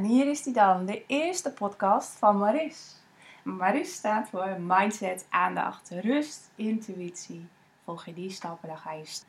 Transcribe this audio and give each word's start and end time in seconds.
En 0.00 0.06
hier 0.06 0.26
is 0.26 0.42
die 0.42 0.52
dan, 0.52 0.86
de 0.86 1.06
eerste 1.06 1.52
podcast 1.52 2.18
van 2.18 2.38
Maris. 2.38 2.96
Maris 3.42 3.92
staat 3.94 4.28
voor 4.28 4.56
mindset, 4.60 5.26
aandacht, 5.30 5.90
rust, 5.90 6.50
intuïtie. 6.54 7.46
Volg 7.84 8.04
je 8.04 8.14
die 8.14 8.30
stappen, 8.30 8.68
dan 8.68 8.78
ga 8.78 8.92
je... 8.92 9.20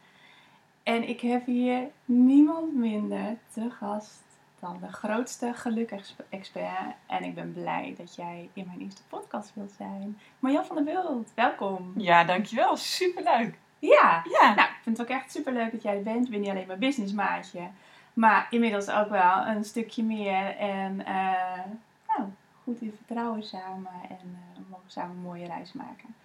En 0.83 1.09
ik 1.09 1.21
heb 1.21 1.45
hier 1.45 1.87
niemand 2.05 2.73
minder 2.75 3.37
te 3.53 3.69
gast 3.69 4.21
dan 4.59 4.77
de 4.81 4.91
grootste 4.91 5.53
geluk-expert. 5.53 6.95
En 7.07 7.23
ik 7.23 7.35
ben 7.35 7.53
blij 7.53 7.95
dat 7.97 8.15
jij 8.15 8.49
in 8.53 8.65
mijn 8.67 8.79
eerste 8.81 9.01
podcast 9.09 9.51
wilt 9.55 9.71
zijn. 9.77 10.19
Marjan 10.39 10.65
van 10.65 10.75
der 10.75 10.85
Wild, 10.85 11.31
welkom. 11.35 11.93
Ja, 11.97 12.23
dankjewel. 12.23 12.77
Superleuk. 12.77 13.57
Ja, 13.79 14.23
Ja. 14.39 14.53
nou, 14.55 14.69
ik 14.69 14.79
vind 14.83 14.97
het 14.97 15.07
ook 15.09 15.17
echt 15.17 15.31
super 15.31 15.53
leuk 15.53 15.71
dat 15.71 15.81
jij 15.81 15.97
er 15.97 16.03
bent. 16.03 16.25
Je 16.25 16.31
bent 16.31 16.41
niet 16.43 16.51
alleen 16.51 16.67
mijn 16.67 16.79
businessmaatje, 16.79 17.69
maar 18.13 18.47
inmiddels 18.49 18.89
ook 18.89 19.09
wel 19.09 19.47
een 19.47 19.63
stukje 19.63 20.03
meer. 20.03 20.57
En 20.57 21.05
eh, 21.05 21.65
nou, 22.07 22.29
goed 22.63 22.81
in 22.81 22.93
vertrouwen 23.05 23.43
samen 23.43 23.91
en 24.09 24.19
eh, 24.21 24.55
we 24.55 24.63
mogen 24.69 24.91
samen 24.91 25.15
een 25.15 25.21
mooie 25.21 25.45
reis 25.45 25.73
maken. 25.73 26.15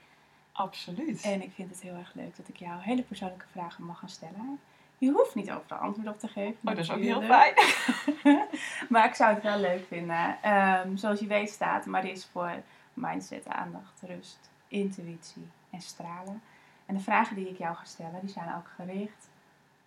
Absoluut. 0.53 1.23
En 1.23 1.43
ik 1.43 1.53
vind 1.55 1.71
het 1.71 1.83
heel 1.83 1.95
erg 1.95 2.15
leuk 2.15 2.37
dat 2.37 2.49
ik 2.49 2.57
jou 2.57 2.81
hele 2.81 3.03
persoonlijke 3.03 3.47
vragen 3.53 3.85
mag 3.85 3.99
gaan 3.99 4.09
stellen. 4.09 4.61
Je 4.99 5.11
hoeft 5.11 5.35
niet 5.35 5.51
overal 5.51 5.79
antwoord 5.79 6.09
op 6.09 6.19
te 6.19 6.29
geven. 6.29 6.57
oh, 6.65 6.75
dat 6.75 6.79
is 6.79 6.91
ook 6.91 7.01
heel 7.01 7.23
fijn. 7.23 7.55
maar 8.89 9.07
ik 9.07 9.15
zou 9.15 9.35
het 9.35 9.43
wel 9.43 9.59
leuk 9.59 9.87
vinden. 9.87 10.43
Ehm, 10.43 10.97
zoals 10.97 11.21
je 11.21 11.27
weet 11.27 11.51
staat 11.51 11.87
Maris 11.87 12.29
voor 12.33 12.63
mindset, 12.95 13.49
aandacht, 13.49 14.03
rust, 14.03 14.51
intuïtie 14.69 15.49
en 15.71 15.81
stralen. 15.81 16.43
En 16.87 16.95
de 16.95 17.01
vragen 17.01 17.37
die 17.37 17.49
ik 17.49 17.59
jou 17.59 17.75
ga 17.77 17.85
stellen, 17.85 18.21
die 18.21 18.31
zijn 18.31 18.55
ook 18.57 18.71
gericht 18.77 19.29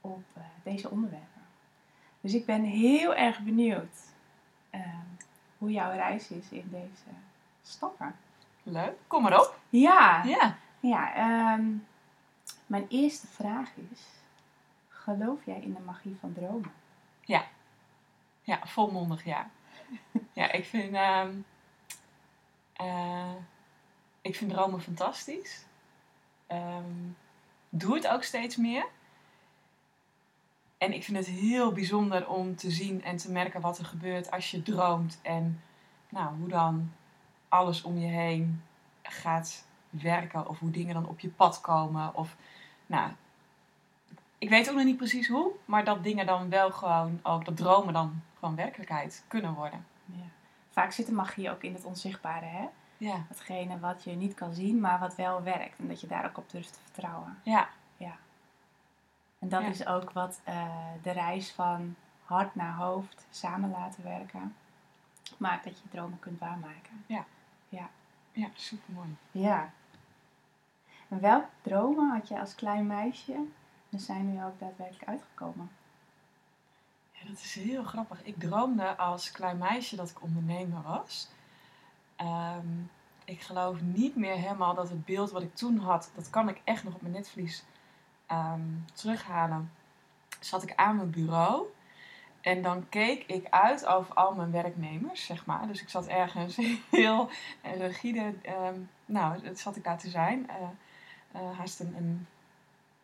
op 0.02 0.24
eh, 0.34 0.44
deze 0.64 0.90
onderwerpen. 0.90 1.39
Dus 2.22 2.34
ik 2.34 2.46
ben 2.46 2.64
heel 2.64 3.16
erg 3.16 3.40
benieuwd 3.40 3.98
ehm, 4.70 4.84
hoe 5.58 5.72
jouw 5.72 5.92
reis 5.92 6.30
is 6.30 6.50
in 6.50 6.68
deze 6.72 7.18
stappen. 7.64 8.16
Leuk. 8.64 8.94
Kom 9.08 9.24
maar 9.24 9.40
op. 9.40 9.60
Ja, 9.70 10.24
Ja. 10.24 10.58
ja 10.80 11.14
ehm, 11.14 11.68
mijn 12.66 12.86
eerste 12.90 13.28
vraag 13.28 13.70
is, 13.92 14.02
geloof 14.90 15.46
jij 15.46 15.62
in 15.62 15.74
de 15.74 15.80
magie 15.80 16.18
van 16.20 16.34
dromen? 16.34 16.72
Ja, 18.44 18.60
volmondig 18.66 19.26
ja. 19.26 19.50
Ja, 20.34 20.52
ik 20.52 20.66
vind, 20.66 20.96
ehm, 20.96 21.32
eh, 22.74 23.34
ik 24.22 24.36
vind 24.36 24.52
dromen 24.52 24.82
fantastisch. 24.82 25.66
Ehm, 26.48 26.94
doe 27.70 27.96
het 27.96 28.08
ook 28.08 28.24
steeds 28.24 28.56
meer. 28.56 28.86
En 30.80 30.94
ik 30.94 31.04
vind 31.04 31.18
het 31.18 31.28
heel 31.28 31.72
bijzonder 31.72 32.28
om 32.28 32.56
te 32.56 32.72
zien 32.72 33.04
en 33.04 33.18
te 33.18 33.32
merken 33.32 33.62
wat 33.62 33.78
er 33.78 33.86
gebeurt 33.86 34.32
als 34.32 34.52
je 34.52 34.62
droomt. 34.64 35.20
En 35.22 35.62
nou, 36.10 36.36
hoe 36.36 36.48
dan 36.48 36.92
alles 37.50 37.82
om 37.82 37.98
je 37.98 38.08
heen 38.08 38.64
gaat 39.02 39.66
werken. 39.90 40.50
Of 40.50 40.60
hoe 40.60 40.72
dingen 40.72 40.94
dan 40.94 41.08
op 41.08 41.20
je 41.20 41.30
pad 41.30 41.62
komen. 41.62 42.16
Of, 42.16 42.36
nou, 42.86 43.12
ik 44.38 44.50
weet 44.50 44.70
ook 44.70 44.76
nog 44.76 44.86
niet 44.86 44.98
precies 44.98 45.28
hoe. 45.28 45.52
Maar 45.66 45.84
dat 45.84 46.04
dingen 46.04 46.26
dan 46.26 46.50
wel 46.50 46.72
gewoon, 46.72 47.20
ook 47.24 47.46
dat 47.46 47.58
dromen 47.58 47.94
dan 47.94 48.22
gewoon 48.40 48.56
werkelijkheid 48.56 49.24
kunnen 49.28 49.54
worden. 49.54 49.86
Ja. 50.06 50.26
Vaak 50.70 50.92
zit 50.92 51.06
de 51.06 51.12
magie 51.12 51.52
ook 51.52 51.64
in 51.64 51.74
het 51.74 51.86
onzichtbare, 51.86 52.46
hè? 52.46 52.66
Ja, 52.98 53.26
Hetgene 53.28 53.80
wat 53.80 54.04
je 54.04 54.12
niet 54.12 54.34
kan 54.34 54.54
zien, 54.54 54.80
maar 54.80 55.00
wat 55.00 55.16
wel 55.16 55.44
werkt. 55.44 55.80
En 55.80 55.88
dat 55.88 56.02
je 56.02 56.08
daar 56.08 56.26
ook 56.26 56.38
op 56.38 56.50
durft 56.50 56.74
te 56.74 56.80
vertrouwen. 56.84 57.38
ja, 57.44 57.70
En 59.40 59.50
dat 59.50 59.62
Ja. 59.62 59.68
is 59.68 59.86
ook 59.86 60.12
wat 60.12 60.40
eh, 60.44 60.66
de 61.02 61.12
reis 61.12 61.52
van 61.52 61.96
hart 62.24 62.56
naar 62.56 62.74
hoofd 62.76 63.26
samen 63.30 63.70
laten 63.70 64.04
werken. 64.04 64.56
Maakt 65.38 65.64
dat 65.64 65.80
je 65.80 65.90
dromen 65.90 66.20
kunt 66.20 66.40
waarmaken. 66.40 67.04
ja 67.08 68.50
super 68.54 68.94
mooi. 68.94 69.16
Ja. 69.32 69.72
En 71.08 71.20
welke 71.20 71.48
dromen 71.62 72.10
had 72.10 72.28
je 72.28 72.40
als 72.40 72.56
klein 72.56 72.88
meisje 72.88 73.46
en 73.90 74.00
zijn 74.00 74.34
nu 74.34 74.44
ook 74.44 74.60
daadwerkelijk 74.60 75.08
uitgekomen? 75.08 75.70
Ja, 77.12 77.28
dat 77.28 77.38
is 77.38 77.54
heel 77.56 77.84
grappig. 77.84 78.24
Ik 78.24 78.40
droomde 78.40 78.98
als 78.98 79.32
klein 79.32 79.58
meisje 79.58 79.96
dat 79.96 80.10
ik 80.10 80.22
ondernemer 80.22 80.82
was. 80.82 81.30
Ehm, 82.16 82.68
ik 83.26 83.42
geloof 83.42 83.82
niet 83.82 84.16
meer 84.16 84.36
helemaal 84.36 84.74
dat 84.76 84.90
het 84.90 85.06
beeld 85.06 85.32
wat 85.32 85.42
ik 85.42 85.56
toen 85.56 85.78
had, 85.78 86.12
dat 86.16 86.30
kan 86.30 86.50
ik 86.50 86.62
echt 86.64 86.84
nog 86.84 86.94
op 86.94 87.02
mijn 87.02 87.14
netvlies 87.14 87.64
ehm, 88.30 88.62
terughalen. 88.94 89.72
Zat 90.40 90.64
ik 90.64 90.74
aan 90.76 90.96
mijn 90.96 91.10
bureau 91.10 91.66
en 92.42 92.62
dan 92.62 92.90
keek 92.90 93.24
ik 93.28 93.48
uit 93.50 93.86
over 93.86 94.14
al 94.16 94.34
mijn 94.36 94.52
werknemers, 94.52 95.26
zeg 95.26 95.46
maar. 95.46 95.68
Dus 95.68 95.82
ik 95.82 95.90
zat 95.90 96.08
ergens 96.08 96.56
heel 96.92 97.30
rigide, 97.62 98.34
ehm, 98.42 98.80
nou, 99.06 99.42
dat 99.42 99.60
zat 99.60 99.76
ik 99.76 99.84
daar 99.84 99.98
te 99.98 100.10
zijn. 100.10 100.50
Eh, 100.50 100.56
eh, 101.32 101.58
haast 101.58 101.80
een, 101.80 101.96
een 101.98 102.28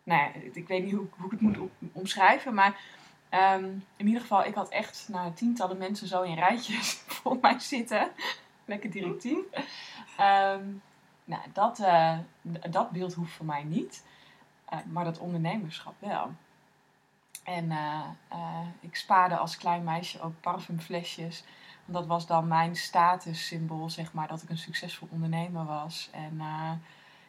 nou 0.04 0.22
ja, 0.22 0.32
ik 0.54 0.68
weet 0.68 0.84
niet 0.84 0.94
hoe, 0.94 1.08
hoe 1.18 1.26
ik 1.26 1.32
het 1.32 1.42
moet 1.42 1.58
om- 1.58 1.72
omschrijven, 1.94 2.54
maar 2.54 2.80
Ehm, 3.30 3.66
in 3.96 4.06
ieder 4.08 4.22
geval, 4.22 4.46
ik 4.46 4.56
had 4.56 4.70
echt 4.70 5.08
nou, 5.12 5.34
tientallen 5.34 5.78
mensen 5.78 6.08
zo 6.08 6.22
in 6.22 6.36
rijtjes 6.36 6.94
voor 7.16 7.38
mij 7.42 7.60
zitten. 7.60 8.12
Lekker 8.66 8.90
directief. 8.92 9.38
Ehm, 10.18 10.64
nou, 11.24 11.42
dat, 11.54 11.80
eh, 11.80 12.18
dat 12.70 12.92
beeld 12.92 13.14
hoeft 13.14 13.34
voor 13.34 13.46
mij 13.46 13.64
niet. 13.64 14.04
Eh, 14.78 14.92
maar 14.92 15.04
dat 15.04 15.18
ondernemerschap 15.20 15.94
wel. 16.00 16.32
En 17.44 17.72
eh, 17.72 18.02
eh, 18.28 18.68
ik 18.80 18.96
spaarde 18.96 19.38
als 19.38 19.58
klein 19.58 19.84
meisje 19.84 20.22
ook 20.22 20.40
parfumflesjes. 20.42 21.44
Want 21.86 21.98
dat 21.98 22.08
was 22.08 22.28
dan 22.28 22.48
mijn 22.48 22.76
statussymbool, 22.76 23.90
zeg 23.90 24.14
maar, 24.14 24.28
dat 24.28 24.42
ik 24.42 24.50
een 24.50 24.58
succesvol 24.58 25.08
ondernemer 25.12 25.66
was. 25.66 26.10
En 26.12 26.42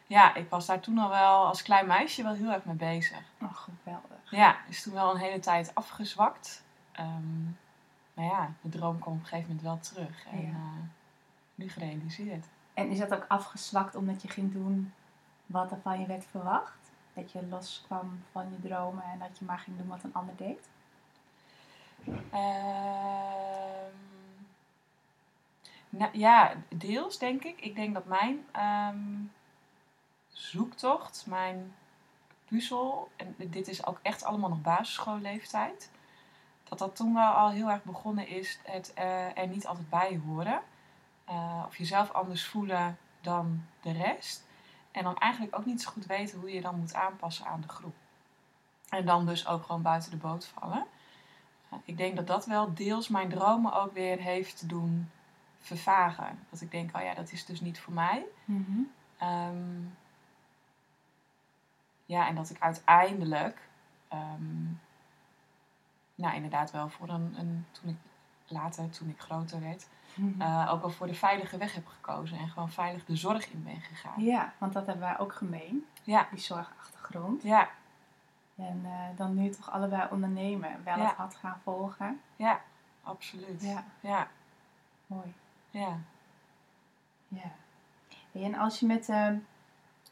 ja, 0.07 0.35
ik 0.35 0.49
was 0.49 0.65
daar 0.65 0.79
toen 0.79 0.97
al 0.97 1.09
wel 1.09 1.45
als 1.47 1.61
klein 1.61 1.87
meisje 1.87 2.23
wel 2.23 2.33
heel 2.33 2.51
erg 2.51 2.65
mee 2.65 2.75
bezig. 2.75 3.21
Oh, 3.41 3.53
geweldig. 3.55 4.31
Ja, 4.31 4.57
is 4.67 4.83
toen 4.83 4.93
wel 4.93 5.11
een 5.11 5.19
hele 5.19 5.39
tijd 5.39 5.75
afgezwakt. 5.75 6.63
Ehm 6.91 7.47
maar 8.17 8.25
ja, 8.25 8.51
de 8.61 8.69
droom 8.69 8.99
kwam 8.99 9.13
op 9.13 9.19
een 9.19 9.25
gegeven 9.25 9.47
moment 9.47 9.65
wel 9.65 9.79
terug. 9.79 10.25
En 10.31 10.41
Ja. 10.41 10.89
nu 11.55 11.69
gerealiseerd. 11.69 12.45
En 12.73 12.89
is 12.89 12.99
dat 12.99 13.13
ook 13.13 13.25
afgezwakt 13.27 13.95
omdat 13.95 14.21
je 14.21 14.27
ging 14.27 14.51
doen 14.53 14.93
wat 15.45 15.71
er 15.71 15.79
van 15.81 15.99
je 15.99 16.05
werd 16.05 16.25
verwacht? 16.25 16.86
Dat 17.17 17.31
je 17.31 17.47
loskwam 17.47 18.23
van 18.31 18.51
je 18.51 18.67
dromen 18.67 19.03
en 19.03 19.19
dat 19.19 19.37
je 19.37 19.45
maar 19.45 19.59
ging 19.59 19.77
doen 19.77 19.87
wat 19.87 20.03
een 20.03 20.13
ander 20.13 20.35
deed? 20.35 20.69
Ehm, 22.31 23.95
nou, 25.89 26.17
ja, 26.17 26.53
deels 26.69 27.17
denk 27.17 27.43
ik. 27.43 27.61
Ik 27.61 27.75
denk 27.75 27.93
dat 27.93 28.05
mijn 28.05 28.45
ehm, 28.51 28.97
zoektocht, 30.29 31.25
mijn 31.27 31.75
puzzel, 32.45 33.09
en 33.15 33.35
dit 33.37 33.67
is 33.67 33.85
ook 33.85 33.99
echt 34.01 34.23
allemaal 34.23 34.49
nog 34.49 34.61
basisschoolleeftijd, 34.61 35.91
dat 36.63 36.79
dat 36.79 36.95
toen 36.95 37.13
wel 37.13 37.31
al 37.31 37.49
heel 37.49 37.69
erg 37.69 37.83
begonnen 37.83 38.27
is 38.27 38.59
het 38.63 38.93
eh, 38.93 39.37
er 39.37 39.47
niet 39.47 39.67
altijd 39.67 39.89
bij 39.89 40.21
horen. 40.25 40.61
Eh, 41.25 41.63
of 41.67 41.77
jezelf 41.77 42.11
anders 42.11 42.45
voelen 42.45 42.97
dan 43.21 43.65
de 43.81 43.91
rest. 43.91 44.46
En 44.97 45.03
dan 45.03 45.17
eigenlijk 45.17 45.57
ook 45.57 45.65
niet 45.65 45.81
zo 45.81 45.91
goed 45.91 46.05
weten 46.05 46.39
hoe 46.39 46.53
je 46.53 46.61
dan 46.61 46.79
moet 46.79 46.93
aanpassen 46.93 47.45
aan 47.45 47.61
de 47.61 47.67
groep. 47.67 47.95
En 48.89 49.05
dan 49.05 49.25
dus 49.25 49.47
ook 49.47 49.63
gewoon 49.63 49.81
buiten 49.81 50.11
de 50.11 50.17
boot 50.17 50.45
vallen. 50.45 50.85
Uh, 51.73 51.79
ik 51.85 51.97
denk 51.97 52.15
dat 52.15 52.27
dat 52.27 52.45
wel 52.45 52.73
deels 52.73 53.07
mijn 53.07 53.29
dromen 53.29 53.73
ook 53.73 53.93
weer 53.93 54.17
heeft 54.17 54.69
doen 54.69 55.09
vervagen. 55.59 56.39
Dat 56.49 56.61
ik 56.61 56.71
denk, 56.71 56.95
oh 56.95 57.01
ja, 57.01 57.13
dat 57.13 57.31
is 57.31 57.45
dus 57.45 57.61
niet 57.61 57.79
voor 57.79 57.93
mij. 57.93 58.25
Ehm, 59.17 59.81
ja, 62.05 62.27
en 62.27 62.35
dat 62.35 62.49
ik 62.49 62.59
uiteindelijk, 62.59 63.67
ehm, 64.07 64.65
nou 66.15 66.35
inderdaad 66.35 66.71
wel 66.71 66.89
voor 66.89 67.09
een, 67.09 67.35
een 67.39 67.65
toen 67.71 67.89
ik 67.89 67.97
later, 68.47 68.89
toen 68.89 69.09
ik 69.09 69.19
groter 69.19 69.59
werd, 69.59 69.87
Mhm. 70.17 70.41
eh, 70.41 70.69
ook 70.73 70.81
wel 70.81 70.89
voor 70.89 71.07
de 71.07 71.13
veilige 71.13 71.57
weg 71.57 71.73
heb 71.73 71.87
gekozen 71.87 72.37
en 72.37 72.47
gewoon 72.49 72.69
veilig 72.71 73.05
de 73.05 73.15
zorg 73.15 73.49
in 73.51 73.63
ben 73.63 73.81
gegaan. 73.81 74.23
Ja, 74.23 74.53
want 74.57 74.73
dat 74.73 74.85
hebben 74.85 75.05
wij 75.07 75.19
ook 75.19 75.33
gemeen. 75.33 75.85
Ja, 76.03 76.27
Die 76.31 76.39
zorgachtergrond. 76.39 77.43
ja, 77.43 77.69
En 78.55 78.81
eh, 78.85 79.17
dan 79.17 79.35
nu 79.35 79.49
toch 79.49 79.71
allebei 79.71 80.07
ondernemen. 80.11 80.83
Wel 80.83 80.97
Ja. 80.97 81.05
het 81.07 81.15
had 81.15 81.35
gaan 81.35 81.59
volgen. 81.63 82.21
ja, 82.35 82.61
absoluut. 83.03 83.61
Ja. 83.63 83.83
ja, 83.99 84.27
Mooi. 85.07 85.33
ja. 85.69 85.97
Ja. 87.27 87.51
En 88.31 88.55
als 88.55 88.79
je 88.79 88.85
met 88.85 89.05
de 89.05 89.39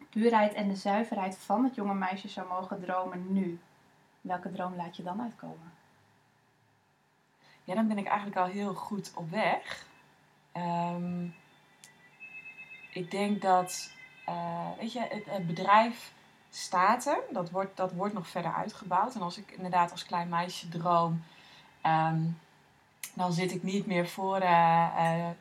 puurheid 0.09 0.53
en 0.53 0.67
de 0.67 0.75
zuiverheid 0.75 1.37
van 1.37 1.63
het 1.63 1.75
jonge 1.75 1.93
meisje 1.93 2.27
zou 2.27 2.47
mogen 2.47 2.79
dromen 2.81 3.33
nu, 3.33 3.59
welke 4.21 4.51
droom 4.51 4.75
laat 4.75 4.95
je 4.97 5.03
dan 5.03 5.21
uitkomen? 5.21 5.73
Ja, 7.63 7.75
dan 7.75 7.87
ben 7.87 7.97
ik 7.97 8.05
eigenlijk 8.07 8.37
al 8.37 8.45
heel 8.45 8.73
goed 8.73 9.11
op 9.15 9.29
weg. 9.29 9.85
Ehm, 10.55 11.25
ik 12.89 13.11
denk 13.11 13.41
dat, 13.41 13.91
eh, 14.25 14.69
weet 14.79 14.93
je, 14.93 14.99
het, 14.99 15.25
het 15.25 15.47
bedrijf 15.47 16.13
staat 16.49 17.05
er. 17.05 17.19
Dat 17.31 17.49
wordt, 17.51 17.77
dat 17.77 17.91
wordt 17.91 18.13
nog 18.13 18.27
verder 18.27 18.53
uitgebouwd. 18.53 19.15
En 19.15 19.21
als 19.21 19.37
ik 19.37 19.51
inderdaad 19.51 19.91
als 19.91 20.05
klein 20.05 20.29
meisje 20.29 20.69
droom, 20.69 21.23
ehm, 21.81 22.21
dan 23.13 23.33
zit 23.33 23.51
ik 23.51 23.63
niet 23.63 23.85
meer 23.85 24.07
voor 24.07 24.37
eh, 24.37 25.27
eh, 25.27 25.35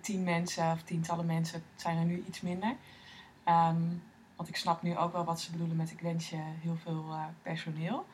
tien 0.00 0.22
mensen 0.22 0.72
of 0.72 0.82
tientallen 0.82 1.26
mensen. 1.26 1.62
Het 1.72 1.80
zijn 1.82 1.98
er 1.98 2.04
nu 2.04 2.24
iets 2.26 2.40
minder. 2.40 2.76
Ehm, 3.44 3.82
want 4.36 4.48
ik 4.48 4.56
snap 4.56 4.82
nu 4.82 4.96
ook 4.96 5.12
wel 5.12 5.24
wat 5.24 5.40
ze 5.40 5.50
bedoelen 5.50 5.76
met 5.76 5.90
ik 5.90 6.00
wens 6.00 6.30
je 6.30 6.40
heel 6.60 6.76
veel 6.76 7.04
personeel. 7.42 8.06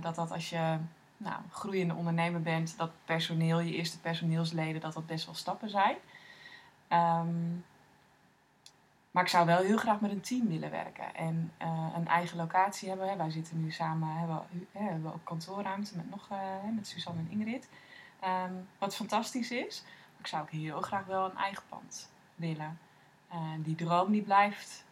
Dat 0.00 0.14
dat 0.14 0.30
als 0.30 0.50
je 0.50 0.78
nou, 1.22 1.42
groeiende 1.50 1.94
ondernemer 1.94 2.42
bent, 2.42 2.76
dat 2.76 2.90
personeel, 3.04 3.60
je 3.60 3.74
eerste 3.74 4.00
personeelsleden, 4.00 4.80
dat 4.80 4.92
dat 4.92 5.06
best 5.06 5.26
wel 5.26 5.34
stappen 5.34 5.70
zijn. 5.70 5.96
Ehm, 6.88 7.50
maar 9.10 9.22
ik 9.22 9.28
zou 9.28 9.46
wel 9.46 9.58
heel 9.58 9.76
graag 9.76 10.00
met 10.00 10.10
een 10.10 10.20
team 10.20 10.48
willen 10.48 10.70
werken 10.70 11.14
en 11.14 11.52
eh, 11.56 11.86
een 11.96 12.08
eigen 12.08 12.36
locatie 12.36 12.88
hebben. 12.88 13.08
Hè. 13.08 13.16
Wij 13.16 13.30
zitten 13.30 13.62
nu 13.62 13.70
samen, 13.70 14.08
hebben, 14.08 14.42
hè, 14.72 14.82
hebben 14.82 15.02
we 15.02 15.12
ook 15.12 15.24
kantoorruimte 15.24 15.96
met, 15.96 16.10
nog, 16.10 16.28
eh, 16.30 16.38
met 16.74 16.86
Suzanne 16.86 17.20
en 17.20 17.30
Ingrid. 17.30 17.68
Ehm, 18.20 18.52
wat 18.78 18.96
fantastisch 18.96 19.50
is. 19.50 19.82
Maar 19.84 20.20
ik 20.20 20.26
zou 20.26 20.42
ook 20.42 20.50
heel 20.50 20.80
graag 20.80 21.04
wel 21.04 21.24
een 21.24 21.36
eigen 21.36 21.62
pand 21.68 22.10
willen. 22.34 22.78
En 23.28 23.62
die 23.62 23.74
droom 23.74 24.12
die 24.12 24.22
blijft 24.22 24.84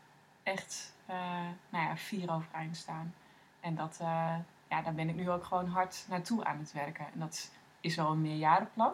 echt 0.43 0.94
eh, 1.11 1.49
nou 1.69 1.85
ja, 1.85 1.97
vier 1.97 2.33
overeind 2.33 2.76
staan. 2.76 3.15
En 3.61 3.75
dat, 3.75 3.99
eh, 4.00 4.37
ja, 4.70 4.82
daar 4.82 4.94
ben 4.94 5.08
ik 5.08 5.14
nu 5.14 5.31
ook 5.31 5.44
gewoon 5.44 5.69
hard 5.69 6.06
naartoe 6.08 6.44
aan 6.44 6.58
het 6.58 6.72
werken. 6.72 7.06
En 7.12 7.19
dat 7.19 7.50
is 7.81 7.96
wel 7.96 8.11
een 8.11 8.20
meerjarenplan. 8.20 8.93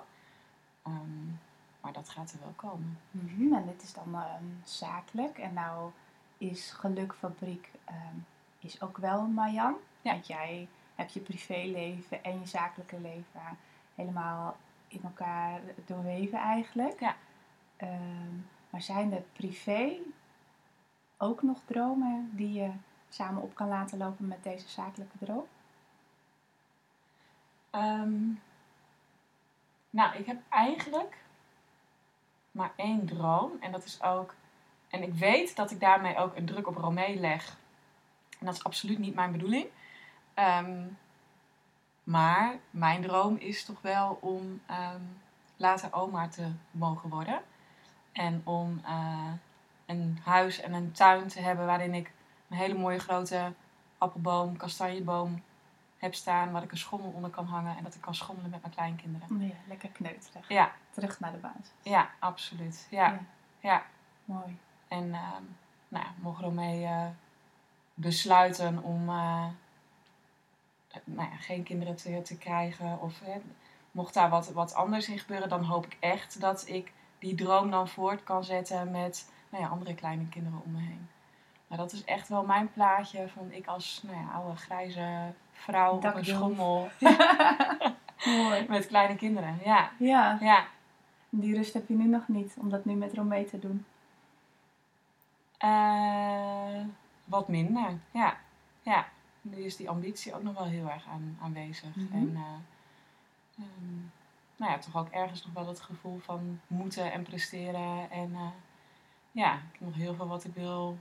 Ehm, 0.83 1.27
maar 1.81 1.93
dat 1.93 2.09
gaat 2.09 2.33
er 2.33 2.39
wel 2.41 2.53
komen. 2.57 2.99
Mhm, 3.11 3.55
En 3.55 3.67
dit 3.67 3.83
is 3.83 3.93
dan 3.93 4.15
ehm, 4.15 4.45
zakelijk. 4.65 5.39
En 5.39 5.53
nou 5.55 5.91
is 6.39 6.71
Gelukfabriek 6.71 7.71
ehm, 7.85 8.17
is 8.59 8.83
ook 8.83 8.97
wel 8.97 9.23
Marjan. 9.27 9.77
Ja. 10.03 10.13
Want 10.13 10.27
jij 10.27 10.69
hebt 10.95 11.13
je 11.13 11.21
privéleven 11.21 12.25
en 12.25 12.41
je 12.41 12.47
zakelijke 12.47 13.01
leven 13.01 13.59
helemaal 13.95 14.57
in 14.89 15.01
elkaar 15.03 15.61
doorweven 15.87 16.39
eigenlijk. 16.39 17.01
Ja. 17.01 17.15
Maar 18.71 18.83
zijn 18.83 19.13
er 19.13 19.23
privé 19.33 19.97
ook 21.17 21.43
nog 21.43 21.59
dromen 21.65 22.31
die 22.33 22.53
je 22.53 22.71
samen 23.09 23.43
op 23.43 23.55
kan 23.55 23.69
laten 23.69 23.99
lopen 23.99 24.27
met 24.27 24.43
deze 24.43 24.69
zakelijke 24.69 25.19
droom? 25.19 25.47
Ehm, 27.77 28.25
nou, 29.91 30.17
ik 30.17 30.27
heb 30.27 30.41
eigenlijk 30.49 31.17
maar 32.51 32.73
één 32.77 33.07
droom. 33.07 33.53
En 33.61 33.73
dat 33.73 33.85
is 33.85 34.03
ook. 34.03 34.35
En 34.89 35.03
ik 35.03 35.15
weet 35.15 35.57
dat 35.57 35.71
ik 35.71 35.81
daarmee 35.81 36.17
ook 36.17 36.37
een 36.37 36.47
druk 36.47 36.67
op 36.67 36.77
Romee 36.77 37.21
leg. 37.21 37.57
En 38.39 38.47
dat 38.47 38.55
is 38.55 38.65
absoluut 38.65 38.99
niet 38.99 39.15
mijn 39.15 39.33
bedoeling. 39.33 39.67
Ehm, 40.35 40.87
maar 42.05 42.59
mijn 42.71 43.03
droom 43.03 43.37
is 43.37 43.65
toch 43.65 43.81
wel 43.81 44.19
om 44.21 44.61
ehm, 44.67 45.01
later 45.57 45.93
oma 45.93 46.29
te 46.29 46.53
mogen 46.71 47.11
worden. 47.11 47.41
En 48.13 48.41
om 48.45 48.81
eh, 48.85 49.33
een 49.87 50.19
huis 50.25 50.61
en 50.61 50.73
een 50.73 50.93
tuin 50.93 51.29
te 51.29 51.41
hebben 51.41 51.67
waarin 51.67 51.95
ik 51.95 52.13
een 52.49 52.57
hele 52.57 52.75
mooie 52.75 52.99
grote 52.99 53.53
appelboom, 53.99 54.57
kastanjeboom 54.57 55.43
heb 55.99 56.15
staan. 56.15 56.53
Waar 56.53 56.63
ik 56.63 56.71
een 56.71 56.79
schommel 56.79 57.11
onder 57.11 57.31
kan 57.31 57.47
hangen 57.47 57.77
en 57.77 57.83
dat 57.83 57.95
ik 57.95 58.01
kan 58.01 58.15
schommelen 58.15 58.51
met 58.51 58.61
mijn 58.61 58.73
kleinkinderen. 58.75 59.47
Ja, 59.47 59.55
lekker 59.69 59.89
kneuterig. 59.89 60.49
Ja, 60.49 60.73
Terug 60.91 61.21
naar 61.21 61.33
de 61.33 61.39
basis. 61.39 61.71
ja, 61.83 62.11
absoluut. 62.19 62.87
Ja, 62.91 63.07
Ja. 63.07 63.21
ja. 63.61 63.83
Mooi. 64.25 64.59
En 64.89 65.15
ehm 65.15 65.43
nou, 65.89 66.05
ja, 66.05 66.13
mocht 66.19 66.41
Romee 66.41 66.85
eh, 66.85 67.07
besluiten 67.95 68.83
om 68.83 69.09
eh, 69.09 69.47
nou 71.05 71.31
ja, 71.31 71.37
geen 71.37 71.63
kinderen 71.63 71.97
te, 71.97 72.23
te 72.23 72.39
krijgen, 72.39 73.01
of 73.01 73.21
mocht 73.91 74.15
daar 74.15 74.31
wat, 74.31 74.53
wat 74.53 74.75
anders 74.75 75.09
in 75.09 75.19
gebeuren, 75.19 75.49
dan 75.49 75.65
hoop 75.65 75.87
ik 75.87 75.97
echt 76.01 76.41
dat 76.41 76.69
ik 76.69 76.93
die 77.19 77.35
droom 77.35 77.71
dan 77.71 77.89
voort 77.89 78.25
kan 78.25 78.45
zetten 78.45 78.91
met 78.91 79.31
nou 79.51 79.63
ja, 79.63 79.69
andere 79.69 79.95
kleine 79.95 80.29
kinderen 80.29 80.61
om 80.65 80.73
me 80.73 80.81
heen. 80.81 81.09
Maar 81.67 81.79
dat 81.79 81.93
is 81.93 82.05
echt 82.05 82.29
wel 82.29 82.45
mijn 82.45 82.73
plaatje 82.73 83.29
van 83.29 83.53
ik 83.53 83.67
als 83.67 84.03
nou 84.03 84.17
ja, 84.17 84.31
oude 84.33 84.57
grijze 84.57 85.33
vrouw 85.53 85.93
op 85.93 86.05
een 86.05 86.25
schommel 86.25 86.89
Mooi. 88.25 88.67
met 88.69 88.87
kleine 88.87 89.17
kinderen. 89.17 89.59
Ja, 89.65 89.91
Ja, 89.99 90.39
ja. 90.41 90.67
die 91.29 91.55
rust 91.55 91.75
heb 91.75 91.89
je 91.89 91.95
nu 91.95 92.05
nog 92.05 92.29
niet 92.29 92.57
om 92.59 92.71
dat 92.71 92.85
nu 92.85 92.95
met 92.95 93.15
Romee 93.15 93.45
te 93.45 93.59
doen. 93.59 93.85
Eh, 95.59 96.85
wat 97.25 97.49
minder, 97.49 97.99
ja. 98.11 98.37
ja. 98.83 99.09
Nu 99.41 99.57
is 99.57 99.77
die 99.77 99.91
ambitie 99.91 100.35
ook 100.35 100.43
nog 100.43 100.55
wel 100.55 100.67
heel 100.67 100.91
erg 100.91 101.07
aan, 101.07 101.39
aanwezig. 101.43 101.95
Mhm. 101.95 102.15
En 102.15 102.33
eh, 102.37 103.63
ehm, 103.65 103.97
nou 104.57 104.73
ja, 104.73 104.79
toch 104.79 104.97
ook 104.97 105.09
ergens 105.09 105.45
nog 105.45 105.55
wel 105.55 105.67
het 105.67 105.81
gevoel 105.81 106.19
van 106.19 106.61
moeten 106.67 107.13
en 107.13 107.23
presteren. 107.23 108.11
En 108.11 108.35
eh, 108.35 108.49
ja, 109.33 109.55
ik 109.55 109.79
heb 109.79 109.81
nog 109.81 109.95
heel 109.95 110.15
veel 110.15 110.29
wat 110.29 110.45
ik 110.45 110.55
wil 110.55 110.99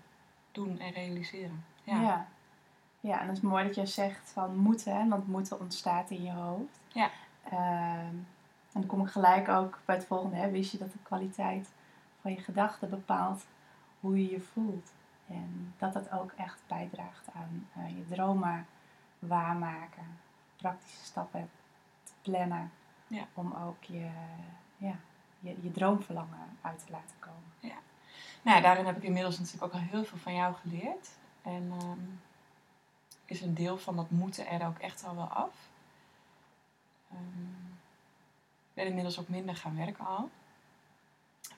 doen 0.56 0.80
en 0.80 0.92
realiseren. 0.92 1.66
Ja, 1.84 2.02
Ja. 2.02 2.28
ja. 3.00 3.20
en 3.22 3.28
dat 3.28 3.36
is 3.36 3.42
mooi 3.42 3.64
dat 3.66 3.76
je 3.76 3.86
zegt 3.86 4.30
van 4.30 4.58
moeten, 4.58 4.96
hè, 4.98 5.08
want 5.08 5.28
moeten 5.28 5.60
ontstaat 5.60 6.10
in 6.10 6.24
je 6.24 6.32
hoofd. 6.32 6.80
Ja. 6.88 7.10
Ehm, 7.44 8.16
en 8.74 8.82
dan 8.82 8.86
kom 8.86 9.02
ik 9.06 9.12
gelijk 9.12 9.50
ook 9.50 9.80
bij 9.86 9.96
het 9.96 10.06
volgende. 10.06 10.36
Hè. 10.36 10.50
Wist 10.52 10.72
je 10.72 10.78
dat 10.78 10.92
de 10.92 11.00
kwaliteit 11.04 11.70
van 12.22 12.32
je 12.32 12.40
gedachten 12.40 12.90
bepaalt 12.90 13.46
hoe 14.00 14.22
je 14.22 14.32
je 14.32 14.40
voelt? 14.40 14.94
En 15.28 15.74
dat 15.78 15.94
dat 15.94 16.12
ook 16.12 16.32
echt 16.38 16.60
bijdraagt 16.68 17.28
aan 17.34 17.68
eh, 17.76 17.98
je 17.98 18.06
dromen 18.06 18.66
waarmaken. 19.20 20.20
Praktische 20.56 21.06
stappen 21.06 21.50
te 22.04 22.12
plannen. 22.22 22.72
Ja. 23.08 23.24
Om 23.34 23.54
ook 23.54 23.84
je, 23.84 24.10
ja, 24.78 24.96
je, 25.40 25.56
je 25.62 25.72
droomverlangen 25.72 26.58
uit 26.62 26.86
te 26.86 26.92
laten 26.92 27.16
komen. 27.20 27.76
Nou 28.46 28.62
daarin 28.62 28.86
heb 28.86 28.98
ik 28.98 29.04
inmiddels 29.04 29.40
natuurlijk 29.40 29.64
ook 29.64 29.82
al 29.82 29.88
heel 29.88 30.06
veel 30.06 30.18
van 30.18 30.36
jou 30.36 30.56
geleerd. 30.56 31.10
En 31.42 31.72
ehm, 31.80 32.00
is 33.26 33.42
een 33.42 33.54
deel 33.54 33.78
van 33.78 33.96
dat 33.96 34.10
moeten 34.10 34.48
er 34.48 34.68
ook 34.68 34.78
echt 34.78 35.04
al 35.06 35.16
wel 35.16 35.28
af. 35.28 35.70
Ehm, 37.12 37.72
ik 38.68 38.74
ben 38.74 38.86
inmiddels 38.86 39.20
ook 39.20 39.28
minder 39.28 39.56
gaan 39.56 39.76
werken 39.76 40.06
al. 40.06 40.30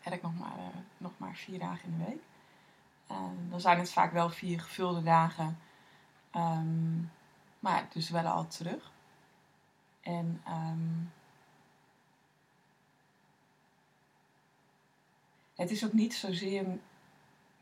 Werk 0.03 0.21
nog 0.21 0.37
maar, 0.37 0.57
eh, 0.57 0.79
nog 0.97 1.11
maar 1.17 1.35
vier 1.35 1.59
dagen 1.59 1.91
in 1.91 1.97
de 1.97 2.05
week. 2.05 2.21
Ehm, 3.07 3.49
dan 3.49 3.61
zijn 3.61 3.79
het 3.79 3.91
vaak 3.91 4.11
wel 4.11 4.29
vier 4.29 4.59
gevulde 4.61 5.03
dagen. 5.03 5.59
Maar 7.59 7.87
dus 7.93 8.09
wel 8.09 8.25
al 8.25 8.47
terug. 8.47 8.91
En 10.01 10.41
het 15.57 15.71
is 15.71 15.85
ook 15.85 15.93
niet 15.93 16.15
zozeer, 16.15 16.65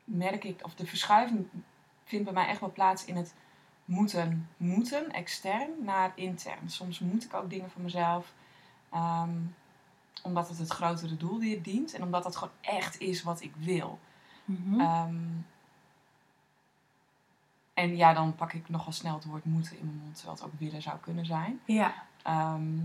merk 0.04 0.44
ik, 0.44 0.60
of 0.64 0.75
de 0.75 0.86
verschuiving 0.86 1.48
vindt 2.04 2.25
bij 2.25 2.34
mij 2.34 2.48
echt 2.48 2.60
wel 2.60 2.72
plaats 2.72 3.06
in 3.06 3.16
het 3.16 3.34
moeten, 3.86 4.50
moeten, 4.58 5.12
extern 5.12 5.70
naar 5.84 6.12
intern. 6.16 6.70
Soms 6.70 7.00
moet 7.00 7.24
ik 7.24 7.34
ook 7.34 7.50
dingen 7.50 7.72
van 7.72 7.82
mezelf, 7.82 8.34
ehm, 8.90 9.38
omdat 10.24 10.50
het 10.50 10.58
het 10.58 10.70
grotere 10.70 11.18
doel 11.18 11.40
weer 11.40 11.62
dient 11.64 11.94
en 11.94 12.04
omdat 12.04 12.24
dat 12.24 12.36
gewoon 12.36 12.54
echt 12.62 13.00
is 13.00 13.24
wat 13.24 13.42
ik 13.42 13.56
wil. 13.56 14.00
Mhm. 14.46 14.80
Ehm, 14.80 15.16
en 17.74 17.96
ja, 17.96 18.14
dan 18.14 18.36
pak 18.36 18.54
ik 18.54 18.70
nogal 18.70 18.92
snel 18.92 19.16
het 19.16 19.25
woord 19.25 19.46
moeten 19.46 19.78
in 19.78 19.86
mijn 19.86 19.98
mond, 19.98 20.16
terwijl 20.16 20.38
het 20.38 20.46
ook 20.46 20.60
willen 20.60 20.82
zou 20.82 20.98
kunnen 21.00 21.25
zijn. 21.25 21.60
ja. 21.66 21.94
Ehm, 22.24 22.78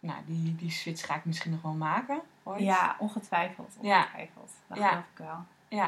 nou, 0.00 0.18
die, 0.26 0.56
die 0.56 0.70
switch 0.70 1.06
ga 1.06 1.14
ik 1.14 1.24
misschien 1.24 1.50
nog 1.50 1.62
wel 1.62 1.72
maken. 1.72 2.20
Ooit. 2.42 2.60
ja, 2.60 2.96
ongetwijfeld. 2.98 3.76
Ja. 3.80 3.98
ongetwijfeld. 4.00 4.52
Dat 4.66 4.78
Ja. 4.78 4.88
geloof 4.88 5.04
ik 5.12 5.18
wel. 5.18 5.44
Ja, 5.68 5.84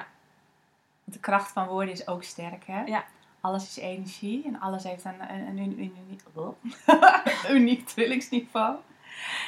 Want 1.04 1.16
de 1.16 1.18
kracht 1.20 1.52
van 1.52 1.66
woorden 1.66 1.92
is 1.94 2.06
ook 2.06 2.22
sterk, 2.22 2.66
hè? 2.66 2.82
Ja. 2.84 3.04
Alles 3.40 3.64
is 3.64 3.76
energie 3.76 4.44
en 4.46 4.60
alles 4.60 4.82
heeft 4.84 5.04
een, 5.04 5.30
een, 5.34 5.46
een, 5.46 5.58
een, 5.58 5.78
een, 5.78 6.20
een- 6.36 6.54
een 7.46 7.54
uniek 7.56 7.86
trillingsniveau. 7.86 8.76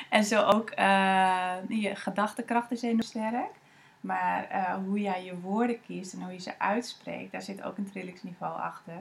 En 0.08 0.24
zo 0.24 0.42
ook 0.42 0.70
eh, 0.70 1.54
je 1.68 1.94
gedachtekracht 1.96 2.70
is 2.70 2.82
enorm 2.82 3.00
sterk. 3.02 3.50
Maar 4.00 4.44
eh, 4.48 4.74
hoe 4.74 5.00
jij 5.00 5.24
je 5.24 5.40
woorden 5.40 5.80
kiest 5.82 6.12
en 6.12 6.22
hoe 6.22 6.32
je 6.32 6.38
ze 6.38 6.58
uitspreekt, 6.58 7.32
daar 7.32 7.42
zit 7.42 7.62
ook 7.62 7.76
een 7.78 7.90
trillingsniveau 7.90 8.60
achter. 8.60 8.96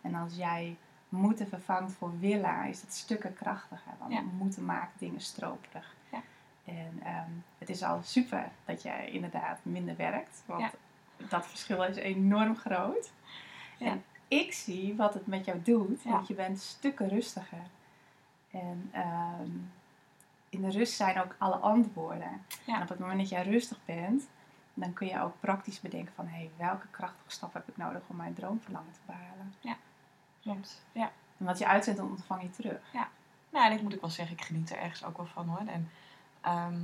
En 0.00 0.14
als 0.14 0.36
jij 0.36 0.76
moeten 1.14 1.48
vervangt 1.48 1.92
voor 1.92 2.18
willen, 2.18 2.64
is 2.68 2.80
dat 2.80 2.92
stukken 2.92 3.34
krachtiger. 3.34 3.92
Want 3.98 4.12
Ja. 4.12 4.20
moeten 4.20 4.64
maakt 4.64 4.98
dingen 4.98 5.20
stroperig. 5.20 5.94
Ja. 6.12 6.22
En 6.64 7.00
ehm, 7.04 7.30
het 7.58 7.68
is 7.68 7.82
al 7.82 8.02
super 8.02 8.50
dat 8.64 8.82
jij 8.82 9.10
inderdaad 9.10 9.58
minder 9.62 9.96
werkt. 9.96 10.42
Want 10.46 10.60
Ja. 10.60 10.70
dat 11.28 11.46
verschil 11.46 11.82
is 11.84 11.96
enorm 11.96 12.56
groot. 12.56 13.12
Ja. 13.78 13.86
En 13.86 14.04
ik 14.28 14.52
zie 14.52 14.94
wat 14.96 15.14
het 15.14 15.26
met 15.26 15.44
jou 15.44 15.62
doet, 15.62 16.02
Ja. 16.02 16.10
want 16.10 16.26
je 16.28 16.34
bent 16.34 16.60
stukken 16.60 17.08
rustiger. 17.08 17.66
En 18.50 18.88
ehm, 18.92 19.50
in 20.48 20.62
de 20.62 20.70
rust 20.70 20.92
zijn 20.94 21.20
ook 21.20 21.34
alle 21.38 21.56
antwoorden. 21.56 22.42
Ja. 22.64 22.76
En 22.76 22.82
op 22.82 22.88
het 22.88 22.98
moment 22.98 23.18
dat 23.18 23.28
jij 23.28 23.42
rustig 23.42 23.78
bent, 23.84 24.26
dan 24.74 24.92
kun 24.92 25.06
je 25.06 25.20
ook 25.20 25.40
praktisch 25.40 25.80
bedenken 25.80 26.14
van... 26.14 26.26
hé, 26.26 26.36
hey, 26.36 26.50
welke 26.56 26.86
krachtige 26.90 27.30
stap 27.30 27.52
heb 27.54 27.68
ik 27.68 27.76
nodig 27.76 28.02
om 28.06 28.16
mijn 28.16 28.34
droomverlangen 28.34 28.92
te 28.92 28.98
behalen? 29.06 29.54
Klopt. 30.44 30.82
Ja. 30.92 31.10
En 31.38 31.44
wat 31.44 31.58
je 31.58 31.66
uitzendt, 31.66 31.98
dan 31.98 32.10
ontvang 32.10 32.42
je 32.42 32.50
terug. 32.50 32.80
nou, 33.50 33.66
en 33.66 33.72
ik 33.72 33.82
moet 33.82 33.94
ook 33.94 34.00
wel 34.00 34.10
zeggen, 34.10 34.36
ik 34.36 34.44
geniet 34.44 34.70
er 34.70 34.78
ergens 34.78 35.04
ook 35.04 35.16
wel 35.16 35.26
van 35.26 35.48
hoor. 35.48 35.66
En 35.66 35.90
ehm, 36.40 36.82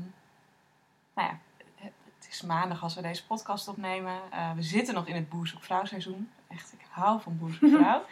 nou 1.14 1.28
ja, 1.28 1.38
het, 1.74 2.28
is 2.30 2.42
maandag 2.42 2.82
als 2.82 2.94
we 2.94 3.02
deze 3.02 3.26
podcast 3.26 3.68
opnemen. 3.68 4.20
Uh, 4.32 4.52
we 4.52 4.62
zitten 4.62 4.94
nog 4.94 5.06
in 5.06 5.14
het 5.14 5.28
Boer 5.28 5.46
Zoek 5.46 5.62
Vrouw 5.62 5.84
seizoen. 5.84 6.30
Echt, 6.48 6.72
ik 6.72 6.86
hou 6.90 7.20
van 7.20 7.38
Boer 7.38 7.52
Zoek 7.52 7.70
Vrouw. 7.80 8.04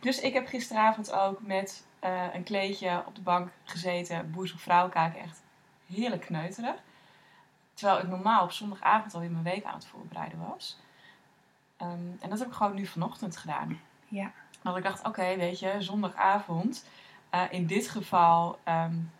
dus 0.00 0.20
ik 0.20 0.32
heb 0.32 0.46
gisteravond 0.46 1.12
ook 1.12 1.42
met 1.42 1.84
uh, 2.04 2.34
een 2.34 2.42
kleedje 2.42 3.02
op 3.06 3.14
de 3.14 3.20
bank 3.20 3.50
gezeten. 3.64 4.30
Boer 4.30 4.48
Zoek 4.48 4.58
Vrouw 4.58 4.88
kijken, 4.88 5.20
echt 5.20 5.42
heerlijk 5.86 6.22
kneuterig. 6.22 6.76
Terwijl 7.74 7.98
ik 7.98 8.08
normaal 8.08 8.44
op 8.44 8.52
zondagavond 8.52 9.14
alweer 9.14 9.30
mijn 9.30 9.44
week 9.44 9.64
aan 9.64 9.74
het 9.74 9.86
voorbereiden 9.86 10.38
was. 10.48 10.78
Um, 11.82 12.16
en 12.20 12.30
dat 12.30 12.38
heb 12.38 12.48
ik 12.48 12.54
gewoon 12.54 12.74
nu 12.74 12.86
vanochtend 12.86 13.36
gedaan. 13.36 13.80
Ja. 14.08 14.32
Want 14.62 14.76
ik 14.76 14.82
dacht, 14.82 15.06
oké, 15.06 15.36
weet 15.36 15.58
je, 15.58 15.76
zondagavond. 15.78 16.84
Uh, 17.34 17.42
in 17.50 17.66
dit 17.66 17.88
geval 17.88 18.58
um, 18.68 19.10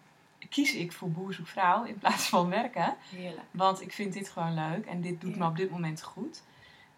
kies 0.48 0.74
ik 0.74 0.92
voor 0.92 1.10
boer 1.10 1.34
zoek 1.34 1.46
vrouw 1.46 1.84
in 1.84 1.98
plaats 1.98 2.28
van 2.28 2.48
werken. 2.48 2.96
Heerlijk. 3.10 3.46
Want 3.50 3.80
ik 3.80 3.92
vind 3.92 4.12
dit 4.12 4.28
gewoon 4.28 4.54
leuk 4.54 4.86
en 4.86 5.00
dit 5.00 5.20
doet 5.20 5.36
me 5.36 5.46
op 5.46 5.56
dit 5.56 5.70
moment 5.70 6.02
goed. 6.02 6.42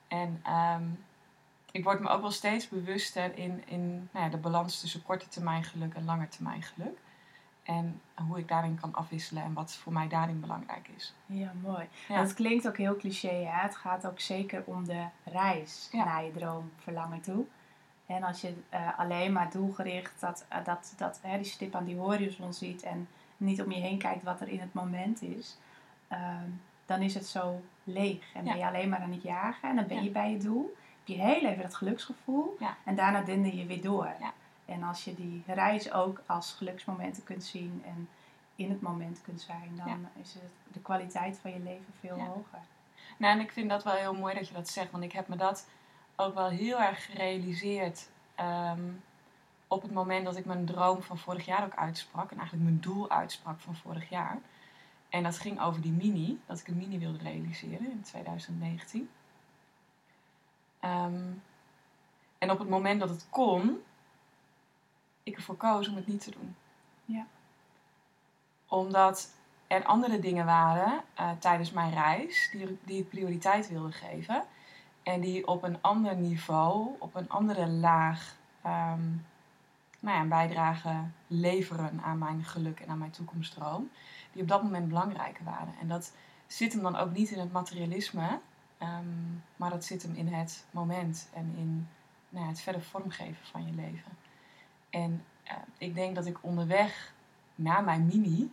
En 0.08 0.42
um, 0.74 1.04
ik 1.72 1.84
word 1.84 2.00
me 2.00 2.08
ook 2.08 2.20
wel 2.20 2.30
steeds 2.30 2.68
bewuster 2.68 3.38
in, 3.38 3.62
in 3.66 4.08
nou 4.12 4.24
ja, 4.24 4.30
de 4.30 4.36
balans 4.36 4.80
tussen 4.80 5.02
korte 5.02 5.28
termijn 5.28 5.64
geluk 5.64 5.94
en 5.94 6.04
lange 6.04 6.28
termijn 6.28 6.62
geluk. 6.62 6.98
En 7.62 8.00
hoe 8.26 8.38
ik 8.38 8.48
daarin 8.48 8.78
kan 8.80 8.94
afwisselen 8.94 9.42
en 9.42 9.52
wat 9.52 9.72
voor 9.72 9.92
mij 9.92 10.08
daarin 10.08 10.40
belangrijk 10.40 10.88
is. 10.96 11.14
Ja, 11.26 11.52
mooi. 11.62 11.88
Ja. 12.08 12.20
Het 12.20 12.34
klinkt 12.34 12.68
ook 12.68 12.76
heel 12.76 12.96
cliché, 12.96 13.28
hè? 13.28 13.62
Het 13.62 13.76
gaat 13.76 14.06
ook 14.06 14.20
zeker 14.20 14.62
om 14.66 14.84
de 14.84 15.04
reis 15.24 15.88
Ja. 15.92 16.04
naar 16.04 16.24
je 16.24 16.32
droom, 16.32 16.72
verlangen 16.78 17.20
toe. 17.20 17.44
En 18.16 18.22
als 18.22 18.40
je 18.40 18.54
eh, 18.68 18.98
alleen 18.98 19.32
maar 19.32 19.50
doelgericht 19.50 20.20
dat, 20.20 20.44
eh, 20.48 20.64
dat, 20.64 20.94
dat, 20.96 21.18
hè, 21.22 21.36
die 21.36 21.46
stip 21.46 21.74
aan 21.74 21.84
die 21.84 21.96
horizon 21.96 22.52
ziet 22.54 22.82
en 22.82 23.08
niet 23.36 23.62
om 23.62 23.72
je 23.72 23.80
heen 23.80 23.98
kijkt 23.98 24.22
wat 24.22 24.40
er 24.40 24.48
in 24.48 24.60
het 24.60 24.74
moment 24.74 25.22
is, 25.22 25.56
ehm, 26.08 26.48
dan 26.86 27.00
is 27.02 27.14
het 27.14 27.26
zo 27.26 27.60
leeg. 27.84 28.32
En 28.34 28.44
Ja. 28.44 28.50
ben 28.50 28.60
je 28.60 28.66
alleen 28.66 28.88
maar 28.88 29.00
aan 29.00 29.12
het 29.12 29.22
jagen 29.22 29.68
en 29.68 29.76
dan 29.76 29.86
ben 29.86 29.96
Ja. 29.96 30.02
je 30.02 30.10
bij 30.10 30.30
je 30.30 30.38
doel. 30.38 30.76
Heb 31.04 31.16
je 31.16 31.22
heel 31.22 31.44
even 31.50 31.62
dat 31.62 31.74
geluksgevoel 31.74 32.56
Ja. 32.58 32.76
en 32.84 32.94
daarna 32.94 33.20
dender 33.22 33.54
je 33.54 33.66
weer 33.66 33.82
door. 33.82 34.12
Ja. 34.20 34.32
En 34.64 34.82
als 34.82 35.04
je 35.04 35.14
die 35.14 35.42
reis 35.46 35.92
ook 35.92 36.22
als 36.26 36.52
geluksmomenten 36.52 37.24
kunt 37.24 37.44
zien 37.44 37.82
en 37.86 38.08
in 38.56 38.70
het 38.70 38.80
moment 38.80 39.20
kunt 39.22 39.40
zijn, 39.40 39.72
dan 39.84 40.06
is 40.22 40.34
het 40.34 40.52
de 40.72 40.80
kwaliteit 40.80 41.38
van 41.38 41.52
je 41.52 41.58
leven 41.60 41.92
veel 42.00 42.16
Ja. 42.16 42.24
hoger. 42.24 42.58
Nou, 43.16 43.34
en 43.38 43.40
ik 43.44 43.52
vind 43.52 43.68
dat 43.70 43.84
wel 43.84 43.94
heel 43.94 44.14
mooi 44.14 44.34
dat 44.34 44.48
je 44.48 44.54
dat 44.54 44.68
zegt, 44.68 44.90
want 44.90 45.04
ik 45.04 45.12
heb 45.12 45.28
me 45.28 45.36
dat 45.36 45.66
ook 46.22 46.34
wel 46.34 46.48
heel 46.48 46.80
erg 46.80 47.04
gerealiseerd 47.04 48.08
ehm, 48.34 48.90
op 49.68 49.82
het 49.82 49.92
moment 49.92 50.24
dat 50.24 50.36
ik 50.36 50.44
mijn 50.44 50.66
droom 50.66 51.02
van 51.02 51.18
vorig 51.18 51.44
jaar 51.44 51.64
ook 51.64 51.76
uitsprak 51.76 52.30
en 52.30 52.38
eigenlijk 52.38 52.68
mijn 52.68 52.80
doel 52.80 53.10
uitsprak 53.10 53.60
van 53.60 53.74
vorig 53.74 54.08
jaar. 54.08 54.38
En 55.08 55.22
dat 55.22 55.38
ging 55.38 55.60
over 55.60 55.82
die 55.82 55.92
mini, 55.92 56.40
dat 56.46 56.58
ik 56.58 56.68
een 56.68 56.76
mini 56.76 56.98
wilde 56.98 57.18
realiseren 57.18 57.90
in 57.90 58.02
2019. 58.02 59.10
Ehm, 60.80 61.30
en 62.38 62.50
op 62.50 62.58
het 62.58 62.68
moment 62.68 63.00
dat 63.00 63.08
het 63.08 63.26
kon, 63.30 63.82
ik 65.22 65.36
ervoor 65.36 65.56
koos 65.56 65.88
om 65.88 65.96
het 65.96 66.06
niet 66.06 66.20
te 66.20 66.30
doen. 66.30 66.56
Ja. 67.04 67.26
Omdat 68.68 69.30
er 69.66 69.84
andere 69.84 70.18
dingen 70.18 70.46
waren 70.46 71.02
eh, 71.14 71.30
tijdens 71.38 71.70
mijn 71.70 71.92
reis 71.92 72.48
die, 72.52 72.78
die 72.84 73.00
ik 73.00 73.08
prioriteit 73.08 73.68
wilde 73.68 73.92
geven. 73.92 74.44
En 75.02 75.20
die 75.20 75.46
op 75.46 75.62
een 75.62 75.78
ander 75.80 76.16
niveau, 76.16 76.94
op 76.98 77.14
een 77.14 77.28
andere 77.28 77.68
laag, 77.68 78.36
ehm, 78.62 79.08
nou 80.00 80.16
ja, 80.16 80.20
een 80.20 80.28
bijdrage 80.28 80.94
leveren 81.26 82.00
aan 82.02 82.18
mijn 82.18 82.44
geluk 82.44 82.80
en 82.80 82.88
aan 82.88 82.98
mijn 82.98 83.10
toekomstdroom. 83.10 83.90
Die 84.32 84.42
op 84.42 84.48
dat 84.48 84.62
moment 84.62 84.88
belangrijker 84.88 85.44
waren. 85.44 85.74
En 85.80 85.88
dat 85.88 86.12
zit 86.46 86.72
hem 86.72 86.82
dan 86.82 86.96
ook 86.96 87.12
niet 87.12 87.30
in 87.30 87.38
het 87.38 87.52
materialisme, 87.52 88.40
ehm, 88.78 89.04
maar 89.56 89.70
dat 89.70 89.84
zit 89.84 90.02
hem 90.02 90.14
in 90.14 90.28
het 90.28 90.64
moment 90.70 91.28
en 91.32 91.54
in 91.56 91.88
nou 92.28 92.44
ja, 92.44 92.50
het 92.50 92.60
verder 92.60 92.82
vormgeven 92.82 93.46
van 93.46 93.66
je 93.66 93.72
leven. 93.72 94.12
En 94.90 95.24
eh, 95.42 95.56
ik 95.78 95.94
denk 95.94 96.14
dat 96.14 96.26
ik 96.26 96.38
onderweg 96.40 97.12
naar 97.54 97.84
mijn 97.84 98.06
mini 98.06 98.52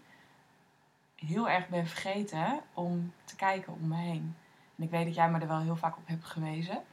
heel 1.15 1.49
erg 1.49 1.67
ben 1.67 1.87
vergeten 1.87 2.59
om 2.73 3.13
te 3.23 3.35
kijken 3.35 3.73
om 3.73 3.87
me 3.87 3.95
heen. 3.95 4.35
En 4.79 4.85
ik 4.85 4.91
weet 4.91 5.05
dat 5.05 5.15
jij 5.15 5.29
me 5.29 5.39
er 5.39 5.47
wel 5.47 5.59
heel 5.59 5.75
vaak 5.75 5.97
op 5.97 6.07
hebt 6.07 6.25
gewezen. 6.25 6.83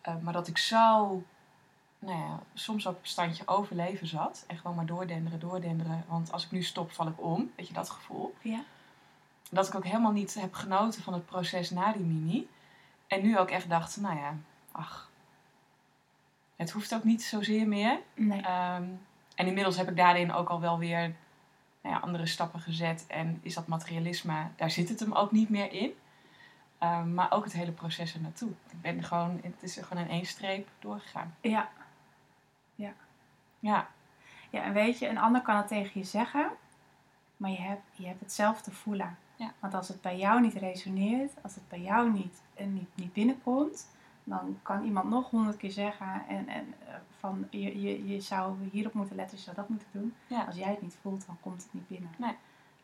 Eh, 0.00 0.14
maar 0.20 0.32
dat 0.32 0.48
ik 0.48 0.58
zo, 0.58 1.22
nou 1.98 2.18
ja, 2.18 2.38
soms 2.54 2.86
op 2.86 2.98
een 3.02 3.08
standje 3.08 3.48
overleven 3.48 4.06
zat. 4.06 4.44
En 4.46 4.56
gewoon 4.56 4.76
maar 4.76 4.86
doordenderen, 4.86 5.40
doordenderen. 5.40 6.04
Want 6.08 6.32
als 6.32 6.44
ik 6.44 6.50
nu 6.50 6.62
stop, 6.62 6.92
val 6.92 7.08
ik 7.08 7.22
om. 7.22 7.52
Weet 7.56 7.68
je 7.68 7.74
dat 7.74 7.90
gevoel? 7.90 8.34
Ja. 8.40 8.64
Dat 9.50 9.68
ik 9.68 9.74
ook 9.74 9.84
helemaal 9.84 10.12
niet 10.12 10.34
heb 10.34 10.54
genoten 10.54 11.02
van 11.02 11.12
het 11.12 11.26
proces 11.26 11.70
na 11.70 11.92
die 11.92 12.04
mini. 12.04 12.48
En 13.06 13.22
nu 13.22 13.38
ook 13.38 13.50
echt 13.50 13.68
dacht, 13.68 13.96
nou 13.96 14.16
ja, 14.16 14.36
ach. 14.72 15.10
Het 16.56 16.70
hoeft 16.70 16.94
ook 16.94 17.04
niet 17.04 17.22
zozeer 17.22 17.68
meer. 17.68 17.98
Nee. 18.14 18.40
Ehm, 18.40 18.84
en 19.34 19.46
inmiddels 19.46 19.76
heb 19.76 19.88
ik 19.88 19.96
daarin 19.96 20.32
ook 20.32 20.48
al 20.48 20.60
wel 20.60 20.78
weer 20.78 21.14
nou 21.80 21.94
ja, 21.94 22.00
andere 22.00 22.26
stappen 22.26 22.60
gezet. 22.60 23.04
En 23.08 23.38
is 23.42 23.54
dat 23.54 23.66
materialisme, 23.66 24.46
daar 24.56 24.70
zit 24.70 24.88
het 24.88 25.00
hem 25.00 25.12
ook 25.12 25.32
niet 25.32 25.48
meer 25.48 25.72
in. 25.72 25.92
Ehm, 26.82 27.14
maar 27.14 27.32
ook 27.32 27.44
het 27.44 27.52
hele 27.52 27.72
proces 27.72 28.14
er 28.14 28.20
naartoe. 28.20 28.50
Ik 28.70 28.80
ben 28.80 29.02
gewoon, 29.02 29.40
het 29.42 29.62
is 29.62 29.76
er 29.76 29.84
gewoon 29.84 30.02
in 30.02 30.10
één 30.10 30.26
streep 30.26 30.68
doorgegaan. 30.78 31.34
Ja. 31.40 31.68
Ja, 33.62 33.88
ja, 34.50 34.62
en 34.62 34.72
weet 34.72 34.98
je, 34.98 35.08
een 35.08 35.18
ander 35.18 35.42
kan 35.42 35.56
het 35.56 35.68
tegen 35.68 36.00
je 36.00 36.06
zeggen, 36.06 36.50
maar 37.36 37.50
je 37.50 37.60
hebt, 37.60 37.82
je 37.92 38.06
hebt 38.06 38.20
het 38.20 38.32
zelf 38.32 38.62
te 38.62 38.70
voelen. 38.70 39.18
Ja. 39.36 39.52
Want 39.58 39.74
als 39.74 39.88
het 39.88 40.00
bij 40.00 40.18
jou 40.18 40.40
niet 40.40 40.54
resoneert, 40.54 41.32
als 41.42 41.54
het 41.54 41.68
bij 41.68 41.80
jou 41.80 42.12
niet, 42.12 42.42
en 42.54 42.74
niet, 42.74 42.88
niet 42.94 43.12
binnenkomt, 43.12 43.88
dan 44.24 44.58
kan 44.62 44.84
iemand 44.84 45.08
nog 45.08 45.30
honderd 45.30 45.56
keer 45.56 45.70
zeggen 45.70 46.24
en, 46.28 46.48
en 46.48 46.74
eh, 46.86 46.94
van 47.18 47.46
je, 47.50 47.80
je, 47.80 48.06
je 48.06 48.20
zou 48.20 48.56
hierop 48.70 48.92
moeten 48.92 49.16
letten, 49.16 49.36
je 49.36 49.42
zou 49.42 49.56
dat 49.56 49.68
moeten 49.68 49.88
doen. 49.92 50.14
Ja. 50.26 50.44
Als 50.44 50.56
jij 50.56 50.70
het 50.70 50.82
niet 50.82 50.96
voelt, 51.00 51.26
dan 51.26 51.36
komt 51.40 51.62
het 51.62 51.72
niet 51.72 51.88
binnen. 51.88 52.10
Nee. 52.16 52.36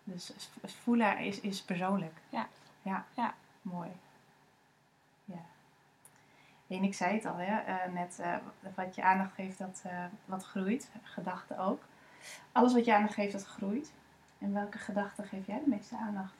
Dus 0.04 0.32
voelen 0.62 1.18
is, 1.18 1.40
is 1.40 1.62
persoonlijk. 1.62 2.20
Ja. 2.28 2.48
Ja. 2.82 3.04
Ja. 3.14 3.34
Mooi. 3.72 3.90
Ja. 5.24 5.44
En 6.66 6.82
ik 6.82 6.94
zei 6.94 7.14
het 7.14 7.24
al, 7.24 7.36
hè, 7.36 7.58
eh, 7.58 7.92
net 7.92 8.18
eh, 8.18 8.36
wat 8.74 8.94
je 8.94 9.02
aandacht 9.02 9.34
geeft, 9.34 9.58
dat 9.58 9.82
eh, 9.84 10.04
wat 10.24 10.44
groeit. 10.44 10.90
Gedachten 11.02 11.58
ook. 11.58 11.82
Alles 12.52 12.72
wat 12.72 12.84
je 12.84 12.94
aandacht 12.94 13.14
geeft, 13.14 13.32
dat 13.32 13.46
groeit. 13.46 13.92
En 14.38 14.52
welke 14.52 14.78
gedachten 14.78 15.24
geef 15.24 15.46
jij 15.46 15.60
de 15.64 15.70
meeste 15.70 15.96
aandacht? 15.96 16.34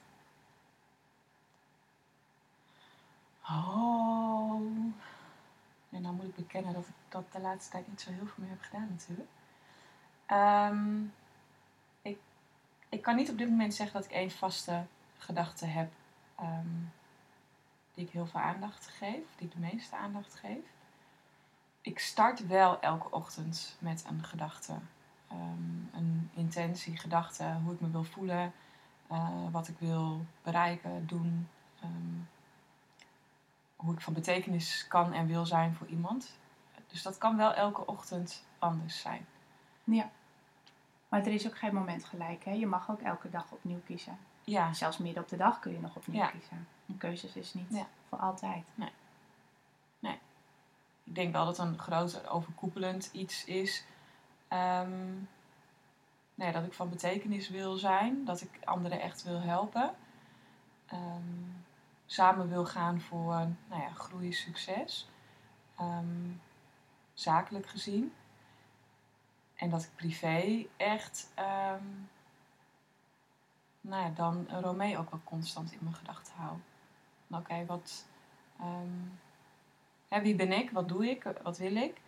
Oh. 3.49 4.61
En 5.89 6.03
dan 6.03 6.15
moet 6.15 6.25
ik 6.25 6.35
bekennen 6.35 6.73
dat 6.73 6.87
ik 6.87 6.93
dat 7.09 7.31
de 7.31 7.39
laatste 7.39 7.71
tijd 7.71 7.87
niet 7.87 8.01
zo 8.01 8.11
heel 8.11 8.25
veel 8.25 8.43
meer 8.43 8.49
heb 8.49 8.61
gedaan 8.61 8.87
natuurlijk. 8.89 9.29
Ehm, 10.25 11.03
ik, 12.01 12.19
ik 12.89 13.01
kan 13.01 13.15
niet 13.15 13.29
op 13.29 13.37
dit 13.37 13.49
moment 13.49 13.73
zeggen 13.73 13.95
dat 14.01 14.05
ik 14.05 14.15
één 14.15 14.31
vaste 14.31 14.85
gedachte 15.17 15.65
heb 15.65 15.91
ehm, 16.35 16.67
die 17.99 18.07
ik 18.07 18.13
heel 18.13 18.27
veel 18.27 18.39
aandacht 18.39 18.87
geef, 18.87 19.35
die 19.35 19.47
de 19.47 19.59
meeste 19.59 19.95
aandacht 19.95 20.35
geef. 20.35 20.65
Ik 21.81 21.99
start 21.99 22.47
wel 22.47 22.79
elke 22.79 23.11
ochtend 23.11 23.77
met 23.79 24.05
een 24.09 24.23
gedachte. 24.23 24.73
Ehm, 25.27 25.95
een 25.97 26.29
intentie, 26.33 26.97
gedachte, 26.97 27.57
hoe 27.63 27.73
ik 27.73 27.79
me 27.79 27.89
wil 27.89 28.03
voelen, 28.03 28.53
eh, 29.07 29.51
wat 29.51 29.67
ik 29.67 29.79
wil 29.79 30.25
bereiken, 30.41 31.07
doen. 31.07 31.49
ehm, 31.81 32.17
hoe 33.75 33.93
ik 33.93 34.01
van 34.01 34.13
betekenis 34.13 34.87
kan 34.87 35.13
en 35.13 35.27
wil 35.27 35.45
zijn 35.45 35.73
voor 35.73 35.87
iemand. 35.87 36.37
Dus 36.87 37.01
dat 37.01 37.17
kan 37.17 37.37
wel 37.37 37.53
elke 37.53 37.85
ochtend 37.85 38.45
anders 38.59 39.01
zijn. 39.01 39.25
Ja. 39.83 40.09
Maar 41.09 41.19
er 41.19 41.33
is 41.33 41.47
ook 41.47 41.57
geen 41.57 41.73
moment 41.73 42.05
gelijk. 42.05 42.43
Hè? 42.45 42.51
Je 42.51 42.67
mag 42.67 42.89
ook 42.89 43.01
elke 43.01 43.29
dag 43.29 43.51
opnieuw 43.51 43.81
kiezen. 43.85 44.17
Ja, 44.49 44.73
Zelfs 44.73 44.97
midden 44.97 45.23
op 45.23 45.29
de 45.29 45.37
dag 45.37 45.59
kun 45.59 45.71
je 45.71 45.79
nog 45.79 45.95
opnieuw 45.95 46.21
Ja. 46.21 46.27
kiezen. 46.27 46.67
Een 46.87 46.97
keuzes 46.97 47.35
is 47.35 47.53
niet 47.53 47.67
Ja. 47.69 47.87
voor 48.09 48.17
altijd. 48.19 48.65
ik 51.03 51.15
denk 51.15 51.33
wel 51.33 51.45
dat 51.45 51.57
een 51.57 51.79
groot 51.79 52.27
overkoepelend 52.27 53.09
iets 53.11 53.45
is. 53.45 53.85
ehm, 54.47 55.13
nee, 56.35 56.51
dat 56.51 56.63
ik 56.63 56.73
van 56.73 56.89
betekenis 56.89 57.49
wil 57.49 57.75
zijn. 57.75 58.25
Dat 58.25 58.41
ik 58.41 58.59
anderen 58.63 59.01
echt 59.01 59.23
wil 59.23 59.39
helpen. 59.41 59.95
Ehm, 60.85 61.21
samen 62.05 62.49
wil 62.49 62.65
gaan 62.65 63.01
voor 63.01 63.33
nou 63.67 63.81
ja, 63.81 63.89
groei, 63.93 64.33
succes. 64.33 65.09
Ehm, 65.77 66.31
zakelijk 67.13 67.67
gezien. 67.67 68.13
En 69.55 69.69
dat 69.69 69.83
ik 69.83 69.95
privé 69.95 70.65
echt, 70.77 71.31
nou 73.89 74.03
ja, 74.03 74.09
dan 74.09 74.47
Romee 74.61 74.97
ook 74.97 75.09
wel 75.11 75.21
constant 75.23 75.71
in 75.71 75.79
mijn 75.81 75.95
gedachten 75.95 76.33
hou. 76.35 76.57
Oké, 77.31 77.65
wat, 77.65 78.05
ehm, 78.59 79.07
hè, 80.07 80.21
wie 80.21 80.35
ben 80.35 80.51
ik? 80.51 80.71
Wat 80.71 80.87
doe 80.87 81.09
ik? 81.09 81.23
Wat 81.43 81.57
wil 81.57 81.75
ik? 81.75 82.01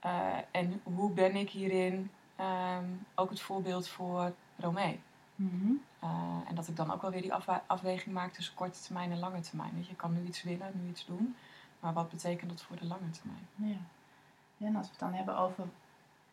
Eh, 0.00 0.36
en 0.50 0.80
hoe 0.82 1.10
ben 1.10 1.36
ik 1.36 1.50
hierin 1.50 2.10
ehm, 2.36 2.84
ook 3.14 3.30
het 3.30 3.40
voorbeeld 3.40 3.88
voor 3.88 4.32
Romee. 4.56 5.00
Mhm. 5.34 5.72
Eh, 5.98 6.40
en 6.48 6.54
dat 6.54 6.68
ik 6.68 6.76
dan 6.76 6.92
ook 6.92 7.02
wel 7.02 7.10
weer 7.10 7.22
die 7.22 7.34
afweging 7.66 8.14
maak 8.14 8.32
tussen 8.32 8.54
korte 8.54 8.80
termijn 8.80 9.10
en 9.10 9.18
lange 9.18 9.40
termijn. 9.40 9.74
Weet 9.74 9.86
je, 9.86 9.94
kan 9.94 10.12
nu 10.12 10.26
iets 10.26 10.42
willen, 10.42 10.72
nu 10.74 10.88
iets 10.88 11.06
doen. 11.06 11.36
Maar 11.80 11.92
wat 11.92 12.10
betekent 12.10 12.50
dat 12.50 12.62
voor 12.62 12.76
de 12.76 12.86
lange 12.86 13.10
termijn? 13.10 13.48
Ja, 13.54 14.66
En 14.66 14.76
als 14.76 14.86
we 14.86 14.90
het 14.90 15.00
dan 15.00 15.14
hebben 15.14 15.36
over 15.36 15.64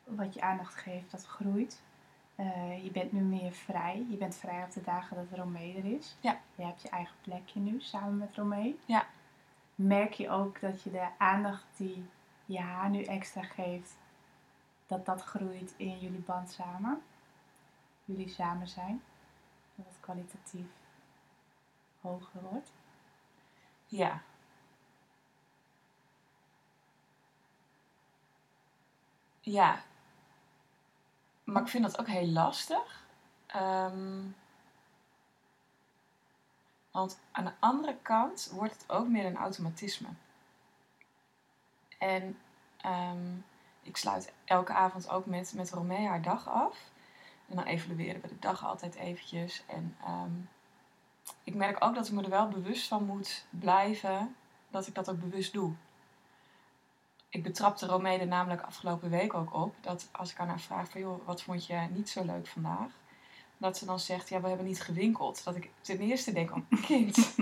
wat 0.03 0.33
je 0.33 0.41
aandacht 0.41 0.75
geeft, 0.75 1.11
dat 1.11 1.25
groeit. 1.25 1.81
Eh, 2.43 2.83
je 2.83 2.91
bent 2.91 3.11
nu 3.11 3.19
meer 3.19 3.51
vrij. 3.51 4.05
Je 4.09 4.17
bent 4.17 4.35
vrij 4.35 4.63
op 4.63 4.71
de 4.71 4.81
dagen 4.81 5.15
dat 5.15 5.39
Romee 5.39 5.77
er 5.77 5.85
is. 5.85 6.15
Ja. 6.19 6.39
Je 6.55 6.63
hebt 6.63 6.81
je 6.81 6.89
eigen 6.89 7.15
plekje 7.21 7.59
nu 7.59 7.81
samen 7.81 8.17
met 8.17 8.35
Romee. 8.35 8.79
Ja. 8.85 9.05
Merk 9.75 10.13
je 10.13 10.29
ook 10.29 10.59
dat 10.59 10.81
je 10.81 10.91
de 10.91 11.07
aandacht 11.17 11.65
die 11.77 12.05
je 12.45 12.59
haar 12.59 12.89
nu 12.89 13.03
extra 13.03 13.41
geeft, 13.41 13.97
dat 14.87 15.05
dat 15.05 15.23
groeit 15.23 15.73
in 15.77 15.99
jullie 15.99 16.19
band 16.19 16.51
samen? 16.51 17.01
Jullie 18.05 18.29
samen 18.29 18.67
zijn. 18.67 19.01
Dat 19.75 19.85
het 19.85 19.99
kwalitatief 19.99 20.67
hoger 22.01 22.41
wordt. 22.41 22.71
Ja. 23.85 24.21
Ja. 29.39 29.81
Maar 31.43 31.61
ik 31.61 31.67
vind 31.67 31.83
dat 31.83 31.99
ook 31.99 32.07
heel 32.07 32.27
lastig. 32.27 33.05
Ehm, 33.45 34.21
want 36.91 37.19
aan 37.31 37.45
de 37.45 37.53
andere 37.59 37.97
kant 38.01 38.51
wordt 38.53 38.73
het 38.73 38.89
ook 38.89 39.07
meer 39.07 39.25
een 39.25 39.37
automatisme. 39.37 40.07
En 41.97 42.37
ehm, 42.77 43.37
ik 43.81 43.97
sluit 43.97 44.33
elke 44.45 44.73
avond 44.73 45.09
ook 45.09 45.25
met, 45.25 45.53
met 45.55 45.71
Romee 45.71 46.07
haar 46.07 46.21
dag 46.21 46.49
af. 46.49 46.77
En 47.49 47.55
dan 47.55 47.65
evalueren 47.65 48.21
we 48.21 48.27
de 48.27 48.39
dag 48.39 48.65
altijd 48.65 48.95
eventjes. 48.95 49.63
En 49.67 49.97
ehm, 50.03 50.31
ik 51.43 51.55
merk 51.55 51.83
ook 51.83 51.95
dat 51.95 52.07
ik 52.07 52.13
me 52.13 52.23
er 52.23 52.29
wel 52.29 52.47
bewust 52.47 52.87
van 52.87 53.05
moet 53.05 53.45
blijven 53.49 54.35
dat 54.69 54.87
ik 54.87 54.95
dat 54.95 55.09
ook 55.09 55.19
bewust 55.19 55.53
doe. 55.53 55.73
Ik 57.33 57.43
betrapte 57.43 57.85
Romee 57.85 58.19
er 58.19 58.27
namelijk 58.27 58.61
afgelopen 58.61 59.09
week 59.09 59.33
ook 59.33 59.53
op. 59.53 59.75
Dat 59.81 60.09
als 60.11 60.31
ik 60.31 60.39
aan 60.39 60.47
haar 60.47 60.59
vraag 60.59 60.89
van 60.89 61.01
joh, 61.01 61.25
wat 61.25 61.41
vond 61.41 61.65
je 61.65 61.87
niet 61.93 62.09
zo 62.09 62.25
leuk 62.25 62.47
vandaag? 62.47 62.91
Dat 63.57 63.77
ze 63.77 63.85
dan 63.85 63.99
zegt, 63.99 64.29
ja, 64.29 64.41
we 64.41 64.47
hebben 64.47 64.65
niet 64.65 64.81
gewinkeld. 64.81 65.43
Dat 65.43 65.55
ik 65.55 65.69
ten 65.81 65.99
eerste 65.99 66.33
denk, 66.33 66.51
oh 66.55 66.81
kind, 66.81 67.35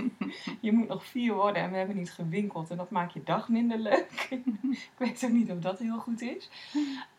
je 0.60 0.71
moet 0.71 0.88
nog 0.88 1.05
vier 1.05 1.33
worden 1.33 1.62
en 1.62 1.71
we 1.71 1.77
hebben 1.77 1.95
niet 1.95 2.12
gewinkeld. 2.12 2.69
En 2.69 2.77
dat 2.77 2.89
maakt 2.89 3.13
je 3.13 3.24
dag 3.24 3.50
minder 3.50 3.77
leuk. 3.77 4.27
ik 4.71 4.91
weet 4.98 5.24
ook 5.25 5.31
niet 5.31 5.51
of 5.51 5.60
dat 5.60 5.79
heel 5.79 6.00
goed 6.00 6.21
is. 6.21 6.50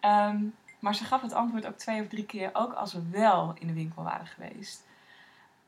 Ehm, 0.00 0.45
maar 0.79 0.95
ze 0.95 1.05
gaf 1.05 1.23
het 1.23 1.33
antwoord 1.33 1.67
ook 1.67 1.79
twee 1.79 2.00
of 2.02 2.09
drie 2.09 2.26
keer, 2.26 2.50
ook 2.52 2.73
als 2.73 2.93
we 2.93 3.09
wel 3.11 3.55
in 3.59 3.67
de 3.67 3.73
winkel 3.73 4.02
waren 4.02 4.26
geweest. 4.26 4.87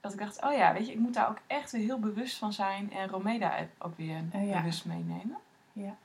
Dat 0.00 0.12
ik 0.12 0.18
dacht, 0.18 0.42
oh 0.44 0.52
ja, 0.52 0.72
weet 0.72 0.86
je, 0.86 0.92
ik 0.92 0.98
moet 0.98 1.14
daar 1.14 1.28
ook 1.28 1.40
echt 1.46 1.72
weer 1.72 1.84
heel 1.84 2.00
bewust 2.00 2.36
van 2.36 2.52
zijn. 2.52 2.92
En 2.92 3.08
Romee 3.08 3.38
daar 3.38 3.68
ook 3.78 3.96
weer 3.96 4.22
Oh 4.34 4.46
ja. 4.46 4.60
bewust 4.60 4.84
meenemen. 4.84 5.38
Ja. 5.72 5.96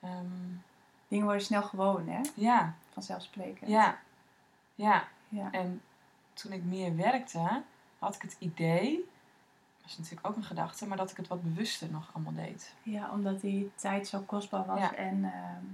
Ehm, 0.00 0.26
Dingen 1.08 1.24
worden 1.24 1.44
snel 1.44 1.62
gewoon, 1.62 2.08
hè? 2.08 2.20
ja, 2.34 2.74
Vanzelfsprekend. 2.92 3.70
ja, 3.70 3.98
ja. 4.74 5.04
Ja. 5.28 5.50
En 5.52 5.82
toen 6.32 6.52
ik 6.52 6.64
meer 6.64 6.96
werkte, 6.96 7.62
had 7.98 8.14
ik 8.14 8.22
het 8.22 8.36
idee, 8.38 9.08
dat 9.80 9.90
is 9.90 9.98
natuurlijk 9.98 10.26
ook 10.26 10.36
een 10.36 10.44
gedachte, 10.44 10.86
maar 10.86 10.96
dat 10.96 11.10
ik 11.10 11.16
het 11.16 11.28
wat 11.28 11.42
bewuster 11.42 11.90
nog 11.90 12.10
allemaal 12.12 12.34
deed. 12.34 12.74
Ja, 12.82 13.10
omdat 13.10 13.40
die 13.40 13.72
tijd 13.74 14.06
zo 14.08 14.20
kostbaar 14.20 14.66
was. 14.66 14.78
Ja. 14.78 14.94
En, 14.94 15.24
ehm, 15.24 15.64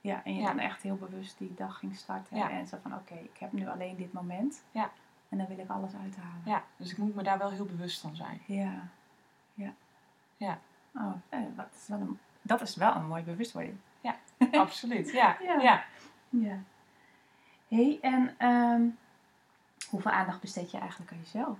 ja, 0.00 0.24
en 0.24 0.34
je 0.34 0.40
Ja. 0.40 0.46
dan 0.46 0.58
echt 0.58 0.82
heel 0.82 0.96
bewust 0.96 1.38
die 1.38 1.54
dag 1.54 1.78
ging 1.78 1.96
starten. 1.96 2.36
Ja. 2.36 2.50
En 2.50 2.66
zo 2.66 2.78
van, 2.82 2.94
oké, 2.94 3.14
ik 3.14 3.38
heb 3.38 3.52
nu 3.52 3.68
alleen 3.68 3.96
dit 3.96 4.12
moment. 4.12 4.62
Ja. 4.70 4.90
En 5.28 5.38
dan 5.38 5.46
wil 5.46 5.58
ik 5.58 5.70
alles 5.70 5.92
uithalen. 6.02 6.42
Ja, 6.44 6.64
dus 6.76 6.90
ik 6.90 6.96
moet 6.98 7.14
me 7.14 7.22
daar 7.22 7.38
wel 7.38 7.50
heel 7.50 7.64
bewust 7.66 8.00
van 8.00 8.16
zijn. 8.16 8.40
Ja. 8.46 8.88
Ja. 9.54 9.72
Ja. 10.36 10.58
Oh, 10.94 11.12
eh, 11.28 11.40
dat, 11.56 11.66
is 11.80 11.88
wel 11.88 12.00
een, 12.00 12.18
dat 12.42 12.60
is 12.60 12.76
wel 12.76 12.94
een 12.94 13.06
mooie 13.06 13.22
bewustwording. 13.22 13.78
Absoluut, 14.52 15.10
ja. 15.10 15.36
Ja. 15.42 15.60
ja. 15.60 15.84
Ja. 16.28 16.62
hey, 17.68 17.98
en 18.00 18.34
ehm, 18.38 18.88
hoeveel 19.88 20.10
aandacht 20.10 20.40
besteed 20.40 20.70
je 20.70 20.78
eigenlijk 20.78 21.12
aan 21.12 21.18
jezelf? 21.18 21.58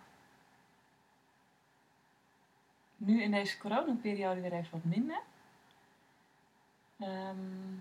Nu 2.96 3.22
in 3.22 3.30
deze 3.30 3.58
coronaperiode 3.58 4.40
weer 4.40 4.52
even 4.52 4.70
wat 4.70 4.84
minder. 4.84 5.20
Ehm, 6.98 7.74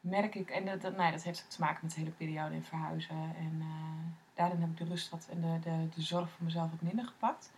merk 0.00 0.34
ik, 0.34 0.50
en 0.50 0.64
dat, 0.64 0.80
dat, 0.80 0.96
nee, 0.96 1.10
dat 1.10 1.22
heeft 1.22 1.42
ook 1.44 1.50
te 1.50 1.60
maken 1.60 1.78
met 1.82 1.94
de 1.94 2.00
hele 2.00 2.12
periode 2.12 2.54
in 2.54 2.64
verhuizen. 2.64 3.34
En 3.36 3.56
eh, 3.60 4.12
daarin 4.34 4.60
heb 4.60 4.70
ik 4.70 4.76
de 4.76 4.84
rust 4.84 5.10
wat 5.10 5.28
en 5.30 5.40
de, 5.40 5.58
de, 5.60 5.88
de 5.94 6.02
zorg 6.02 6.30
voor 6.30 6.44
mezelf 6.44 6.70
wat 6.70 6.82
minder 6.82 7.04
gepakt. 7.04 7.52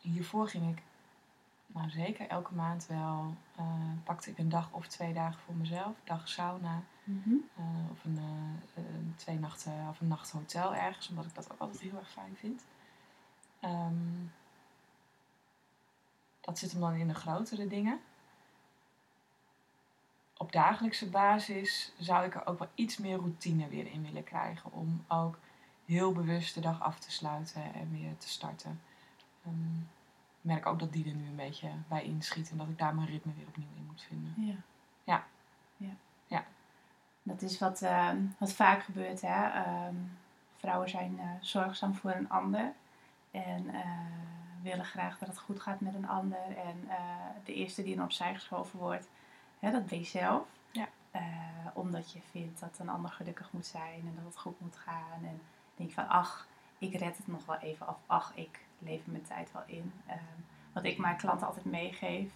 Hiervoor 0.00 0.48
ging 0.48 0.76
ik, 0.76 0.82
nou 1.72 1.90
zeker 1.90 2.28
elke 2.28 2.54
maand 2.54 2.86
wel, 2.86 3.34
eh, 3.56 3.64
pakte 4.04 4.30
ik 4.30 4.38
een 4.38 4.48
dag 4.48 4.72
of 4.72 4.86
twee 4.86 5.12
dagen 5.12 5.40
voor 5.40 5.54
mezelf. 5.54 5.96
Dag 6.04 6.28
sauna 6.28 6.82
eh, 7.04 7.90
of 7.90 8.04
een, 8.04 8.18
een 8.74 9.14
twee 9.16 9.38
nachten 9.38 9.88
of 9.88 10.00
een 10.00 10.08
nacht 10.08 10.30
hotel 10.30 10.74
ergens, 10.74 11.08
omdat 11.08 11.24
ik 11.24 11.34
dat 11.34 11.52
ook 11.52 11.60
altijd 11.60 11.80
heel 11.80 11.98
erg 11.98 12.10
fijn 12.10 12.36
vind. 12.36 12.64
Ehm, 13.60 14.26
dat 16.40 16.58
zit 16.58 16.70
hem 16.70 16.80
dan 16.80 16.94
in 16.94 17.08
de 17.08 17.14
grotere 17.14 17.66
dingen. 17.66 18.00
Op 20.36 20.52
dagelijkse 20.52 21.08
basis 21.08 21.92
zou 21.98 22.26
ik 22.26 22.34
er 22.34 22.46
ook 22.46 22.58
wel 22.58 22.68
iets 22.74 22.96
meer 22.96 23.16
routine 23.16 23.68
weer 23.68 23.86
in 23.86 24.02
willen 24.02 24.24
krijgen. 24.24 24.72
Om 24.72 25.04
ook 25.08 25.38
heel 25.84 26.12
bewust 26.12 26.54
de 26.54 26.60
dag 26.60 26.80
af 26.80 26.98
te 26.98 27.10
sluiten 27.10 27.74
en 27.74 27.90
weer 27.90 28.16
te 28.16 28.28
starten. 28.28 28.80
Ik 29.44 29.50
merk 30.40 30.66
ook 30.66 30.78
dat 30.78 30.92
die 30.92 31.08
er 31.08 31.14
nu 31.14 31.26
een 31.26 31.36
beetje 31.36 31.68
bij 31.88 32.04
inschiet 32.04 32.50
en 32.50 32.56
dat 32.56 32.68
ik 32.68 32.78
daar 32.78 32.94
mijn 32.94 33.08
ritme 33.08 33.32
weer 33.36 33.46
opnieuw 33.46 33.68
in 33.76 33.86
moet 33.86 34.02
vinden. 34.02 34.34
Ja. 34.36 34.54
Ja. 35.04 35.24
ja. 35.76 35.92
Ja. 36.26 36.44
Dat 37.22 37.42
is 37.42 37.58
wat, 37.58 37.82
ehm, 37.82 38.18
wat 38.38 38.52
vaak 38.52 38.82
gebeurt. 38.82 39.20
Hè? 39.20 39.48
Ehm, 39.48 39.94
vrouwen 40.56 40.88
zijn 40.88 41.18
eh, 41.18 41.26
zorgzaam 41.40 41.94
voor 41.94 42.10
een 42.10 42.28
ander. 42.28 42.72
En 43.30 43.74
eh, 43.74 43.80
willen 44.62 44.84
graag 44.84 45.18
dat 45.18 45.28
het 45.28 45.38
goed 45.38 45.60
gaat 45.60 45.80
met 45.80 45.94
een 45.94 46.08
ander. 46.08 46.56
En 46.56 46.84
eh, 46.88 46.96
de 47.44 47.54
eerste 47.54 47.82
die 47.82 47.96
dan 47.96 48.04
opzij 48.04 48.34
geschoven 48.34 48.78
wordt, 48.78 49.08
hè, 49.58 49.70
dat 49.70 49.86
ben 49.86 49.98
je 49.98 50.04
zelf. 50.04 50.46
Ja. 50.70 50.88
Eh, 51.10 51.22
omdat 51.72 52.12
je 52.12 52.20
vindt 52.30 52.60
dat 52.60 52.78
een 52.78 52.88
ander 52.88 53.10
gelukkig 53.10 53.52
moet 53.52 53.66
zijn 53.66 54.00
en 54.00 54.12
dat 54.14 54.24
het 54.24 54.38
goed 54.38 54.60
moet 54.60 54.76
gaan. 54.76 55.24
En 55.24 55.40
denk 55.76 55.92
van, 55.92 56.08
ach, 56.08 56.46
ik 56.78 56.94
red 56.94 57.16
het 57.16 57.26
nog 57.26 57.46
wel 57.46 57.58
even 57.58 57.86
af. 57.86 57.98
Ach, 58.06 58.32
ik 58.34 58.66
lever 58.78 59.10
mijn 59.10 59.22
tijd 59.22 59.52
wel 59.52 59.62
in. 59.66 59.92
Ehm, 60.06 60.18
wat 60.72 60.84
ik 60.84 60.98
mijn 60.98 61.16
klanten 61.16 61.46
altijd 61.46 61.64
meegeef. 61.64 62.30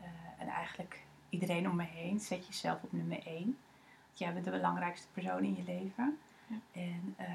eh, 0.00 0.06
en 0.38 0.48
eigenlijk 0.48 1.02
iedereen 1.28 1.70
om 1.70 1.76
me 1.76 1.82
heen. 1.84 2.20
Zet 2.20 2.46
jezelf 2.46 2.82
op 2.82 2.92
nummer 2.92 3.26
één. 3.26 3.58
Want 4.06 4.18
jij 4.18 4.32
bent 4.32 4.44
de 4.44 4.50
belangrijkste 4.50 5.06
persoon 5.12 5.42
in 5.44 5.56
je 5.56 5.62
leven. 5.62 6.18
Ja. 6.46 6.56
En 6.72 7.14
ehm, 7.16 7.28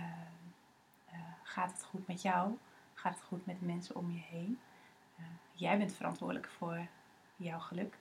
eh, 1.10 1.20
gaat 1.44 1.72
het 1.72 1.84
goed 1.84 2.08
met 2.08 2.22
jou? 2.22 2.58
Gaat 2.94 3.14
het 3.16 3.24
goed 3.24 3.46
met 3.46 3.60
de 3.60 3.66
mensen 3.66 3.96
om 3.96 4.12
je 4.12 4.22
heen? 4.30 4.60
Eh, 5.18 5.24
jij 5.54 5.78
bent 5.78 5.94
verantwoordelijk 5.94 6.48
voor 6.58 6.88
jouw 7.36 7.60
geluk. 7.60 7.98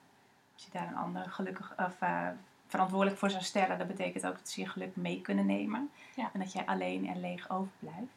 Als 0.53 0.65
je 0.65 0.71
daar 0.71 0.87
een 0.87 0.95
ander 0.95 1.29
gelukkig 1.29 1.73
of 1.77 1.97
verantwoordelijk 2.67 3.17
voor 3.17 3.29
zou 3.29 3.43
stellen, 3.43 3.77
dat 3.77 3.87
betekent 3.87 4.25
ook 4.25 4.37
dat 4.37 4.49
ze 4.49 4.61
je 4.61 4.67
geluk 4.67 4.95
mee 4.95 5.21
kunnen 5.21 5.45
nemen. 5.45 5.91
Ja. 6.15 6.29
En 6.33 6.39
dat 6.39 6.51
jij 6.53 6.65
alleen 6.65 7.07
en 7.07 7.19
leeg 7.19 7.49
overblijft. 7.49 8.13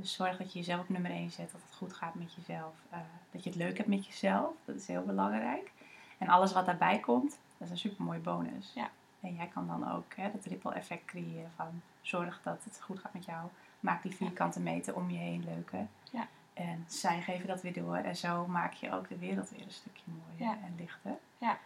Dus 0.00 0.12
zorg 0.12 0.36
dat 0.36 0.52
je 0.52 0.58
jezelf 0.58 0.80
op 0.80 0.88
nummer 0.88 1.10
1 1.10 1.30
zet, 1.30 1.52
dat 1.52 1.60
het 1.62 1.74
goed 1.74 1.92
gaat 1.92 2.14
met 2.14 2.34
jezelf. 2.34 2.74
eh, 2.90 2.98
dat 3.30 3.44
je 3.44 3.50
het 3.50 3.58
leuk 3.58 3.76
hebt 3.76 3.88
met 3.88 4.06
jezelf, 4.06 4.54
dat 4.64 4.76
is 4.76 4.86
heel 4.86 5.04
belangrijk. 5.04 5.72
En 6.18 6.28
alles 6.28 6.52
wat 6.52 6.66
daarbij 6.66 6.98
komt, 7.00 7.30
dat 7.30 7.66
is 7.66 7.70
een 7.70 7.78
super 7.78 8.04
mooie 8.04 8.18
bonus. 8.18 8.72
Ja. 8.74 8.90
En 9.20 9.34
jij 9.34 9.46
kan 9.46 9.66
dan 9.66 9.90
ook 9.92 10.14
hè, 10.16 10.30
dat 10.32 10.44
ripple 10.44 10.72
effect 10.74 11.04
creëren 11.04 11.50
van 11.56 11.82
zorg 12.00 12.40
dat 12.42 12.64
het 12.64 12.80
goed 12.82 12.98
gaat 12.98 13.12
met 13.14 13.24
jou. 13.24 13.48
Maak 13.80 14.02
die 14.02 14.14
vierkante 14.14 14.60
meter 14.60 14.94
om 14.96 15.10
je 15.10 15.18
heen 15.18 15.44
leuker. 15.44 15.86
Ja. 16.12 16.28
En 16.52 16.84
zij 16.88 17.22
geven 17.22 17.46
dat 17.46 17.62
weer 17.62 17.72
door. 17.74 17.96
En 17.96 18.16
zo 18.16 18.46
maak 18.46 18.72
je 18.72 18.92
ook 18.92 19.08
de 19.08 19.18
wereld 19.18 19.50
weer 19.50 19.62
een 19.62 19.70
stukje 19.70 20.02
mooier 20.06 20.54
Ja. 20.54 20.62
en 20.66 20.74
lichter. 20.76 21.16
Ja. 21.38 21.58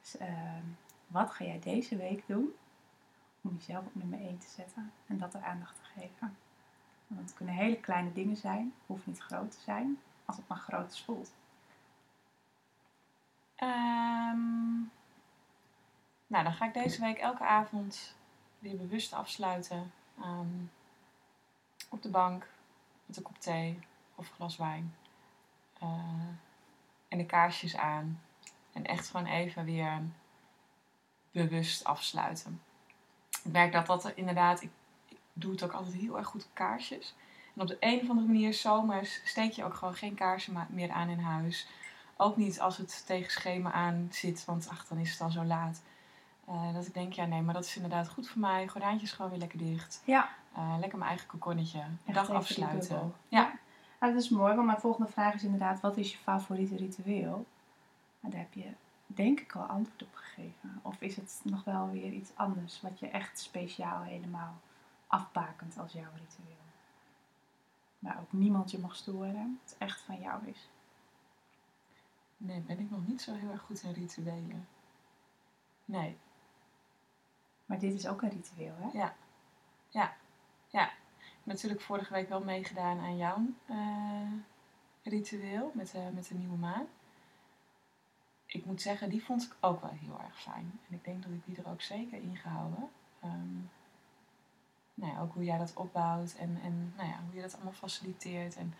Dus 0.00 0.16
ehm, 0.16 0.62
wat 1.06 1.30
ga 1.30 1.44
jij 1.44 1.58
deze 1.60 1.96
week 1.96 2.26
doen 2.26 2.48
om 3.42 3.54
jezelf 3.56 3.86
op 3.86 3.94
nummer 3.94 4.18
1 4.20 4.38
te 4.38 4.48
zetten 4.48 4.92
en 5.06 5.18
dat 5.18 5.34
er 5.34 5.42
aandacht 5.42 5.76
te 5.76 6.00
geven? 6.00 6.36
Want 7.14 7.28
het 7.28 7.36
kunnen 7.36 7.54
hele 7.54 7.80
kleine 7.80 8.12
dingen 8.12 8.36
zijn, 8.36 8.74
hoeft 8.86 9.06
niet 9.06 9.18
groot 9.18 9.50
te 9.50 9.60
zijn, 9.60 9.98
als 10.24 10.36
het 10.36 10.48
maar 10.48 10.58
groot 10.58 11.00
voelt. 11.00 11.32
Ehm, 13.54 14.76
nou, 16.26 16.44
dan 16.44 16.52
ga 16.52 16.66
ik 16.66 16.74
deze 16.74 17.00
week 17.00 17.18
elke 17.18 17.44
avond 17.44 18.16
weer 18.58 18.76
bewust 18.76 19.12
afsluiten. 19.12 19.92
ehm, 20.20 20.64
op 21.88 22.02
de 22.02 22.10
bank 22.10 22.48
met 23.06 23.16
een 23.16 23.22
kop 23.22 23.38
thee 23.38 23.78
of 24.14 24.30
glas 24.30 24.56
wijn. 24.56 24.96
Eh, 25.78 26.28
en 27.08 27.18
de 27.18 27.26
kaarsjes 27.26 27.76
aan. 27.76 28.22
En 28.72 28.84
echt 28.84 29.08
gewoon 29.08 29.26
even 29.26 29.64
weer 29.64 30.02
bewust 31.30 31.84
afsluiten. 31.84 32.62
Ik 33.44 33.52
merk 33.52 33.72
dat 33.72 33.86
dat 33.86 34.04
er 34.04 34.16
inderdaad, 34.16 34.62
ik 34.62 34.70
doe 35.32 35.50
het 35.52 35.62
ook 35.62 35.72
altijd 35.72 35.94
heel 35.94 36.18
erg 36.18 36.26
goed 36.26 36.46
kaarsjes. 36.52 37.14
En 37.54 37.62
op 37.62 37.68
de 37.68 37.76
een 37.80 38.00
of 38.00 38.08
andere 38.08 38.26
manier, 38.26 38.54
zomers, 38.54 39.20
steek 39.24 39.52
je 39.52 39.64
ook 39.64 39.74
gewoon 39.74 39.94
geen 39.94 40.14
kaarsen 40.14 40.66
meer 40.70 40.90
aan 40.90 41.08
in 41.08 41.18
huis. 41.18 41.68
Ook 42.16 42.36
niet 42.36 42.60
als 42.60 42.76
het 42.76 43.06
tegen 43.06 43.30
schema 43.30 43.72
aan 43.72 44.08
zit, 44.10 44.44
want 44.44 44.68
ach, 44.68 44.86
dan 44.86 44.98
is 44.98 45.10
het 45.10 45.20
al 45.20 45.30
zo 45.30 45.44
laat. 45.44 45.82
Eh, 46.46 46.74
dat 46.74 46.86
ik 46.86 46.94
denk, 46.94 47.12
ja 47.12 47.24
nee, 47.24 47.42
maar 47.42 47.54
dat 47.54 47.64
is 47.64 47.76
inderdaad 47.76 48.08
goed 48.08 48.28
voor 48.28 48.40
mij. 48.40 48.68
Gordijntjes 48.68 49.12
gewoon 49.12 49.30
weer 49.30 49.40
lekker 49.40 49.58
dicht. 49.58 50.02
Ja. 50.04 50.28
Eh, 50.52 50.74
lekker 50.78 50.98
mijn 50.98 51.10
eigen 51.10 51.28
kokonnetje. 51.28 51.82
Dag 52.04 52.30
afsluiten. 52.30 53.14
Ja. 53.28 53.52
Nou, 54.00 54.12
dat 54.12 54.22
is 54.22 54.28
mooi, 54.28 54.54
want 54.54 54.66
mijn 54.66 54.80
volgende 54.80 55.10
vraag 55.12 55.34
is 55.34 55.44
inderdaad, 55.44 55.80
wat 55.80 55.96
is 55.96 56.12
je 56.12 56.18
favoriete 56.18 56.76
ritueel? 56.76 57.46
Nou, 58.20 58.34
daar 58.34 58.40
heb 58.40 58.54
je 58.54 58.72
denk 59.06 59.40
ik 59.40 59.56
al 59.56 59.62
antwoord 59.62 60.02
op 60.02 60.14
gegeven. 60.14 60.80
Of 60.82 61.00
is 61.00 61.16
het 61.16 61.40
nog 61.42 61.64
wel 61.64 61.90
weer 61.90 62.12
iets 62.12 62.30
anders, 62.34 62.80
wat 62.80 62.98
je 62.98 63.06
echt 63.06 63.38
speciaal 63.38 64.02
helemaal 64.02 64.60
afbakent 65.12 65.78
als 65.78 65.92
jouw 65.92 66.10
ritueel? 66.14 66.56
Waar 67.98 68.20
ook 68.20 68.32
niemand 68.32 68.70
je 68.70 68.78
mag 68.78 68.96
storen, 68.96 69.60
het 69.64 69.76
echt 69.78 70.00
van 70.00 70.20
jou 70.20 70.46
is. 70.46 70.68
Nee, 72.36 72.60
ben 72.60 72.78
ik 72.78 72.90
nog 72.90 73.06
niet 73.06 73.22
zo 73.22 73.34
heel 73.34 73.50
erg 73.50 73.60
goed 73.60 73.82
in 73.82 73.92
rituelen. 73.92 74.68
Nee. 75.84 76.16
Maar 77.66 77.78
dit 77.78 77.94
is 77.94 78.06
ook 78.06 78.22
een 78.22 78.30
ritueel, 78.30 78.74
hè? 78.76 78.98
Ja. 78.98 79.14
Ja. 79.88 80.16
Ja. 80.68 80.84
Ik 80.86 81.38
heb 81.38 81.44
natuurlijk 81.44 81.80
vorige 81.80 82.12
week 82.12 82.28
wel 82.28 82.42
meegedaan 82.42 82.98
aan 82.98 83.16
jouw 83.16 83.46
eh, 83.66 84.32
ritueel 85.02 85.70
met, 85.74 85.90
de 85.90 86.10
met 86.14 86.26
de 86.28 86.34
nieuwe 86.34 86.56
maan. 86.56 86.86
Ik 88.46 88.64
moet 88.64 88.82
zeggen, 88.82 89.10
die 89.10 89.24
vond 89.24 89.42
ik 89.42 89.56
ook 89.60 89.80
wel 89.80 89.90
heel 89.90 90.20
erg 90.20 90.40
fijn. 90.40 90.80
En 90.88 90.94
ik 90.94 91.04
denk 91.04 91.22
dat 91.22 91.32
ik 91.32 91.44
die 91.44 91.56
er 91.56 91.70
ook 91.70 91.82
zeker 91.82 92.18
in 92.18 92.36
gehouden. 92.36 92.90
Ehm, 93.20 93.58
nou 95.02 95.14
ja, 95.14 95.20
ook 95.20 95.34
hoe 95.34 95.44
jij 95.44 95.58
dat 95.58 95.72
opbouwt 95.74 96.34
en, 96.38 96.58
en 96.62 96.92
nou 96.96 97.08
ja, 97.08 97.20
hoe 97.26 97.34
je 97.34 97.42
dat 97.42 97.54
allemaal 97.54 97.72
faciliteert. 97.72 98.56
En 98.56 98.74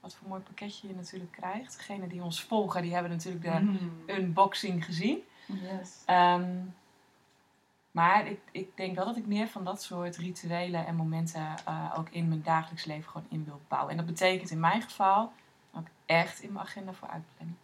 wat 0.00 0.14
voor 0.14 0.28
mooi 0.28 0.40
pakketje 0.42 0.88
je 0.88 0.94
natuurlijk 0.94 1.32
krijgt. 1.32 1.76
Degenen 1.76 2.08
die 2.08 2.22
ons 2.22 2.42
volgen, 2.42 2.82
die 2.82 2.92
hebben 2.92 3.10
natuurlijk 3.10 3.44
de 3.44 3.60
Mm. 3.60 4.02
unboxing 4.06 4.84
gezien. 4.84 5.18
Yes. 5.46 6.02
Ehm, 6.04 6.56
maar 7.90 8.26
ik, 8.26 8.40
ik 8.50 8.76
denk 8.76 8.94
wel 8.96 9.04
dat 9.04 9.16
ik 9.16 9.26
meer 9.26 9.48
van 9.48 9.64
dat 9.64 9.82
soort 9.82 10.16
rituelen 10.16 10.86
en 10.86 10.96
momenten 10.96 11.54
eh, 11.64 11.94
ook 11.98 12.08
in 12.08 12.28
mijn 12.28 12.42
dagelijks 12.42 12.84
leven 12.84 13.10
gewoon 13.10 13.26
in 13.30 13.44
wil 13.44 13.60
bouwen. 13.68 13.90
En 13.90 13.96
dat 13.96 14.06
betekent 14.06 14.50
in 14.50 14.60
mijn 14.60 14.82
geval 14.82 15.32
ook 15.72 15.86
echt 16.06 16.40
in 16.42 16.52
mijn 16.52 16.64
agenda 16.64 16.92
voor 16.92 17.08
uitplannen. 17.08 17.58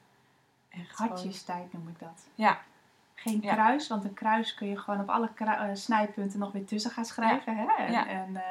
Hartjestijd 0.92 1.72
noem 1.72 1.88
ik 1.88 1.98
dat. 1.98 2.26
Ja, 2.34 2.60
Geen 3.20 3.40
kruis, 3.40 3.88
want 3.88 4.04
een 4.04 4.14
kruis 4.14 4.54
kun 4.54 4.68
je 4.68 4.78
gewoon 4.78 5.00
op 5.00 5.08
alle 5.08 5.30
eh, 5.36 5.68
snijpunten 5.72 6.38
nog 6.38 6.52
weer 6.52 6.64
tussen 6.64 6.90
gaan 6.90 7.04
schrijven. 7.04 7.56
Hè? 7.56 7.66
En, 7.66 8.36
eh, 8.36 8.42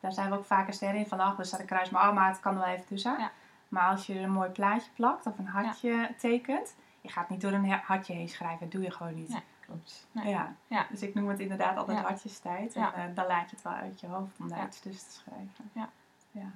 daar 0.00 0.12
zijn 0.12 0.30
we 0.30 0.36
ook 0.36 0.44
vaker 0.44 0.72
sterren 0.72 0.98
in 0.98 1.06
van, 1.06 1.20
ach, 1.20 1.36
daar 1.36 1.46
staat 1.46 1.60
een 1.60 1.66
kruis, 1.66 1.90
maar, 1.90 2.08
oh, 2.08 2.14
maar 2.14 2.28
het 2.28 2.40
kan 2.40 2.52
er 2.54 2.58
wel 2.58 2.68
even 2.68 2.86
tussen. 2.86 3.18
Ja. 3.18 3.30
Maar 3.68 3.88
als 3.88 4.06
je 4.06 4.14
er 4.14 4.22
een 4.22 4.32
mooi 4.32 4.50
plaatje 4.50 4.90
plakt 4.94 5.26
of 5.26 5.38
een 5.38 5.46
hartje 5.46 6.14
tekent, 6.18 6.74
je 7.00 7.08
gaat 7.08 7.28
niet 7.28 7.40
door 7.40 7.52
een 7.52 7.70
hartje 7.70 8.12
heen 8.12 8.28
schrijven, 8.28 8.58
dat 8.60 8.70
doe 8.70 8.82
je 8.82 8.90
gewoon 8.90 9.14
niet. 9.14 9.28
Nee, 9.28 9.42
klopt. 9.60 10.06
Nee. 10.12 10.28
Ja. 10.28 10.54
Ja. 10.66 10.86
Dus 10.90 11.02
ik 11.02 11.14
noem 11.14 11.28
het 11.28 11.38
inderdaad 11.38 11.76
altijd 11.76 11.98
Ja. 11.98 12.04
hartjestijd. 12.04 12.74
Ja. 12.74 12.94
En 12.94 13.08
eh, 13.08 13.14
dan 13.14 13.26
laat 13.26 13.50
je 13.50 13.56
het 13.56 13.64
wel 13.64 13.72
uit 13.72 14.00
je 14.00 14.06
hoofd 14.06 14.38
om 14.38 14.48
daar 14.48 14.66
iets 14.66 14.80
tussen 14.80 15.08
te 15.08 15.14
schrijven. 15.14 15.70
Ja. 15.72 15.88
ja. 16.30 16.50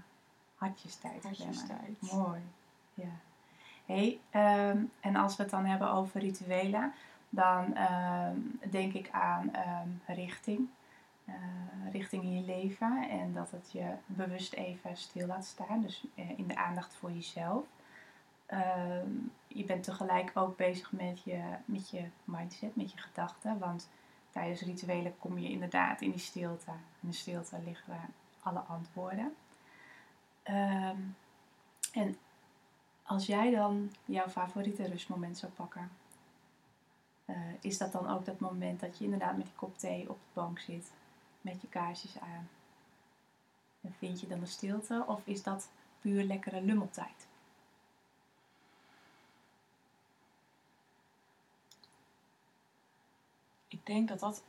Hartjestijd. 0.57 1.23
Hartjestijd. 1.23 2.13
Mooi. 2.13 2.41
Ja. 2.95 3.13
Hey, 3.87 4.21
ehm, 4.31 4.83
en 5.01 5.17
als 5.17 5.37
we 5.37 5.43
het 5.43 5.53
dan 5.53 5.65
hebben 5.65 5.91
over 5.91 6.21
rituelen, 6.21 6.93
dan 7.31 7.75
ehm, 7.75 8.37
denk 8.71 8.93
ik 8.93 9.11
aan 9.11 9.55
ehm, 9.55 9.88
richting. 10.07 10.69
Eh, 11.25 11.35
richting 11.93 12.23
in 12.23 12.35
je 12.35 12.45
leven 12.45 13.09
en 13.11 13.33
dat 13.33 13.51
het 13.51 13.73
je 13.73 13.95
bewust 14.07 14.53
even 14.53 14.97
stil 14.97 15.27
laat 15.27 15.45
staan. 15.45 15.81
Dus 15.83 16.05
eh, 16.14 16.38
in 16.38 16.47
de 16.47 16.57
aandacht 16.57 16.95
voor 16.95 17.12
jezelf. 17.12 17.66
Ehm, 18.47 19.11
je 19.47 19.64
bent 19.64 19.85
tegelijk 19.85 20.31
ook 20.35 20.57
bezig 20.57 20.93
met 20.93 21.23
je, 21.23 21.43
met 21.64 21.90
je 21.90 22.05
mindset, 22.25 22.77
met 22.77 22.93
je 22.93 22.99
gedachten. 22.99 23.59
Want 23.59 23.88
tijdens 24.31 24.61
rituelen 24.61 25.19
kom 25.19 25.38
je 25.38 25.51
inderdaad 25.51 26.01
in 26.01 26.11
die 26.11 26.21
stilte. 26.21 26.71
In 27.01 27.09
de 27.09 27.14
stilte 27.14 27.59
liggen 27.64 28.01
alle 28.43 28.61
antwoorden. 28.61 29.35
En 31.93 32.16
als 33.03 33.27
jij 33.27 33.51
dan 33.51 33.93
jouw 34.05 34.29
favoriete 34.29 34.87
rustmoment 34.87 35.38
zou 35.38 35.53
pakken, 35.53 35.90
eh, 37.35 37.55
is 37.61 37.79
dat 37.79 37.93
dan 37.93 38.09
ook 38.09 38.25
dat 38.25 38.40
moment 38.40 38.81
dat 38.81 38.99
je 38.99 39.05
inderdaad 39.05 39.37
met 39.37 39.47
die 39.47 39.55
kop 39.55 39.79
thee 39.79 40.09
op 40.09 40.19
de 40.19 40.40
bank 40.40 40.59
zit, 40.59 40.90
met 41.40 41.61
je 41.61 41.69
kaarsjes 41.69 42.21
aan? 42.21 42.49
En 43.81 43.95
vind 43.99 44.21
je 44.21 44.27
dan 44.27 44.40
de 44.40 44.47
stilte 44.47 45.05
of 45.07 45.21
is 45.25 45.43
dat 45.43 45.69
puur 46.01 46.23
lekkere 46.23 46.62
lummeltijd? 46.62 47.27
Ik 53.69 53.87
denk 53.87 54.09
dat 54.09 54.21
dat 54.21 54.43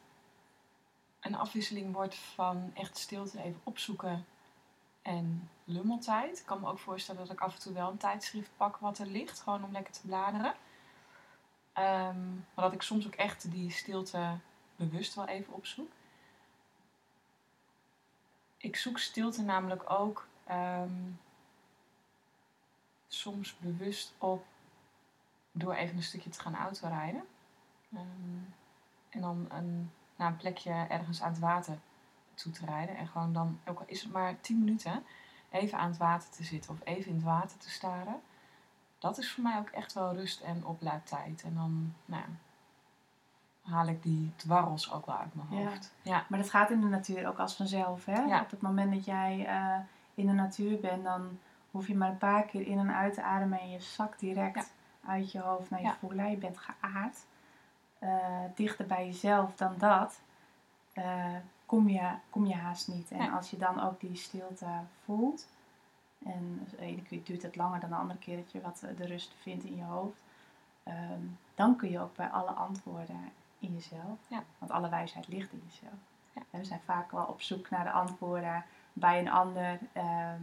een 1.20 1.36
afwisseling 1.36 1.94
wordt 1.94 2.16
van 2.16 2.72
echt 2.74 2.98
stilte 2.98 3.44
even 3.44 3.62
opzoeken 3.64 4.26
en 5.02 5.50
lummeltijd. 5.64 6.40
Ik 6.40 6.46
kan 6.46 6.60
me 6.60 6.68
ook 6.68 6.80
voorstellen 6.80 7.22
dat 7.22 7.32
ik 7.32 7.42
af 7.42 7.54
en 7.54 7.62
toe 7.62 7.74
wel 7.74 7.90
een 7.90 7.98
tijdschrift 7.98 8.50
pak 8.58 8.78
wat 8.78 8.98
er 8.98 9.08
ligt, 9.08 9.40
gewoon 9.40 9.64
om 9.64 9.72
lekker 9.72 9.94
te 9.94 10.06
bladeren. 10.06 10.56
Ehm, 11.74 12.34
maar 12.34 12.66
dat 12.66 12.74
ik 12.74 12.82
soms 12.82 13.06
ook 13.06 13.16
echt 13.16 13.52
die 13.52 13.72
stilte 13.72 14.38
bewust 14.76 15.16
wel 15.16 15.28
even 15.28 15.54
opzoek. 15.54 15.92
Ik 18.58 18.76
zoek 18.76 19.00
stilte 19.00 19.42
namelijk 19.42 19.90
ook 19.90 20.28
ehm, 20.44 21.12
soms 23.08 23.58
bewust 23.58 24.14
op 24.18 24.46
door 25.52 25.74
even 25.74 25.98
een 25.98 26.04
stukje 26.04 26.30
te 26.30 26.40
gaan 26.40 26.56
autorijden. 26.56 27.24
Ehm, 27.94 28.42
en 29.10 29.22
dan 29.22 29.46
een, 29.50 29.92
naar 30.16 30.28
een 30.28 30.38
plekje 30.38 30.72
ergens 30.72 31.22
aan 31.22 31.32
het 31.32 31.40
water 31.40 31.80
toe 32.34 32.52
te 32.52 32.66
rijden. 32.66 32.98
En 32.98 33.08
gewoon 33.08 33.34
dan, 33.34 33.60
ook 33.66 33.80
al 33.80 33.86
is 33.88 34.02
het 34.02 34.12
maar 34.12 34.42
10 34.42 34.60
minuten, 34.60 35.04
even 35.50 35.78
aan 35.78 35.90
het 35.90 35.98
water 35.98 36.30
te 36.30 36.44
zitten 36.44 36.72
of 36.72 36.80
even 36.84 37.10
in 37.10 37.16
het 37.16 37.24
water 37.24 37.58
te 37.58 37.70
staren. 37.70 38.22
Dat 39.02 39.18
is 39.18 39.32
voor 39.32 39.44
mij 39.44 39.58
ook 39.58 39.70
echt 39.70 39.94
wel 39.94 40.14
rust 40.16 40.42
en 40.42 40.66
oplaadtijd. 40.66 41.44
En 41.44 41.54
dan 41.54 41.94
nou, 42.06 42.22
ja, 42.22 43.72
haal 43.72 43.88
ik 43.88 44.04
die 44.04 44.32
dwarrels 44.36 44.92
ook 44.92 45.06
wel 45.06 45.18
uit 45.18 45.36
mijn 45.36 45.64
hoofd. 45.64 45.94
Ja, 46.02 46.26
Maar 46.30 46.40
dat 46.40 46.50
gaat 46.50 46.70
in 46.70 46.82
de 46.82 46.88
natuur 46.88 47.28
ook 47.28 47.38
als 47.40 47.56
vanzelf. 47.56 48.06
Hè? 48.06 48.22
Ja. 48.22 48.42
Op 48.42 48.52
het 48.52 48.62
moment 48.62 48.94
dat 48.94 49.06
jij 49.06 49.46
eh, 49.46 49.80
in 50.14 50.28
de 50.28 50.34
natuur 50.34 50.80
bent, 50.80 51.04
dan 51.04 51.40
hoef 51.72 51.88
je 51.88 51.96
maar 51.96 52.10
een 52.10 52.18
paar 52.18 52.44
keer 52.44 52.68
in 52.68 52.80
en 52.80 52.94
uit 52.96 53.14
te 53.14 53.24
ademen 53.24 53.60
en 53.60 53.70
je 53.70 53.80
zakt 53.80 54.20
direct 54.20 54.56
Ja. 55.04 55.10
uit 55.12 55.32
je 55.32 55.40
hoofd 55.40 55.70
naar 55.70 55.82
je 55.82 55.94
Ja. 56.16 56.26
Je 56.26 56.38
bent 56.38 56.58
geaard. 56.58 57.26
Eh, 58.00 58.44
dichter 58.56 58.86
bij 58.86 59.06
jezelf 59.06 59.56
dan 59.56 59.74
dat 59.78 60.22
eh, 60.94 61.36
kom, 61.66 61.90
je, 61.90 62.10
kom 62.30 62.46
je 62.46 62.56
haast 62.56 62.88
niet. 62.88 63.12
En 63.12 63.32
als 63.32 63.50
je 63.50 63.58
dan 63.58 63.82
ook 63.82 64.00
die 64.00 64.16
stilte 64.16 64.68
voelt, 65.06 65.48
en 66.26 66.68
de 66.70 66.78
ene 66.78 67.02
keer 67.02 67.24
duurt 67.24 67.42
het 67.42 67.56
langer 67.56 67.80
dan 67.80 67.90
de 67.90 67.96
andere 67.96 68.20
keer 68.20 68.38
dat 68.38 68.52
je 68.52 68.62
wat 68.62 68.84
eh, 68.84 68.98
de 68.98 69.06
rust 69.06 69.34
vindt 69.42 69.64
in 69.64 69.76
je 69.76 69.84
hoofd, 69.84 70.22
ehm, 70.84 71.22
dan 71.56 71.76
kun 71.76 71.90
je 71.90 72.00
ook 72.00 72.16
bij 72.16 72.28
alle 72.30 72.52
antwoorden 72.52 73.32
in 73.60 73.74
jezelf. 73.74 74.20
Ja. 74.28 74.44
Want 74.58 74.72
alle 74.72 74.90
wijsheid 74.90 75.28
ligt 75.28 75.52
in 75.52 75.62
jezelf. 75.66 75.94
Ja. 76.34 76.42
En 76.52 76.60
We 76.60 76.66
zijn 76.66 76.82
vaak 76.86 77.12
wel 77.12 77.26
op 77.26 77.42
zoek 77.42 77.70
naar 77.70 77.84
de 77.84 77.92
antwoorden 77.92 78.66
bij 78.94 79.20
een 79.20 79.30
ander, 79.30 79.80
ehm, 79.94 80.40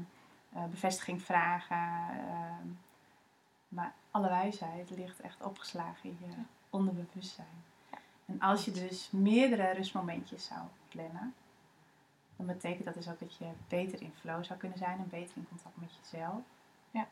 eh, 0.52 0.64
bevestiging 0.64 1.22
vragen. 1.22 2.08
ehm, 2.10 2.66
maar 3.68 3.92
alle 4.10 4.28
wijsheid 4.28 4.90
ligt 4.90 5.20
echt 5.20 5.42
opgeslagen 5.42 6.10
in 6.10 6.16
je 6.20 6.26
Ja. 6.26 6.44
onderbewustzijn. 6.70 7.64
Ja. 7.90 7.98
En 8.26 8.40
als 8.40 8.64
je 8.64 8.70
dus 8.70 9.10
meerdere 9.10 9.70
rustmomentjes 9.70 10.44
zou 10.44 10.60
plannen, 10.88 11.34
dan 12.38 12.46
betekent 12.46 12.84
dat 12.84 12.94
dus 12.94 13.08
ook 13.08 13.18
dat 13.18 13.36
je 13.36 13.50
beter 13.68 14.02
in 14.02 14.12
flow 14.20 14.44
zou 14.44 14.58
kunnen 14.58 14.78
zijn 14.78 14.98
en 14.98 15.08
beter 15.08 15.36
in 15.36 15.48
contact 15.48 15.76
met 15.76 15.90
jezelf. 16.00 16.42
Ja. 16.90 17.06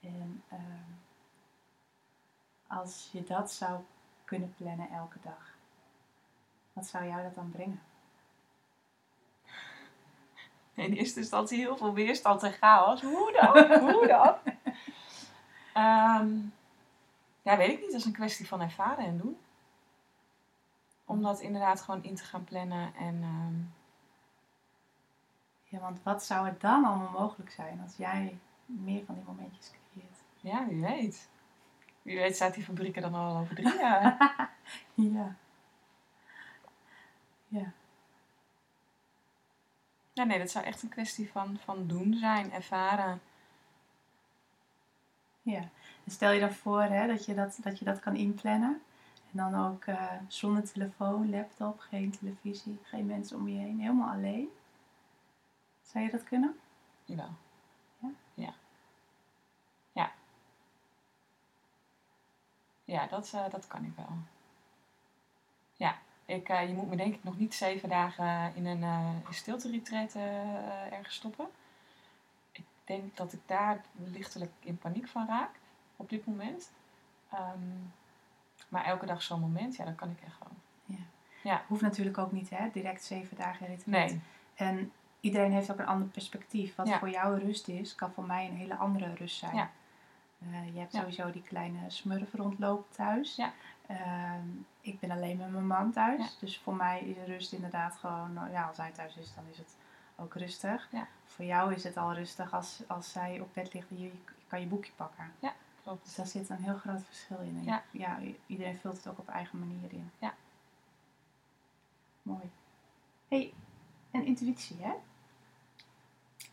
En 0.00 0.42
ehm, 0.48 0.92
als 2.66 3.08
je 3.12 3.22
dat 3.22 3.52
zou 3.52 3.80
kunnen 4.24 4.54
plannen 4.56 4.90
elke 4.90 5.18
dag, 5.22 5.54
wat 6.72 6.86
zou 6.86 7.06
jou 7.06 7.22
dat 7.22 7.34
dan 7.34 7.50
brengen? 7.50 7.82
in 10.74 10.92
eerste 10.92 11.20
instantie 11.20 11.58
heel 11.58 11.76
veel 11.76 11.94
weerstand 11.94 12.42
en 12.42 12.52
chaos. 12.52 13.02
Hoe 13.02 13.32
dan? 13.32 13.80
Hoe 13.80 14.06
dan? 14.06 14.34
Ehm, 15.72 16.38
ja, 17.42 17.56
weet 17.56 17.70
ik 17.70 17.80
niet. 17.80 17.90
Dat 17.90 18.00
is 18.00 18.04
een 18.04 18.12
kwestie 18.12 18.48
van 18.48 18.60
ervaren 18.60 19.04
en 19.04 19.18
doen. 19.18 19.38
Om 21.04 21.22
dat 21.22 21.40
inderdaad 21.40 21.80
gewoon 21.80 22.02
in 22.02 22.14
te 22.14 22.24
gaan 22.24 22.44
plannen. 22.44 22.94
En 22.94 23.22
ehm, 23.22 23.54
Ja, 25.68 25.78
want 25.78 26.02
wat 26.02 26.24
zou 26.24 26.46
er 26.46 26.56
dan 26.58 26.84
allemaal 26.84 27.20
mogelijk 27.20 27.50
zijn 27.50 27.80
als 27.82 27.96
jij 27.96 28.38
meer 28.64 29.04
van 29.04 29.14
die 29.14 29.24
momentjes 29.24 29.70
creëert? 29.70 30.16
ja, 30.40 30.66
wie 30.66 30.80
weet. 30.80 31.28
Wie 32.02 32.16
weet 32.16 32.34
staat 32.34 32.54
die 32.54 32.64
fabriek 32.64 32.96
er 32.96 33.02
dan 33.02 33.14
al 33.14 33.36
over 33.36 33.54
drie 33.54 33.78
jaar. 33.80 34.16
Ja. 34.94 35.36
Ja. 37.48 37.72
Ja, 40.12 40.24
nee, 40.24 40.38
dat 40.38 40.50
zou 40.50 40.64
echt 40.64 40.82
een 40.82 40.88
kwestie 40.88 41.30
van, 41.30 41.58
van 41.64 41.86
doen 41.86 42.14
zijn, 42.14 42.52
ervaren. 42.52 43.20
Ja. 45.42 45.60
En 46.04 46.10
stel 46.10 46.30
je 46.30 46.40
dan 46.40 46.52
voor 46.52 46.82
hè, 46.82 47.06
dat, 47.06 47.24
je 47.24 47.34
dat, 47.34 47.58
dat 47.62 47.78
je 47.78 47.84
dat 47.84 48.00
kan 48.00 48.14
inplannen. 48.16 48.82
En 49.32 49.38
dan 49.38 49.66
ook 49.66 49.84
eh, 49.84 50.12
zonder 50.28 50.72
telefoon, 50.72 51.30
laptop, 51.30 51.80
geen 51.80 52.10
televisie, 52.10 52.78
geen 52.82 53.06
mensen 53.06 53.36
om 53.36 53.48
je 53.48 53.58
heen. 53.58 53.80
Helemaal 53.80 54.12
alleen. 54.12 54.48
Zou 55.86 56.04
je 56.04 56.10
dat 56.10 56.24
kunnen? 56.24 56.58
Jawel. 57.04 57.34
Ja? 57.98 58.08
Ja. 58.34 58.54
Ja. 59.92 60.12
Ja, 62.84 63.06
dat, 63.06 63.32
eh, 63.34 63.50
dat 63.50 63.66
kan 63.66 63.84
ik 63.84 63.92
wel. 63.96 64.18
Ja, 65.76 65.98
ik, 66.24 66.48
eh, 66.48 66.68
je 66.68 66.74
moet 66.74 66.88
me 66.88 66.96
denk 66.96 67.14
ik 67.14 67.24
nog 67.24 67.38
niet 67.38 67.54
zeven 67.54 67.88
dagen 67.88 68.54
in 68.54 68.66
een 68.66 68.82
uh, 68.82 69.10
stilte-retreat 69.30 70.14
eh, 70.14 70.92
ergens 70.92 71.14
stoppen. 71.14 71.46
Ik 72.52 72.64
denk 72.84 73.16
dat 73.16 73.32
ik 73.32 73.40
daar 73.46 73.84
lichtelijk 73.94 74.52
in 74.60 74.78
paniek 74.78 75.08
van 75.08 75.26
raak 75.26 75.50
op 75.96 76.08
dit 76.08 76.26
moment. 76.26 76.70
Ehm, 77.30 77.58
maar 78.68 78.84
elke 78.84 79.06
dag 79.06 79.22
zo'n 79.22 79.40
moment, 79.40 79.76
ja, 79.76 79.84
dat 79.84 79.94
kan 79.94 80.10
ik 80.10 80.20
echt 80.26 80.38
wel. 80.38 80.48
Hoeft 81.66 81.82
natuurlijk 81.82 82.18
ook 82.18 82.32
niet, 82.32 82.50
hè? 82.50 82.68
Direct 82.72 83.04
zeven 83.04 83.36
dagen 83.36 83.66
rit. 83.66 83.86
Nee, 83.86 84.20
En 84.54 84.92
iedereen 85.26 85.52
heeft 85.52 85.70
ook 85.70 85.78
een 85.78 85.86
ander 85.86 86.08
perspectief. 86.08 86.74
Wat 86.74 86.86
Ja. 86.88 86.98
voor 86.98 87.10
jou 87.10 87.38
rust 87.38 87.68
is, 87.68 87.94
kan 87.94 88.12
voor 88.12 88.24
mij 88.26 88.48
een 88.48 88.56
hele 88.56 88.76
andere 88.76 89.14
rust 89.14 89.36
zijn. 89.38 89.54
Ja. 89.56 89.70
Eh, 90.38 90.74
je 90.74 90.78
hebt 90.80 90.92
Ja. 90.92 90.98
sowieso 91.00 91.30
die 91.30 91.42
kleine 91.42 91.90
smurf 91.90 92.32
rondlopen 92.34 92.90
thuis. 92.94 93.36
Ja. 93.36 93.52
Ehm, 93.86 94.46
ik 94.80 95.00
ben 95.00 95.10
alleen 95.10 95.36
met 95.36 95.50
mijn 95.50 95.66
man 95.66 95.92
thuis. 95.92 96.20
Ja. 96.20 96.28
Dus 96.40 96.58
voor 96.58 96.74
mij 96.74 97.00
is 97.00 97.26
rust 97.26 97.52
inderdaad 97.52 97.96
gewoon... 97.96 98.32
nou 98.32 98.50
ja, 98.50 98.66
als 98.66 98.76
hij 98.76 98.90
thuis 98.92 99.16
is, 99.16 99.34
dan 99.34 99.44
is 99.50 99.58
het 99.58 99.76
ook 100.16 100.34
rustig. 100.34 100.88
Ja. 100.90 101.06
Voor 101.24 101.44
jou 101.44 101.74
is 101.74 101.84
het 101.84 101.96
al 101.96 102.12
rustig 102.14 102.52
als, 102.52 102.82
als 102.86 103.12
zij 103.12 103.40
op 103.40 103.54
bed 103.54 103.74
ligt 103.74 103.90
en 103.90 103.98
je, 103.98 104.04
je 104.04 104.12
kan 104.46 104.60
je 104.60 104.66
boekje 104.66 104.92
pakken. 104.96 105.32
Dus 105.40 105.50
klopt. 105.82 106.16
daar 106.16 106.26
zit 106.26 106.48
een 106.48 106.62
heel 106.62 106.76
groot 106.76 107.04
verschil 107.04 107.38
in. 107.38 107.62
Ja. 107.64 107.82
ja, 107.90 108.18
iedereen 108.46 108.76
vult 108.76 108.96
het 108.96 109.06
ook 109.08 109.18
op 109.18 109.28
eigen 109.28 109.58
manier 109.58 109.92
in. 109.92 110.10
Ja. 110.18 110.34
Mooi. 112.22 112.50
hey, 113.28 113.54
en 114.10 114.24
intuïtie, 114.24 114.76
hè? 114.80 114.92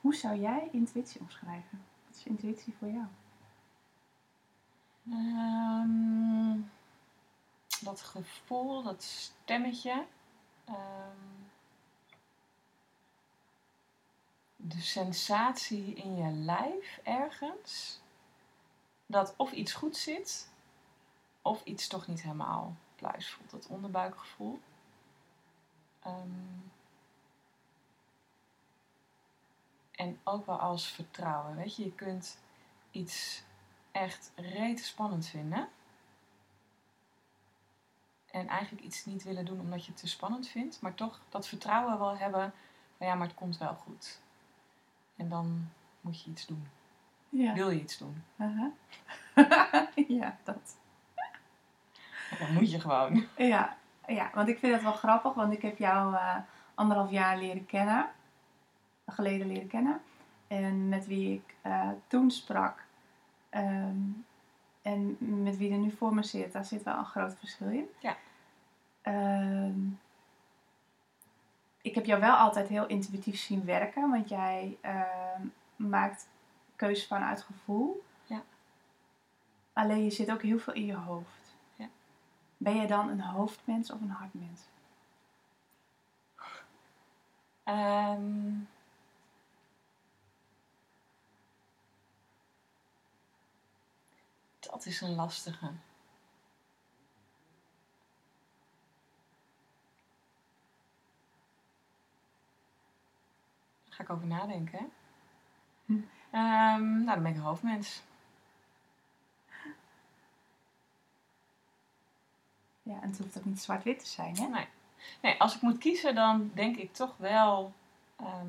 Hoe 0.03 0.15
zou 0.15 0.39
jij 0.39 0.69
intuïtie 0.71 1.21
omschrijven? 1.21 1.85
Wat 2.07 2.15
is 2.15 2.23
intuïtie 2.23 2.73
voor 2.79 2.87
jou? 2.87 3.05
Ehm, 5.09 6.61
dat 7.81 8.01
gevoel, 8.01 8.83
dat 8.83 9.03
stemmetje. 9.03 10.05
ehm, 10.65 11.17
de 14.55 14.81
sensatie 14.81 15.93
in 15.93 16.15
je 16.15 16.31
lijf 16.31 16.99
ergens. 17.03 17.99
Dat 19.05 19.33
of 19.37 19.51
iets 19.51 19.73
goed 19.73 19.97
zit, 19.97 20.49
of 21.41 21.63
iets 21.63 21.87
toch 21.87 22.07
niet 22.07 22.21
helemaal 22.21 22.75
pluis 22.95 23.29
voelt. 23.29 23.51
Dat 23.51 23.67
onderbuikgevoel. 23.67 24.59
Ehm, 25.99 26.29
en 29.95 30.19
ook 30.23 30.45
wel 30.45 30.59
als 30.59 30.87
vertrouwen. 30.87 31.55
Weet 31.55 31.75
je, 31.75 31.83
je 31.83 31.93
kunt 31.93 32.39
iets 32.91 33.43
echt 33.91 34.31
reet 34.35 34.79
spannend 34.79 35.27
vinden. 35.27 35.67
En 38.31 38.47
eigenlijk 38.47 38.83
iets 38.83 39.05
niet 39.05 39.23
willen 39.23 39.45
doen 39.45 39.59
omdat 39.59 39.85
je 39.85 39.91
het 39.91 39.99
te 39.99 40.07
spannend 40.07 40.47
vindt. 40.47 40.81
Maar 40.81 40.93
toch 40.93 41.21
dat 41.29 41.47
vertrouwen 41.47 41.99
wel 41.99 42.17
hebben 42.17 42.53
van 42.97 43.07
ja, 43.07 43.15
maar 43.15 43.27
het 43.27 43.35
komt 43.35 43.57
wel 43.57 43.75
goed. 43.75 44.21
En 45.15 45.29
dan 45.29 45.69
moet 46.01 46.21
je 46.21 46.29
iets 46.29 46.45
doen. 46.45 46.67
Ja. 47.29 47.53
Wil 47.53 47.69
je 47.69 47.81
iets 47.81 47.97
doen? 47.97 48.23
Ja, 50.07 50.37
dat. 50.43 50.77
Dan 52.39 52.53
moet 52.53 52.71
je 52.71 52.79
gewoon. 52.79 53.27
Ja. 53.37 53.77
ja, 54.07 54.31
want 54.33 54.47
ik 54.47 54.59
vind 54.59 54.73
het 54.73 54.83
wel 54.83 54.93
grappig, 54.93 55.33
want 55.33 55.53
ik 55.53 55.61
heb 55.61 55.77
jou 55.77 56.15
eh, 56.15 56.35
anderhalf 56.75 57.11
jaar 57.11 57.37
leren 57.37 57.65
kennen. 57.65 58.11
Geleden 59.05 59.47
leren 59.47 59.67
kennen. 59.67 60.01
En 60.47 60.89
met 60.89 61.07
wie 61.07 61.33
ik 61.33 61.55
eh, 61.61 61.89
toen 62.07 62.31
sprak. 62.31 62.83
ehm, 63.49 63.97
en 64.81 65.17
met 65.43 65.57
wie 65.57 65.71
er 65.71 65.77
nu 65.77 65.91
voor 65.91 66.13
me 66.13 66.23
zit, 66.23 66.51
daar 66.51 66.65
zit 66.65 66.83
wel 66.83 66.97
een 66.97 67.05
groot 67.05 67.35
verschil 67.35 67.67
in. 67.69 67.87
Ja. 67.99 68.17
Ehm, 69.01 69.79
ik 71.81 71.95
heb 71.95 72.05
jou 72.05 72.19
wel 72.21 72.35
altijd 72.35 72.67
heel 72.67 72.87
intuïtief 72.87 73.39
zien 73.39 73.65
werken, 73.65 74.09
want 74.09 74.29
jij 74.29 74.77
ehm, 74.81 75.41
maakt 75.75 76.27
keuzes 76.75 77.07
vanuit 77.07 77.41
gevoel. 77.41 78.03
Ja. 78.25 78.41
Alleen 79.73 80.03
je 80.03 80.09
zit 80.11 80.31
ook 80.31 80.41
heel 80.41 80.59
veel 80.59 80.73
in 80.73 80.85
je 80.85 80.95
hoofd. 80.95 81.55
Ja. 81.75 81.87
Ben 82.57 82.75
jij 82.75 82.87
dan 82.87 83.09
een 83.09 83.21
hoofdmens 83.21 83.91
of 83.91 84.01
een 84.01 84.09
hartmens? 84.09 84.61
Ehm, 87.63 88.51
dat 94.71 94.85
is 94.85 95.01
een 95.01 95.15
lastige. 95.15 95.65
Daar 103.83 103.95
ga 103.95 104.03
ik 104.03 104.09
over 104.09 104.27
nadenken. 104.27 104.79
hè. 104.79 104.85
Hm. 105.85 106.01
Ehm, 106.31 106.93
nou, 106.93 107.05
dan 107.05 107.23
ben 107.23 107.31
ik 107.31 107.37
een 107.37 107.43
hoofdmens. 107.43 108.03
Ja, 112.83 113.01
en 113.01 113.09
het 113.09 113.17
hoeft 113.17 113.37
ook 113.37 113.45
niet 113.45 113.61
zwart-wit 113.61 113.99
te 113.99 114.07
zijn, 114.07 114.37
hè? 114.37 114.47
Nee. 114.47 114.67
nee, 115.21 115.39
als 115.39 115.55
ik 115.55 115.61
moet 115.61 115.77
kiezen, 115.77 116.15
dan 116.15 116.51
denk 116.53 116.77
ik 116.77 116.93
toch 116.93 117.17
wel 117.17 117.73
ehm, 118.15 118.47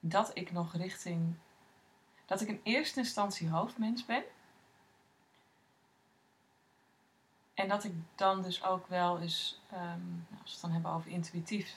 dat 0.00 0.30
ik 0.34 0.52
nog 0.52 0.76
richting. 0.76 1.34
Dat 2.30 2.40
ik 2.40 2.48
in 2.48 2.60
eerste 2.62 2.98
instantie 2.98 3.48
hoofdmens 3.48 4.04
ben. 4.06 4.22
En 7.54 7.68
dat 7.68 7.84
ik 7.84 7.92
dan 8.14 8.42
dus 8.42 8.64
ook 8.64 8.86
wel 8.86 9.20
eens, 9.20 9.60
ehm, 9.70 10.08
nou, 10.08 10.40
als 10.42 10.44
we 10.44 10.50
het 10.50 10.60
dan 10.60 10.70
hebben 10.70 10.90
over 10.90 11.10
intuïtief, 11.10 11.76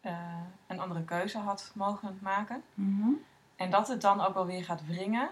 eh, 0.00 0.40
een 0.66 0.80
andere 0.80 1.04
keuze 1.04 1.38
had 1.38 1.72
mogen 1.74 2.18
maken. 2.22 2.62
Mhm. 2.74 3.10
En 3.56 3.70
dat 3.70 3.88
het 3.88 4.00
dan 4.00 4.20
ook 4.20 4.34
wel 4.34 4.46
weer 4.46 4.64
gaat 4.64 4.86
wringen. 4.86 5.30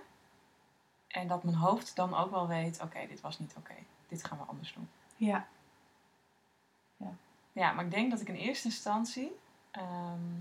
En 1.07 1.29
dat 1.29 1.45
mijn 1.45 1.57
hoofd 1.57 1.97
dan 1.97 2.15
ook 2.15 2.31
wel 2.31 2.49
weet: 2.49 2.81
oké, 2.83 3.07
dit 3.07 3.21
was 3.21 3.39
niet 3.39 3.55
oké. 3.57 3.75
Dit 4.09 4.25
gaan 4.25 4.39
we 4.39 4.45
anders 4.45 4.73
doen. 4.73 4.89
Ja. 5.17 5.47
Ja, 7.53 7.73
maar 7.73 7.85
ik 7.85 7.91
denk 7.91 8.11
dat 8.11 8.21
ik 8.21 8.29
in 8.29 8.35
eerste 8.35 8.69
instantie 8.69 9.37
ehm, 9.71 10.39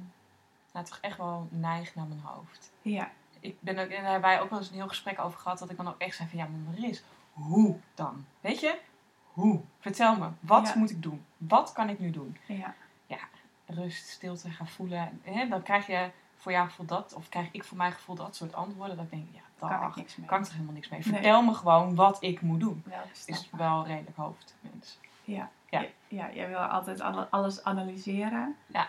nou, 0.72 0.86
toch 0.86 0.98
echt 1.02 1.18
wel 1.18 1.48
neig 1.52 1.96
naar 1.96 2.06
mijn 2.06 2.22
hoofd. 2.24 2.72
Ja. 2.82 3.12
Ik 3.44 3.56
ben 3.60 3.80
ook, 3.80 3.88
en 3.90 4.02
daar 4.04 4.12
hebben 4.12 4.30
wij 4.30 4.42
ook 4.42 4.50
wel 4.50 4.60
eens 4.60 4.70
een 4.70 4.76
heel 4.76 4.88
gesprek 4.88 5.20
over 5.20 5.40
gehad, 5.40 5.60
dat 5.60 5.70
ik 5.70 5.78
dan 5.78 5.88
ook 5.88 5.98
echt 5.98 6.16
zei 6.16 6.30
van 6.30 6.38
ja, 6.38 6.46
maar 6.46 6.74
Maris, 6.74 7.04
hoe 7.34 7.78
dan? 7.96 8.26
Weet 8.42 8.60
je? 8.60 8.80
Hoe? 9.34 9.62
Vertel 9.80 10.18
me, 10.18 10.28
wat 10.40 10.68
Ja. 10.68 10.74
moet 10.78 10.90
ik 10.90 11.02
doen? 11.02 11.26
Wat 11.38 11.72
kan 11.72 11.90
ik 11.90 12.00
nu 12.00 12.10
doen? 12.12 12.38
Ja. 12.46 12.74
Rust, 13.66 14.08
stilte, 14.08 14.50
gaan 14.50 14.68
voelen. 14.68 15.22
Hè? 15.24 15.48
Dan 15.48 15.62
krijg 15.64 15.88
je 15.88 16.10
voor 16.36 16.52
jouw 16.52 16.66
gevoel 16.66 16.86
dat, 16.86 17.14
of 17.14 17.30
krijg 17.30 17.48
ik 17.52 17.64
voor 17.64 17.78
mijn 17.78 17.92
gevoel 17.92 18.16
dat 18.16 18.36
soort 18.36 18.54
antwoorden. 18.54 18.96
Dat 18.96 19.06
ik 19.06 19.12
denk, 19.12 19.28
ja, 19.32 19.68
Daar 19.68 19.80
kan 19.80 19.90
ik 19.90 19.96
niks 19.96 20.16
mee. 20.16 20.28
kan 20.28 20.40
ik 20.42 20.46
er 20.46 20.52
helemaal 20.52 20.74
niks 20.74 20.90
mee. 20.90 21.00
Nee. 21.00 21.14
Vertel 21.14 21.42
me 21.44 21.54
gewoon 21.54 21.96
wat 21.96 22.18
ik 22.24 22.42
moet 22.42 22.60
doen. 22.60 22.84
Wel 22.86 23.00
Is 23.26 23.50
wel 23.52 23.86
redelijk 23.86 24.18
hoofdmens. 24.18 25.00
Ja. 25.24 25.50
Ja. 25.70 25.80
Ja. 25.82 25.88
ja, 26.08 26.32
jij 26.34 26.48
wil 26.48 26.58
altijd 26.58 27.02
alle- 27.02 27.28
alles 27.30 27.64
analyseren. 27.64 28.56
Ja. 28.66 28.88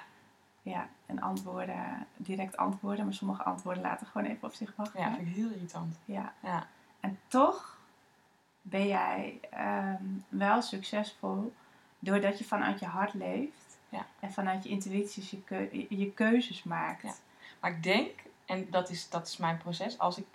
Ja, 0.62 0.88
en 1.16 1.22
antwoorden, 1.22 2.07
direct 2.16 2.57
antwoorden, 2.57 3.05
maar 3.05 3.14
sommige 3.14 3.42
antwoorden 3.42 3.83
laten 3.83 4.07
gewoon 4.07 4.27
even 4.27 4.48
op 4.48 4.55
zich 4.55 4.72
wachten. 4.77 5.00
Ja, 5.00 5.14
vind 5.14 5.29
ik 5.29 5.35
heel 5.35 5.50
irritant. 5.50 5.98
Ja. 6.05 6.33
Ja. 6.42 6.66
En 7.00 7.18
toch 7.27 7.79
ben 8.62 8.87
jij 8.87 9.40
ehm, 9.50 10.05
wel 10.29 10.62
succesvol 10.62 11.53
doordat 11.98 12.38
je 12.38 12.44
vanuit 12.44 12.81
je 12.81 12.87
hart 12.87 13.14
leeft. 13.14 13.79
Ja. 13.88 14.07
En 14.20 14.33
vanuit 14.33 14.62
je 14.62 14.68
intuïties 14.68 15.31
je, 15.31 15.42
keu- 15.42 15.87
je- 15.88 16.12
keuzes 16.12 16.62
maakt. 16.62 17.03
Ja. 17.03 17.14
Maar 17.61 17.70
ik 17.70 17.83
denk, 17.83 18.11
en 18.44 18.70
dat 18.70 18.90
is, 18.90 19.11
dat 19.11 19.27
is 19.27 19.37
mijn 19.37 19.59
proces, 19.59 19.98
als 19.98 20.18
ik 20.18 20.27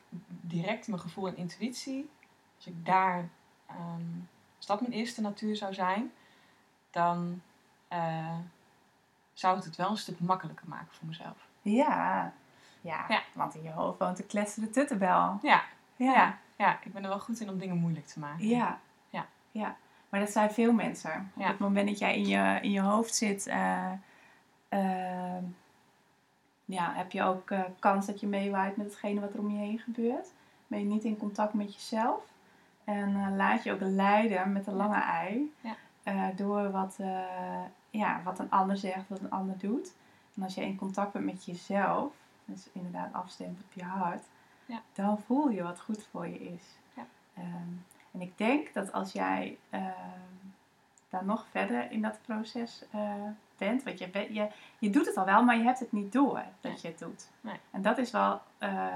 direct 0.42 0.88
mijn 0.88 1.02
gevoel 1.02 1.28
en 1.28 1.38
intuïtie, 1.38 2.10
als 2.56 2.68
ik 2.68 2.86
daar, 2.86 3.30
ehm, 3.66 4.04
als 4.58 4.66
dat 4.66 4.82
mijn 4.82 4.94
eerste 4.94 5.22
natuur 5.22 5.56
zou 5.56 5.74
zijn, 5.74 6.12
dan 6.90 7.42
eh, 7.88 8.38
zou 9.40 9.56
het 9.56 9.66
het 9.66 9.76
wel 9.76 9.90
een 9.90 9.98
stuk 9.98 10.20
makkelijker 10.20 10.68
maken 10.68 10.88
voor 10.96 11.08
mezelf. 11.08 11.48
Ja. 11.62 12.34
Ja, 12.82 13.06
Ja. 13.10 13.22
want 13.34 13.56
in 13.56 13.64
je 13.64 13.72
hoofd 13.72 14.00
woont 14.00 14.18
de 14.18 14.24
kletsende 14.24 14.70
tuttenbel. 14.70 15.40
Ja, 15.42 15.62
Ja. 15.96 16.14
ja, 16.14 16.38
ja, 16.56 16.80
ik 16.84 16.94
ben 16.94 17.04
er 17.04 17.10
wel 17.10 17.20
goed 17.20 17.40
in 17.40 17.50
om 17.50 17.58
dingen 17.58 17.78
moeilijk 17.78 18.06
te 18.08 18.20
maken. 18.20 18.48
Ja. 18.48 18.80
Ja. 19.10 19.26
ja. 19.52 19.76
Maar 20.10 20.20
dat 20.20 20.30
zijn 20.30 20.52
veel 20.52 20.72
mensen. 20.74 21.32
Op 21.36 21.44
het 21.46 21.60
moment 21.60 21.88
dat 21.88 22.00
jij 22.00 22.16
in 22.16 22.28
je, 22.28 22.60
in 22.62 22.72
je 22.72 22.82
hoofd 22.82 23.16
zit, 23.16 23.48
eh, 23.48 23.92
ehm, 24.70 25.44
ja, 26.66 26.94
heb 26.94 27.12
je 27.12 27.24
ook 27.24 27.52
eh, 27.52 27.62
kans 27.80 28.06
dat 28.06 28.20
je 28.20 28.28
meewaait 28.28 28.78
met 28.78 28.86
hetgene 28.86 29.20
wat 29.20 29.34
er 29.34 29.40
om 29.40 29.50
je 29.50 29.58
heen 29.58 29.80
gebeurt. 29.80 30.28
Ben 30.68 30.80
je 30.80 30.86
niet 30.86 31.04
in 31.04 31.18
contact 31.18 31.54
met 31.54 31.74
jezelf. 31.74 32.24
En 32.84 33.16
eh, 33.16 33.36
laat 33.36 33.64
je 33.64 33.72
ook 33.72 33.82
leiden 33.82 34.52
met 34.52 34.68
een 34.68 34.76
lange 34.76 35.02
ei. 35.02 35.54
Ja. 35.62 35.76
eh, 36.04 36.28
door 36.36 36.72
wat, 36.72 36.96
eh, 37.00 37.20
ja, 37.90 38.22
wat 38.24 38.40
een 38.40 38.50
ander 38.52 38.78
zegt, 38.78 39.08
wat 39.10 39.20
een 39.20 39.30
ander 39.32 39.58
doet. 39.58 39.94
En 40.36 40.44
als 40.44 40.56
je 40.56 40.62
in 40.62 40.76
contact 40.78 41.12
bent 41.14 41.26
met 41.26 41.46
jezelf, 41.46 42.14
dus 42.46 42.70
inderdaad 42.74 43.14
afstemt 43.14 43.62
op 43.64 43.74
je 43.74 43.84
hart, 43.84 44.24
Ja. 44.66 44.82
dan 44.94 45.20
voel 45.26 45.50
je 45.50 45.64
wat 45.64 45.80
goed 45.82 46.08
voor 46.12 46.28
je 46.28 46.40
is. 46.40 46.64
Ja. 46.94 47.06
Ehm, 47.34 47.74
en 48.12 48.22
ik 48.22 48.38
denk 48.38 48.74
dat 48.74 48.92
als 48.92 49.12
jij 49.12 49.58
ehm, 49.70 49.92
daar 51.10 51.26
nog 51.26 51.46
verder 51.52 51.92
in 51.92 52.02
dat 52.02 52.20
proces 52.22 52.84
eh, 52.92 53.14
bent, 53.58 53.84
want 53.84 54.00
je, 54.00 54.28
je, 54.34 54.50
je 54.80 54.90
doet 54.90 55.06
het 55.06 55.18
al 55.18 55.26
wel, 55.26 55.44
maar 55.44 55.58
je 55.58 55.64
hebt 55.64 55.80
het 55.80 55.92
niet 55.92 56.12
door 56.12 56.34
dat 56.62 56.72
Nee. 56.72 56.78
je 56.82 56.88
het 56.88 57.00
doet. 57.00 57.30
Nee. 57.42 57.60
En 57.72 57.82
dat 57.82 57.98
is 57.98 58.12
wel 58.12 58.42
eh, 58.58 58.96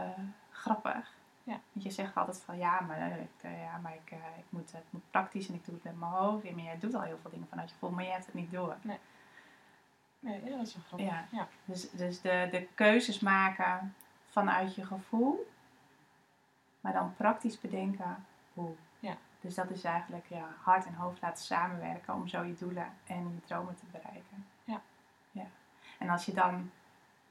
grappig. 0.52 1.12
Ja. 1.44 1.60
Want 1.72 1.86
je 1.86 1.92
zegt 1.92 2.16
altijd 2.16 2.42
van 2.42 2.58
ja, 2.58 2.80
maar, 2.80 3.20
ik, 3.20 3.42
eh, 3.42 3.62
ja, 3.62 3.78
maar 3.78 3.94
ik, 3.94 4.12
eh, 4.12 4.18
ik 4.38 4.46
moet, 4.50 4.72
het 4.72 4.86
moet 4.90 5.12
praktisch 5.12 5.48
en 5.48 5.54
ik 5.54 5.66
doe 5.66 5.74
het 5.74 5.84
met 5.84 6.00
mijn 6.00 6.12
hoofd. 6.12 6.52
Maar 6.52 6.64
jij 6.64 6.80
doet 6.80 6.94
al 6.94 7.02
heel 7.02 7.18
veel 7.22 7.32
dingen 7.32 7.48
vanuit 7.48 7.70
je 7.70 7.74
gevoel, 7.74 7.92
maar 7.92 8.04
je 8.04 8.12
hebt 8.12 8.26
het 8.26 8.36
niet 8.36 8.52
door. 8.52 8.76
Nee, 8.82 10.44
ja, 10.44 10.58
dat 10.58 10.68
is 10.68 10.76
wel 10.76 10.84
grappig. 10.88 11.08
Ja. 11.08 11.26
ja. 11.32 11.48
Dus, 11.66 11.90
dus 11.92 12.22
de, 12.22 12.48
de 12.52 12.68
keuzes 12.76 13.20
maken 13.20 13.96
vanuit 14.26 14.76
je 14.76 14.86
gevoel, 14.86 15.52
maar 16.82 16.94
dan 16.94 17.16
praktisch 17.16 17.60
bedenken 17.60 18.26
hoe. 18.54 18.76
Ja. 19.00 19.18
Dus 19.42 19.56
dat 19.56 19.70
is 19.70 19.84
eigenlijk 19.84 20.26
ja, 20.28 20.48
hart 20.62 20.86
en 20.86 20.94
hoofd 20.94 21.22
laten 21.22 21.44
samenwerken 21.44 22.14
om 22.14 22.28
zo 22.28 22.44
je 22.44 22.56
doelen 22.56 22.94
en 23.08 23.34
je 23.34 23.42
dromen 23.46 23.76
te 23.76 23.86
bereiken. 23.92 24.48
Ja. 24.64 24.82
ja. 25.32 25.46
En 26.00 26.10
als 26.10 26.26
je 26.26 26.34
dan 26.34 26.72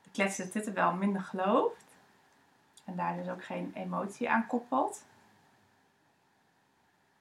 de 0.02 0.10
kletsende 0.10 0.52
tutten 0.52 0.74
wel 0.74 0.94
minder 0.94 1.22
gelooft 1.22 1.91
en 2.92 2.98
daar 2.98 3.16
dus 3.16 3.28
ook 3.28 3.44
geen 3.44 3.70
emotie 3.74 4.30
aan 4.30 4.46
koppelt, 4.46 5.04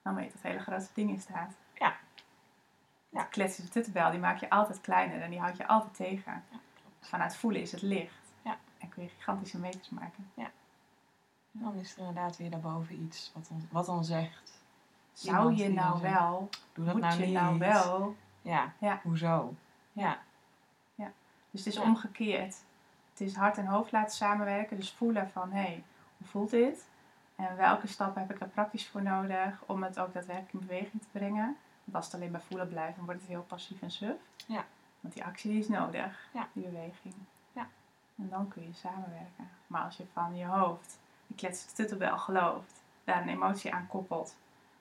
dan 0.01 0.15
weet 0.15 0.25
je 0.25 0.31
dat 0.31 0.41
hele 0.41 0.59
grote 0.59 0.87
ding 0.93 1.09
in 1.09 1.19
staat. 1.19 1.53
Ja. 1.73 1.95
Ja. 3.09 3.21
De 3.21 3.27
kletsende 3.29 3.71
tuttenbel, 3.71 4.11
die 4.11 4.19
maak 4.19 4.37
je 4.37 4.49
altijd 4.49 4.81
kleiner 4.81 5.21
en 5.21 5.29
die 5.29 5.39
houd 5.39 5.57
je 5.57 5.67
altijd 5.67 5.93
tegen. 5.93 6.43
Ja. 6.49 6.57
Vanuit 6.99 7.35
voelen 7.35 7.61
is 7.61 7.71
het 7.71 7.81
licht. 7.81 8.33
Ja. 8.41 8.57
En 8.77 8.89
kun 8.89 9.03
je 9.03 9.09
gigantische 9.09 9.59
meters 9.59 9.89
maken. 9.89 10.31
En 10.35 11.59
dan 11.59 11.75
is 11.75 11.91
er 11.93 11.99
inderdaad 11.99 12.37
weer 12.37 12.49
daarboven 12.49 13.01
iets 13.03 13.31
wat 13.33 13.49
ons, 13.51 13.63
wat 13.71 13.87
ons 13.87 14.07
zegt. 14.07 14.59
Zou 15.13 15.55
je 15.55 15.63
dan 15.63 15.73
nou 15.73 15.99
zegt, 15.99 16.13
wel? 16.13 16.49
Doe 16.73 16.85
dat 16.85 16.93
Moet 16.93 17.03
nou 17.03 17.19
je 17.19 17.25
niet. 17.25 17.33
nou 17.33 17.57
wel? 17.57 18.15
Ja. 18.41 18.73
Ja. 18.77 18.99
Hoezo? 19.03 19.55
Ja. 19.91 20.19
Dus 21.51 21.65
het 21.65 21.73
is 21.73 21.79
Ja. 21.81 21.87
omgekeerd. 21.87 22.63
Het 23.21 23.29
is 23.29 23.35
hart 23.35 23.57
en 23.57 23.65
hoofd 23.65 23.91
laten 23.91 24.15
samenwerken. 24.15 24.77
Dus 24.77 24.91
voelen 24.91 25.29
van, 25.29 25.51
hé, 25.51 25.61
hey, 25.61 25.83
hoe 26.17 26.27
voelt 26.27 26.49
dit? 26.49 26.87
En 27.35 27.55
welke 27.57 27.87
stappen 27.87 28.21
heb 28.21 28.31
ik 28.31 28.41
er 28.41 28.47
praktisch 28.47 28.87
voor 28.87 29.01
nodig 29.01 29.63
om 29.65 29.83
het 29.83 29.99
ook 29.99 30.13
daadwerkelijk 30.13 30.53
in 30.53 30.59
beweging 30.59 31.01
te 31.01 31.07
brengen? 31.11 31.57
Want 31.83 31.95
als 31.95 32.05
het 32.05 32.13
alleen 32.13 32.31
bij 32.31 32.41
voelen 32.41 32.69
blijft, 32.69 32.95
dan 32.95 33.05
wordt 33.05 33.19
het 33.19 33.29
heel 33.29 33.43
passief 33.43 33.81
en 33.81 33.91
suf. 33.91 34.15
Ja. 34.47 34.65
Want 34.99 35.13
die 35.13 35.23
actie 35.23 35.57
is 35.57 35.67
nodig, 35.67 36.29
Ja. 36.33 36.47
die 36.53 36.63
beweging. 36.63 37.13
Ja. 37.51 37.67
En 38.15 38.29
dan 38.29 38.47
kun 38.47 38.61
je 38.61 38.73
samenwerken. 38.73 39.49
Maar 39.67 39.83
als 39.83 39.97
je 39.97 40.05
van 40.13 40.35
je 40.35 40.45
hoofd, 40.45 40.99
die 41.27 41.35
klets 41.35 41.73
tuttelbel 41.73 42.17
gelooft, 42.17 42.83
daar 43.03 43.21
een 43.21 43.29
emotie 43.29 43.73
aan 43.73 43.87
koppelt, 43.87 44.35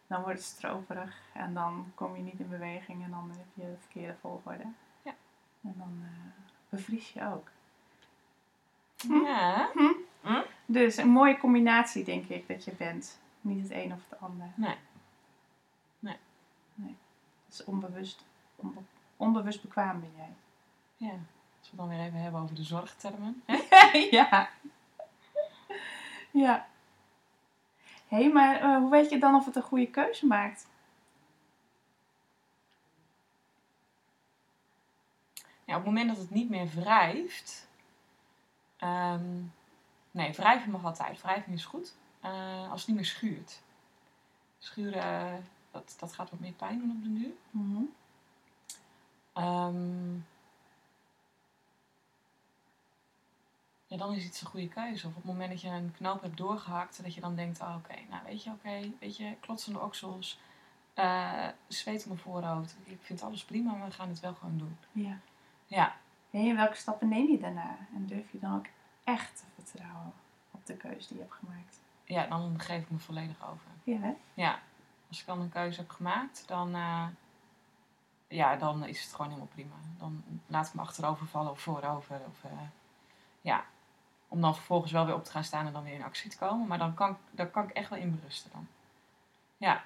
dan 0.07 0.22
wordt 0.22 0.38
het 0.38 0.48
stroperig 0.48 1.20
en 1.33 1.55
dan 1.55 1.92
kom 1.94 2.16
je 2.16 2.22
niet 2.22 2.40
in 2.40 2.48
beweging 2.48 3.05
en 3.05 3.11
dan 3.11 3.31
heb 3.37 3.46
je 3.55 3.62
de 3.62 3.76
verkeerde 3.81 4.14
volgorde. 4.20 4.64
Ja. 5.03 5.12
En 5.62 5.74
dan 5.76 6.03
eh, 6.03 6.48
bevries 6.68 7.12
je 7.12 7.26
ook. 7.26 7.48
Ja. 9.08 9.70
Dus 10.66 10.96
een 10.96 11.08
mooie 11.08 11.38
combinatie, 11.38 12.04
denk 12.04 12.24
ik, 12.28 12.48
dat 12.48 12.64
je 12.64 12.72
bent. 12.72 13.18
Niet 13.40 13.62
het 13.62 13.70
een 13.72 13.92
of 13.92 14.00
het 14.08 14.20
ander. 14.20 14.46
Nee. 15.98 16.96
Het 17.46 17.58
is 17.58 17.64
onbewust. 17.64 18.24
onbe- 18.56 18.82
onbewust 19.16 19.62
bekwaam 19.62 20.00
ben 20.00 20.12
jij. 20.16 20.32
Ja. 20.96 21.14
Als 21.58 21.70
we 21.70 21.76
het 21.76 21.76
dan 21.76 21.88
weer 21.88 22.00
even 22.06 22.20
hebben 22.20 22.40
over 22.40 22.54
de 22.54 22.62
zorgtermen. 22.62 23.42
Ja. 24.10 24.50
Ja. 26.30 26.68
Hé, 28.08 28.16
hey, 28.22 28.32
maar 28.32 28.60
eh, 28.60 28.76
hoe 28.76 28.90
weet 28.90 29.10
je 29.10 29.18
dan 29.18 29.34
of 29.34 29.44
het 29.44 29.56
een 29.56 29.62
goede 29.62 29.86
keuze 29.90 30.26
maakt? 30.26 30.66
Ja, 35.64 35.76
op 35.76 35.84
het 35.84 35.84
moment 35.84 36.08
dat 36.08 36.16
het 36.18 36.30
niet 36.30 36.50
meer 36.50 36.68
wrijft. 36.74 37.68
Ehm, 38.80 39.42
nee, 40.10 40.32
wrijven 40.32 40.70
mag 40.70 40.84
altijd. 40.84 41.20
Wrijving 41.20 41.56
is 41.56 41.64
goed. 41.64 41.94
Eh, 42.20 42.70
als 42.70 42.80
het 42.80 42.88
niet 42.88 42.96
meer 42.96 43.06
schuurt. 43.06 43.62
Schuren, 44.58 45.44
dat, 45.70 45.96
dat 45.98 46.12
gaat 46.12 46.30
wat 46.30 46.40
meer 46.40 46.52
pijn 46.52 46.78
doen 46.78 46.90
op 46.90 47.02
de 47.02 47.12
duur. 47.12 47.32
Mhm. 47.50 47.82
Ehm, 49.32 50.14
ja, 53.86 53.96
dan 53.96 54.14
is 54.14 54.24
iets 54.24 54.40
een 54.40 54.46
goede 54.46 54.68
keuze. 54.68 55.06
Of 55.06 55.10
op 55.10 55.22
het 55.22 55.32
moment 55.32 55.50
dat 55.50 55.60
je 55.60 55.68
een 55.68 55.92
knoop 55.96 56.22
hebt 56.22 56.36
doorgehakt, 56.36 57.02
dat 57.02 57.14
je 57.14 57.20
dan 57.20 57.34
denkt, 57.34 57.60
oh, 57.60 57.74
oké, 57.76 57.94
nou 58.10 58.22
weet 58.24 58.42
je, 58.42 58.50
oké, 58.50 58.92
weet 59.00 59.16
je, 59.16 59.36
klotsende 59.40 59.80
oksels, 59.80 60.38
eh 60.94 61.48
zweet 61.68 62.00
op 62.00 62.06
mijn 62.08 62.18
voorhoofd. 62.18 62.76
Ik 62.84 62.98
vind 63.02 63.22
alles 63.22 63.44
prima, 63.44 63.72
maar 63.72 63.88
we 63.88 63.94
gaan 63.94 64.08
het 64.08 64.20
wel 64.20 64.34
gewoon 64.34 64.58
doen. 64.58 64.78
Ja. 64.92 65.18
Ja, 65.66 65.96
Welke 66.30 66.74
stappen 66.76 67.08
neem 67.08 67.30
je 67.30 67.38
daarna? 67.38 67.76
En 67.94 68.06
durf 68.06 68.32
je 68.32 68.38
dan 68.38 68.54
ook 68.56 68.66
echt 69.04 69.36
te 69.36 69.62
vertrouwen 69.62 70.12
op 70.50 70.66
de 70.66 70.76
keuze 70.76 71.08
die 71.08 71.16
je 71.16 71.22
hebt 71.22 71.34
gemaakt? 71.34 71.80
ja, 72.04 72.26
dan 72.26 72.60
geef 72.60 72.82
ik 72.82 72.90
me 72.90 72.98
volledig 72.98 73.48
over. 73.50 73.66
Ja, 73.84 73.98
hè? 73.98 74.12
Ja, 74.34 74.58
als 75.08 75.20
ik 75.20 75.26
dan 75.26 75.40
een 75.40 75.48
keuze 75.48 75.80
heb 75.80 75.90
gemaakt, 75.90 76.44
dan, 76.48 76.74
eh, 76.74 77.06
ja, 78.28 78.56
dan 78.56 78.84
is 78.86 79.02
het 79.02 79.10
gewoon 79.10 79.26
helemaal 79.26 79.50
prima. 79.54 79.74
Dan 79.98 80.22
laat 80.46 80.66
ik 80.66 80.74
me 80.74 80.80
achterover 80.80 81.26
vallen 81.26 81.50
of 81.50 81.60
voorover. 81.60 82.20
Of, 82.26 82.44
eh, 82.44 82.50
ja, 83.40 83.64
om 84.28 84.40
dan 84.40 84.54
vervolgens 84.54 84.92
wel 84.92 85.06
weer 85.06 85.14
op 85.14 85.24
te 85.24 85.30
gaan 85.30 85.44
staan 85.44 85.66
en 85.66 85.72
dan 85.72 85.82
weer 85.84 85.94
in 85.94 86.02
actie 86.02 86.30
te 86.30 86.38
komen. 86.38 86.66
Maar 86.66 86.78
dan 86.78 86.94
kan, 86.94 87.10
ik- 87.10 87.16
dan 87.30 87.50
kan 87.50 87.64
ik 87.64 87.70
echt 87.70 87.88
wel 87.88 87.98
in 87.98 88.14
berusten 88.20 88.50
dan. 88.52 88.66
Ja, 89.56 89.84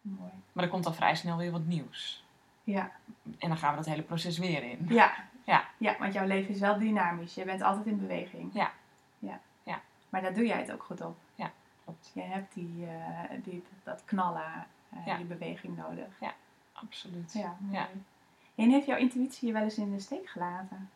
Mooi. 0.00 0.30
maar 0.52 0.64
er 0.64 0.70
komt 0.70 0.84
dan 0.84 0.94
vrij 0.94 1.14
snel 1.14 1.36
weer 1.36 1.52
wat 1.52 1.64
nieuws. 1.64 2.24
Ja. 2.64 2.92
En 3.38 3.48
dan 3.48 3.56
gaan 3.58 3.70
we 3.70 3.76
dat 3.76 3.86
hele 3.86 4.02
proces 4.02 4.38
weer 4.38 4.62
in. 4.62 4.86
Ja. 4.88 5.27
Ja. 5.48 5.68
Ja, 5.76 5.96
want 5.98 6.12
jouw 6.12 6.26
leven 6.26 6.54
is 6.54 6.60
wel 6.60 6.78
dynamisch. 6.78 7.34
Je 7.34 7.44
bent 7.44 7.62
altijd 7.62 7.86
in 7.86 7.98
beweging. 8.00 8.50
Ja. 8.54 8.72
Ja. 9.18 9.40
Ja. 9.62 9.80
Maar 10.08 10.22
daar 10.22 10.34
doe 10.34 10.46
jij 10.46 10.58
het 10.58 10.72
ook 10.72 10.82
goed 10.82 11.00
op. 11.00 11.16
Klopt, 11.84 12.10
Je 12.14 12.20
hebt 12.20 12.54
die, 12.54 12.86
eh, 12.86 13.42
die, 13.44 13.64
dat 13.82 14.02
knallen, 14.04 14.66
Ja. 15.04 15.16
die 15.16 15.24
beweging 15.26 15.76
nodig. 15.76 16.06
absoluut. 16.72 17.32
Ja. 17.32 17.56
Ja. 17.70 17.88
En 18.54 18.70
heeft 18.70 18.86
jouw 18.86 18.96
intuïtie 18.96 19.46
je 19.46 19.52
wel 19.52 19.62
eens 19.62 19.78
in 19.78 19.92
de 19.92 20.00
steek 20.00 20.28
gelaten? 20.28 20.90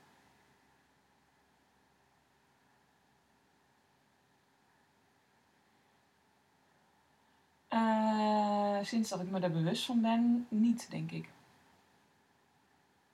Eh, 7.68 8.78
sinds 8.82 9.08
dat 9.08 9.20
ik 9.20 9.30
me 9.30 9.40
er 9.40 9.52
bewust 9.52 9.84
van 9.86 10.00
ben, 10.00 10.46
niet, 10.48 10.90
denk 10.90 11.10
ik. 11.10 11.28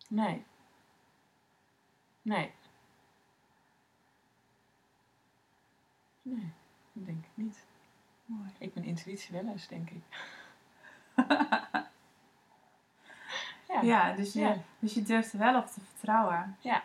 Nee. 0.08 0.44
Nee. 2.22 2.52
Nee, 6.22 6.52
dat 6.92 7.06
denk 7.06 7.24
ik 7.24 7.30
niet. 7.34 7.64
Mooi. 8.24 8.50
Ik 8.58 8.74
ben 8.74 8.84
intuïtie 8.84 9.32
wel 9.32 9.46
eens, 9.52 9.66
denk 9.68 9.90
ik. 9.90 10.02
ja. 13.68 13.80
Ja, 13.82 14.12
dus 14.12 14.32
je, 14.32 14.40
Ja. 14.40 14.56
dus 14.78 14.94
je 14.94 15.02
durft 15.02 15.32
er 15.32 15.38
wel 15.38 15.56
op 15.56 15.66
te 15.66 15.80
vertrouwen. 15.80 16.56
Ja. 16.60 16.82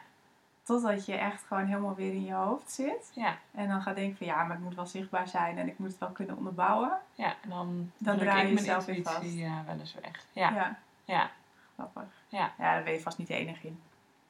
Totdat 0.64 1.05
je 1.05 1.14
echt 1.16 1.43
gewoon 1.43 1.66
helemaal 1.66 1.95
weer 1.95 2.14
in 2.14 2.24
je 2.26 2.34
hoofd 2.34 2.72
zit. 2.72 3.12
Ja, 3.16 3.38
En 3.51 3.68
dan 3.68 3.82
gaat 3.82 3.95
denken 3.95 4.18
van 4.18 4.28
ja, 4.28 4.43
maar 4.43 4.57
ik 4.57 4.64
moet 4.64 4.76
wel 4.76 4.86
zichtbaar 4.86 5.28
zijn 5.28 5.57
en 5.57 5.68
ik 5.68 5.78
moet 5.80 5.89
het 5.89 5.97
wel 5.99 6.10
kunnen 6.12 6.38
onderbouwen. 6.38 6.99
ja, 7.16 7.36
en 7.41 7.49
dan, 7.49 7.91
Dan 7.97 8.18
draai 8.18 8.47
je 8.47 8.53
jezelf 8.53 8.86
weer 8.86 8.95
intuïtie 8.95 9.43
eh, 9.45 9.66
wel 9.66 9.80
eens 9.80 9.93
weg. 9.93 10.26
Ja, 10.34 10.49
ja, 10.49 10.55
ja. 10.55 10.78
ja, 11.05 11.32
Grappig. 11.74 12.03
Ja. 12.28 12.39
ja, 12.39 12.74
daar 12.74 12.84
ben 12.84 12.93
je 12.93 13.01
vast 13.01 13.18
niet 13.18 13.28
de 13.28 13.34
enige 13.36 13.68
in. 13.68 13.82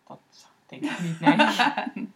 dat 0.08 0.20
denk 0.66 0.84
ik 0.84 1.00
niet, 1.00 1.20
nee. 1.26 2.12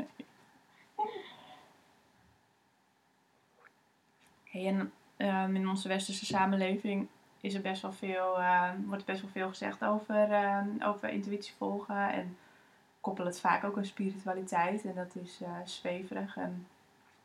Hey, 4.43 4.67
en 4.67 4.91
ehm, 5.17 5.55
in 5.55 5.69
onze 5.69 5.87
westerse 5.87 6.25
samenleving 6.25 7.07
is 7.41 7.53
er 7.53 7.61
best 7.61 7.81
wel 7.81 7.93
veel, 7.93 8.39
ehm, 8.39 8.81
wordt 8.85 9.05
best 9.05 9.21
wel 9.21 9.31
veel 9.31 9.47
gezegd 9.47 9.83
over, 9.83 10.31
ehm, 10.31 10.69
over 10.83 11.09
intuïtie 11.09 11.53
volgen. 11.57 12.11
En 12.11 12.37
koppelen 13.01 13.31
het 13.31 13.39
vaak 13.39 13.63
ook 13.63 13.77
aan 13.77 13.85
spiritualiteit. 13.85 14.85
En 14.85 14.95
dat 14.95 15.15
is 15.15 15.41
eh, 15.41 15.49
zweverig. 15.65 16.37
En 16.37 16.67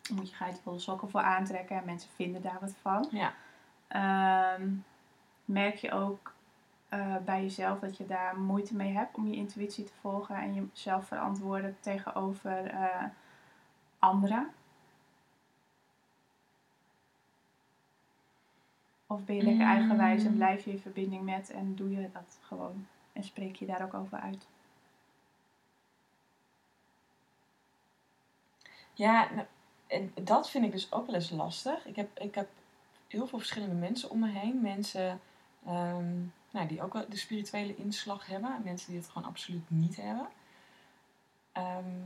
daar 0.02 0.16
moet 0.16 0.30
je 0.30 0.36
geitenwolle 0.36 0.78
sokken 0.78 1.10
voor 1.10 1.20
aantrekken. 1.20 1.76
En 1.76 1.84
mensen 1.84 2.10
vinden 2.14 2.42
daar 2.42 2.58
wat 2.60 2.74
van. 2.82 3.08
ja. 3.10 3.32
Merk 5.44 5.76
je 5.76 5.92
ook 5.92 6.32
eh, 6.92 7.16
bij 7.24 7.42
jezelf 7.42 7.78
dat 7.78 7.96
je 7.96 8.06
daar 8.06 8.38
moeite 8.38 8.74
mee 8.76 8.92
hebt 8.92 9.16
om 9.16 9.28
je 9.28 9.36
intuïtie 9.36 9.84
te 9.84 9.92
volgen 10.00 10.36
en 10.36 10.54
jezelf 10.54 11.06
verantwoorden 11.06 11.76
tegenover 11.80 12.66
eh, 12.66 13.04
anderen? 13.98 14.50
Of 19.06 19.24
ben 19.24 19.36
je 19.36 19.42
lekker 19.42 19.66
eigenwijs 19.66 20.24
en 20.24 20.30
Mm. 20.30 20.36
blijf 20.36 20.64
je 20.64 20.70
in 20.70 20.78
verbinding 20.80 21.22
met 21.22 21.50
en 21.50 21.74
doe 21.74 21.90
je 21.90 22.10
dat 22.12 22.38
gewoon 22.42 22.86
en 23.12 23.24
spreek 23.24 23.56
je 23.56 23.66
daar 23.66 23.82
ook 23.82 23.94
over 23.94 24.18
uit? 24.18 24.46
Ja, 28.94 29.28
nou, 29.34 29.46
en 29.86 30.12
dat 30.24 30.50
vind 30.50 30.64
ik 30.64 30.72
dus 30.72 30.92
ook 30.92 31.06
wel 31.06 31.14
eens 31.14 31.30
lastig. 31.30 31.86
Ik 31.86 31.96
heb, 31.96 32.18
ik 32.18 32.34
heb 32.34 32.48
heel 33.08 33.26
veel 33.26 33.38
verschillende 33.38 33.74
mensen 33.74 34.10
om 34.10 34.18
me 34.18 34.28
heen. 34.28 34.60
Mensen 34.60 35.20
ehm, 35.66 36.14
nou, 36.52 36.66
die 36.66 36.82
ook 36.82 36.92
wel 36.92 37.08
de 37.08 37.16
spirituele 37.16 37.76
inslag 37.76 38.26
hebben. 38.26 38.54
En 38.54 38.62
mensen 38.62 38.90
die 38.90 39.00
het 39.00 39.08
gewoon 39.10 39.28
absoluut 39.28 39.70
niet 39.70 39.96
hebben. 39.96 40.28
Ehm, 41.52 42.00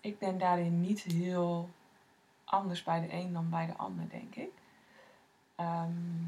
ik 0.00 0.18
ben 0.18 0.38
daarin 0.38 0.80
niet 0.80 1.00
heel 1.02 1.70
anders 2.44 2.82
bij 2.82 3.00
de 3.00 3.12
een 3.12 3.32
dan 3.32 3.50
bij 3.50 3.66
de 3.66 3.76
ander, 3.76 4.08
denk 4.08 4.34
ik. 4.34 4.50
Ehm, 5.54 6.24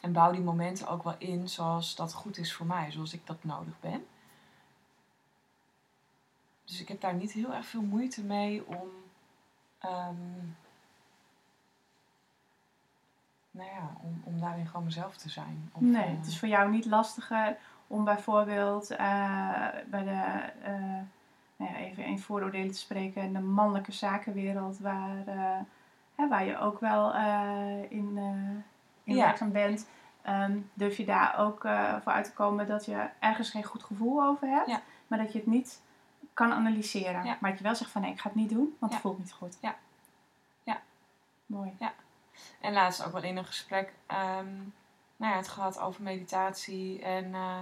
en 0.00 0.12
bouw 0.12 0.32
die 0.32 0.40
momenten 0.40 0.88
ook 0.88 1.02
wel 1.02 1.14
in 1.18 1.48
zoals 1.48 1.94
dat 1.94 2.12
goed 2.12 2.38
is 2.38 2.54
voor 2.54 2.66
mij, 2.66 2.90
zoals 2.90 3.12
ik 3.12 3.26
dat 3.26 3.44
nodig 3.44 3.80
ben. 3.80 4.06
Dus 6.64 6.80
ik 6.80 6.88
heb 6.88 7.00
daar 7.00 7.14
niet 7.14 7.32
heel 7.32 7.54
erg 7.54 7.66
veel 7.66 7.82
moeite 7.82 8.22
mee 8.24 8.66
om. 8.66 8.88
ehm, 9.78 10.16
nou 13.52 13.68
ja, 13.70 13.90
om, 14.02 14.22
om 14.24 14.40
daarin 14.40 14.66
gewoon 14.66 14.84
mezelf 14.84 15.16
te 15.16 15.28
zijn. 15.28 15.70
Of, 15.72 15.80
Nee, 15.80 16.04
eh, 16.04 16.16
het 16.16 16.26
is 16.26 16.38
voor 16.38 16.48
jou 16.48 16.70
niet 16.70 16.84
lastiger 16.86 17.56
om 17.86 18.04
bijvoorbeeld 18.04 18.90
eh, 18.90 19.68
bij 19.86 20.04
de, 20.04 20.42
eh, 20.62 20.72
nou 21.56 21.72
ja, 21.72 21.76
even 21.76 22.04
een 22.06 22.18
vooroordelen 22.20 22.72
te 22.72 22.78
spreken, 22.78 23.22
in 23.22 23.32
de 23.32 23.40
mannelijke 23.40 23.92
zakenwereld, 23.92 24.78
waar, 24.78 25.16
hè, 26.14 26.28
waar 26.28 26.44
je 26.44 26.58
ook 26.58 26.80
wel 26.80 27.14
in, 27.88 28.16
in 29.04 29.14
Ja. 29.16 29.24
werkzaam 29.24 29.52
bent. 29.52 29.88
Ehm, 30.22 30.58
durf 30.74 30.96
je 30.96 31.04
daar 31.04 31.38
ook 31.38 31.60
voor 32.02 32.12
uit 32.12 32.24
te 32.24 32.32
komen 32.32 32.66
dat 32.66 32.84
je 32.84 33.08
ergens 33.18 33.50
geen 33.50 33.64
goed 33.64 33.82
gevoel 33.82 34.22
over 34.24 34.48
hebt, 34.48 34.66
Ja. 34.68 34.80
maar 35.06 35.18
dat 35.18 35.32
je 35.32 35.38
het 35.38 35.46
niet 35.46 35.82
kan 36.34 36.52
analyseren. 36.52 37.24
Ja. 37.24 37.36
Maar 37.40 37.50
dat 37.50 37.58
je 37.58 37.64
wel 37.64 37.74
zegt 37.74 37.90
van 37.90 38.00
nee, 38.02 38.10
ik 38.12 38.20
ga 38.20 38.28
het 38.28 38.38
niet 38.38 38.50
doen, 38.50 38.76
want 38.78 38.92
Ja. 38.92 38.98
het 38.98 39.06
voelt 39.06 39.18
niet 39.18 39.32
goed. 39.32 39.58
Ja. 39.60 39.74
Ja. 40.62 40.80
Mooi. 41.46 41.72
En 42.60 42.72
laatst 42.72 43.04
ook 43.04 43.12
wel 43.12 43.22
in 43.22 43.36
een 43.36 43.44
gesprek 43.44 43.92
ehm, 44.06 44.56
nou 45.16 45.32
ja, 45.32 45.36
het 45.36 45.48
gehad 45.48 45.78
over 45.78 46.02
meditatie 46.02 47.02
en 47.02 47.34
eh, 47.34 47.58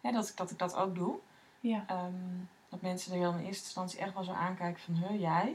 ja, 0.00 0.12
dat, 0.12 0.28
ik, 0.28 0.36
dat 0.36 0.50
ik 0.50 0.58
dat 0.58 0.76
ook 0.76 0.94
doe. 0.94 1.18
Ja. 1.60 1.84
Ehm, 1.86 2.12
dat 2.68 2.80
mensen 2.80 3.14
er 3.14 3.20
dan 3.20 3.38
in 3.38 3.44
eerste 3.44 3.64
instantie 3.64 3.98
echt 3.98 4.14
wel 4.14 4.24
zo 4.24 4.32
aankijken 4.32 4.82
van, 4.82 4.94
huh, 4.94 5.20
jij? 5.20 5.54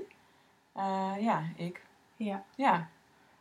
Eh, 0.74 1.14
ja, 1.20 1.44
ik. 1.56 1.82
Ja. 2.16 2.44
Ja. 2.56 2.88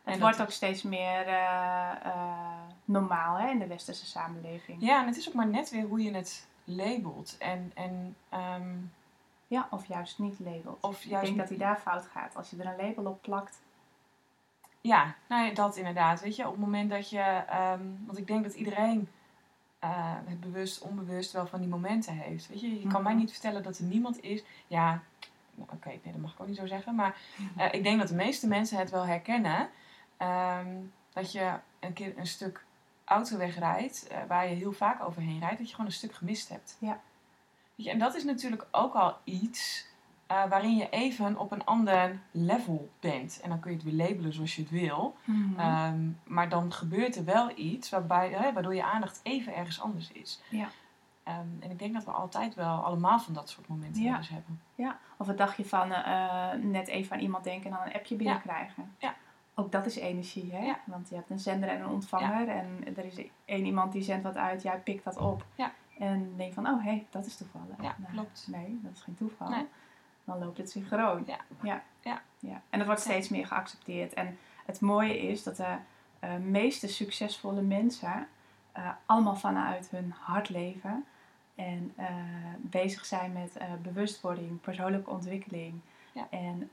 Het 0.03 0.13
En 0.13 0.19
wordt 0.19 0.37
dat- 0.37 0.45
ook 0.47 0.53
steeds 0.53 0.83
meer 0.83 1.27
eh, 1.27 2.61
normaal 2.85 3.35
hè, 3.37 3.49
in 3.49 3.59
de 3.59 3.67
westerse 3.67 4.05
samenleving. 4.05 4.81
Ja, 4.81 5.01
en 5.01 5.07
het 5.07 5.17
is 5.17 5.27
ook 5.27 5.33
maar 5.33 5.47
net 5.47 5.69
weer 5.69 5.83
hoe 5.85 6.03
je 6.03 6.13
het 6.13 6.47
labelt. 6.63 7.37
En, 7.37 7.71
en 7.75 8.15
ehm, 8.29 8.77
Ja, 9.47 9.67
of 9.71 9.85
juist 9.85 10.19
niet 10.19 10.39
labelt. 10.39 10.83
of 10.83 11.03
ik 11.03 11.09
denk 11.21 11.37
dat 11.37 11.49
hij 11.49 11.57
daar 11.57 11.77
fout 11.77 12.05
gaat. 12.05 12.35
Als 12.35 12.49
je 12.49 12.57
er 12.57 12.65
een 12.79 12.87
label 12.87 13.05
op 13.11 13.21
plakt. 13.21 13.59
Ja, 14.81 15.15
nou 15.29 15.45
ja, 15.45 15.53
dat 15.53 15.75
inderdaad. 15.77 16.21
Weet 16.21 16.35
je, 16.35 16.45
op 16.45 16.51
het 16.51 16.59
moment 16.61 16.89
dat 16.89 17.09
je... 17.09 17.19
ehm, 17.47 17.81
want 18.05 18.17
ik 18.17 18.27
denk 18.27 18.43
dat 18.43 18.53
iedereen 18.53 19.09
eh, 19.79 19.89
het 20.25 20.39
bewust, 20.39 20.81
onbewust 20.81 21.31
wel 21.31 21.47
van 21.47 21.59
die 21.59 21.69
momenten 21.69 22.13
heeft. 22.13 22.47
Weet 22.47 22.61
je, 22.61 22.69
je 22.73 22.81
kan 22.87 22.89
Mhm. 22.91 23.03
mij 23.03 23.13
niet 23.13 23.31
vertellen 23.31 23.63
dat 23.63 23.77
er 23.77 23.83
niemand 23.83 24.21
is... 24.21 24.43
Ja, 24.67 25.01
nou, 25.55 25.69
oké, 25.73 25.87
nee, 25.87 25.99
dat 26.03 26.17
mag 26.21 26.33
ik 26.33 26.39
ook 26.39 26.47
niet 26.47 26.57
zo 26.57 26.65
zeggen. 26.65 26.95
Maar 26.95 27.15
eh, 27.57 27.73
ik 27.73 27.83
denk 27.83 27.99
dat 27.99 28.07
de 28.07 28.15
meeste 28.15 28.47
mensen 28.47 28.77
het 28.77 28.89
wel 28.89 29.05
herkennen. 29.05 29.69
ehm, 30.17 30.75
dat 31.13 31.31
je 31.31 31.53
een 31.79 31.93
keer 31.93 32.17
een 32.17 32.27
stuk 32.27 32.65
autoweg 33.05 33.57
rijdt, 33.59 34.07
eh, 34.07 34.17
waar 34.27 34.49
je 34.49 34.55
heel 34.55 34.71
vaak 34.71 35.03
overheen 35.03 35.39
rijdt, 35.39 35.57
dat 35.57 35.67
je 35.67 35.75
gewoon 35.75 35.85
een 35.89 35.97
stuk 35.97 36.13
gemist 36.15 36.49
hebt. 36.49 36.77
Ja. 36.79 36.99
Weet 37.75 37.85
je, 37.85 37.91
en 37.91 37.99
dat 37.99 38.15
is 38.15 38.23
natuurlijk 38.23 38.67
ook 38.71 38.93
al 38.93 39.17
iets 39.23 39.85
eh, 40.29 40.45
waarin 40.49 40.75
je 40.75 40.89
even 40.89 41.37
op 41.37 41.51
een 41.51 41.65
ander 41.65 42.19
level 42.31 42.89
bent. 42.99 43.39
En 43.43 43.49
dan 43.49 43.59
kun 43.59 43.71
je 43.71 43.77
het 43.77 43.85
weer 43.85 44.07
labelen 44.07 44.33
zoals 44.33 44.55
je 44.55 44.61
het 44.61 44.71
wil. 44.71 45.15
Mhm. 45.23 45.59
Ehm, 45.59 46.07
maar 46.23 46.49
dan 46.49 46.73
gebeurt 46.73 47.15
er 47.15 47.25
wel 47.25 47.51
iets 47.57 47.89
waarbij, 47.89 48.29
hè, 48.29 48.53
waardoor 48.53 48.75
je 48.75 48.83
aandacht 48.83 49.19
even 49.23 49.55
ergens 49.55 49.81
anders 49.81 50.11
is. 50.11 50.41
Ja. 50.49 50.67
Ehm, 51.23 51.47
en 51.59 51.71
ik 51.71 51.79
denk 51.79 51.93
dat 51.93 52.05
we 52.05 52.11
altijd 52.11 52.55
wel 52.55 52.83
allemaal 52.83 53.19
van 53.19 53.33
dat 53.33 53.49
soort 53.49 53.67
momenten 53.67 54.01
Ja. 54.01 54.19
hebben. 54.29 54.61
Of 55.17 55.27
wat 55.27 55.37
dacht 55.37 55.57
je 55.57 55.65
van 55.65 55.91
eh, 55.91 56.51
net 56.53 56.87
even 56.87 57.15
aan 57.15 57.21
iemand 57.21 57.43
denken 57.43 57.71
en 57.71 57.77
dan 57.77 57.85
een 57.87 57.93
appje 57.93 58.15
binnenkrijgen? 58.15 58.95
Ja. 58.97 59.15
Ook 59.55 59.71
dat 59.71 59.85
is 59.85 59.95
energie, 59.95 60.51
hè? 60.53 60.65
Ja. 60.65 60.79
Want 60.85 61.09
je 61.09 61.15
hebt 61.15 61.29
een 61.29 61.39
zender 61.39 61.69
en 61.69 61.81
een 61.81 61.87
ontvanger. 61.89 62.47
En 62.47 62.83
er 62.97 63.05
is 63.05 63.21
één 63.45 63.65
iemand 63.65 63.91
die 63.91 64.01
zendt 64.01 64.23
wat 64.23 64.35
uit, 64.37 64.61
jij 64.61 64.77
pikt 64.79 65.03
dat 65.03 65.17
op. 65.17 65.45
Ja. 65.55 65.71
En 65.99 66.33
denk 66.37 66.53
van, 66.53 66.67
oh 66.67 66.83
hé, 66.83 66.89
hey, 66.89 67.07
dat 67.09 67.25
is 67.25 67.35
toevallig. 67.37 67.75
Ja, 67.81 67.95
Nou, 67.97 68.11
klopt. 68.13 68.47
Nee, 68.51 68.79
dat 68.83 68.91
is 68.93 69.01
geen 69.01 69.15
toeval. 69.15 69.49
Nee. 69.49 69.65
Dan 70.29 70.39
loopt 70.39 70.57
het 70.57 70.69
synchroon. 70.69 71.23
Ja. 71.25 71.39
Ja. 71.61 71.83
Ja. 72.01 72.21
ja. 72.39 72.61
En 72.69 72.77
dat 72.77 72.87
wordt 72.87 73.03
Ja. 73.03 73.09
steeds 73.09 73.29
meer 73.29 73.47
geaccepteerd. 73.47 74.13
En 74.13 74.37
het 74.65 74.81
mooie 74.81 75.19
is 75.19 75.43
dat 75.43 75.55
de 75.55 75.75
eh, 76.19 76.35
meeste 76.35 76.87
succesvolle 76.87 77.61
mensen 77.61 78.27
eh, 78.71 78.89
allemaal 79.05 79.35
vanuit 79.35 79.89
hun 79.89 80.13
hart 80.19 80.49
leven. 80.49 81.05
En 81.55 81.93
eh, 81.95 82.07
bezig 82.57 83.05
zijn 83.05 83.33
met 83.33 83.57
bewustwording, 83.81 84.61
persoonlijke 84.61 85.09
ontwikkeling. 85.09 85.79
Ja. 86.13 86.27
En 86.29 86.69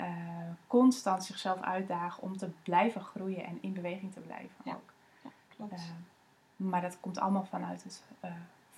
constant 0.66 1.24
zichzelf 1.24 1.60
uitdagen 1.60 2.22
om 2.22 2.36
te 2.36 2.50
blijven 2.62 3.00
groeien 3.00 3.44
en 3.44 3.58
in 3.60 3.72
beweging 3.72 4.12
te 4.12 4.20
blijven. 4.20 4.56
Ja. 4.64 4.72
Ook. 4.72 4.92
Klopt. 5.56 5.72
Eh, 5.72 5.80
maar 6.56 6.80
dat 6.80 7.00
komt 7.00 7.18
allemaal 7.18 7.44
vanuit 7.44 7.82
het 7.82 8.02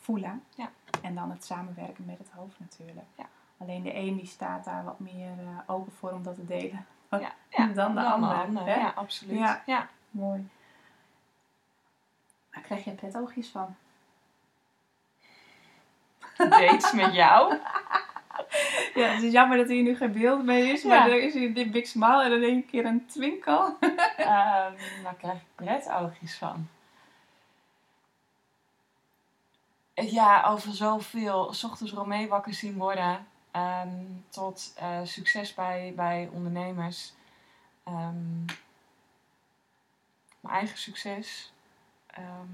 voelen. 0.01 0.43
Ja. 0.55 0.71
En 1.03 1.15
dan 1.15 1.31
het 1.31 1.45
samenwerken 1.45 2.05
met 2.05 2.19
het 2.19 2.31
hoofd 2.31 2.61
natuurlijk. 2.61 3.07
Ja. 3.15 3.27
Alleen 3.59 3.83
de 3.83 3.95
een 3.95 4.17
die 4.17 4.27
staat 4.27 4.65
daar 4.65 4.85
wat 4.85 4.99
meer 4.99 5.33
eh, 5.39 5.59
open 5.75 5.93
voor 5.93 6.11
om 6.11 6.23
dat 6.23 6.35
te 6.35 6.47
delen. 6.47 6.87
ja, 7.11 7.33
ja, 7.49 7.67
dan 7.67 7.95
de 7.95 8.03
ander, 8.03 8.65
hè? 8.65 8.75
Ja, 8.75 8.93
absoluut. 8.95 9.39
Ja. 9.39 9.63
ja. 9.67 9.89
Mooi. 10.11 10.49
Daar 12.51 12.63
krijg 12.63 12.85
je 12.85 12.91
petoogjes 12.91 13.49
van. 13.49 13.77
Dates 16.51 16.93
met 16.93 17.15
jou. 17.15 17.55
Ja, 18.95 19.07
het 19.07 19.23
is 19.23 19.33
jammer 19.33 19.57
dat 19.57 19.69
hier 19.69 19.83
nu 19.83 19.97
geen 19.97 20.13
beeld 20.13 20.45
mee 20.45 20.73
is. 20.73 20.83
Ja. 20.83 20.89
Maar 20.89 21.11
er 21.11 21.23
is 21.23 21.35
hier 21.35 21.55
dit 21.55 21.71
big 21.71 21.87
smile 21.87 22.23
en 22.23 22.31
dan 22.31 22.43
één 22.43 22.67
keer 22.67 22.85
een 22.85 23.07
twinkel. 23.07 23.77
Ehm 24.17 24.73
daar 25.03 25.15
krijg 25.19 25.37
ik 25.37 25.47
prettoogjes 25.55 26.37
van. 26.37 26.69
Ja, 29.95 30.45
over 30.45 30.73
zoveel. 30.73 31.53
S 31.53 31.65
ochtends 31.65 31.93
Romee 31.93 32.29
wakker 32.29 32.55
zien 32.55 32.77
worden. 32.77 33.27
Ehm, 33.51 34.05
tot 34.29 34.73
eh, 34.77 35.01
succes 35.05 35.55
bij, 35.55 35.93
bij 35.97 36.29
ondernemers. 36.33 37.13
Ehm, 37.83 38.45
mijn 40.41 40.55
eigen 40.55 40.79
succes. 40.79 41.53
Ehm, 42.07 42.47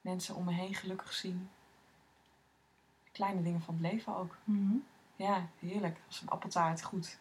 mensen 0.00 0.34
om 0.34 0.44
me 0.44 0.52
heen 0.52 0.74
gelukkig 0.74 1.12
zien. 1.12 1.50
Kleine 3.12 3.42
dingen 3.42 3.62
van 3.62 3.74
het 3.74 3.82
leven 3.92 4.16
ook. 4.16 4.36
Ja, 5.16 5.46
heerlijk. 5.58 5.98
Als 6.06 6.20
een 6.20 6.28
appeltaart 6.28 6.82
goed 6.82 7.18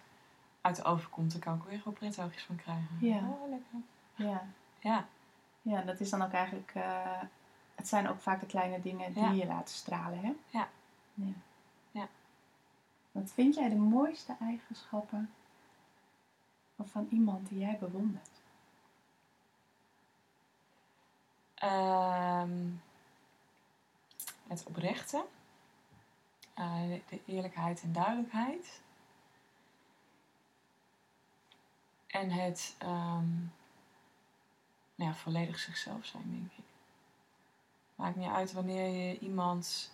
uit 0.61 0.75
de 0.75 0.83
oven 0.83 1.09
komt, 1.09 1.31
dan 1.31 1.41
kan 1.41 1.55
ik 1.55 1.63
er 1.63 1.69
weer 1.69 1.81
wel 1.83 1.93
prettoogjes 1.93 2.43
van 2.43 2.55
krijgen. 2.55 2.97
Ja. 3.01 3.17
Oh, 3.17 3.49
lekker. 3.49 3.79
Ja. 4.15 4.45
Ja, 4.79 5.05
ja, 5.61 5.81
dat 5.81 5.99
is 5.99 6.09
dan 6.09 6.21
ook 6.21 6.31
eigenlijk... 6.31 6.71
eh, 6.75 7.21
het 7.75 7.87
zijn 7.87 8.09
ook 8.09 8.21
vaak 8.21 8.39
de 8.39 8.45
kleine 8.45 8.81
dingen 8.81 9.13
die 9.13 9.23
Ja. 9.23 9.31
je 9.31 9.45
laten 9.45 9.75
stralen, 9.75 10.19
hè? 10.19 10.33
Ja. 10.49 10.67
Ja. 11.13 11.33
Wat 13.13 13.31
vind 13.31 13.55
jij 13.55 13.69
de 13.69 13.75
mooiste 13.75 14.35
eigenschappen 14.39 15.33
van 16.83 17.07
iemand 17.09 17.49
die 17.49 17.59
jij 17.59 17.77
bewondert? 17.79 18.29
Ehm, 21.53 22.69
het 24.47 24.63
oprechte. 24.67 25.25
Eh, 26.53 26.99
de, 27.09 27.21
eerlijkheid 27.25 27.81
en 27.81 27.93
duidelijkheid. 27.93 28.81
En 32.07 32.31
het 32.31 32.75
ehm, 32.77 33.35
nou 34.95 35.11
ja, 35.11 35.13
volledig 35.13 35.59
zichzelf 35.59 36.05
zijn, 36.05 36.31
denk 36.31 36.51
ik. 36.51 36.65
Maakt 37.95 38.15
niet 38.15 38.29
uit 38.29 38.51
wanneer 38.53 38.87
je 38.87 39.19
iemand, 39.19 39.91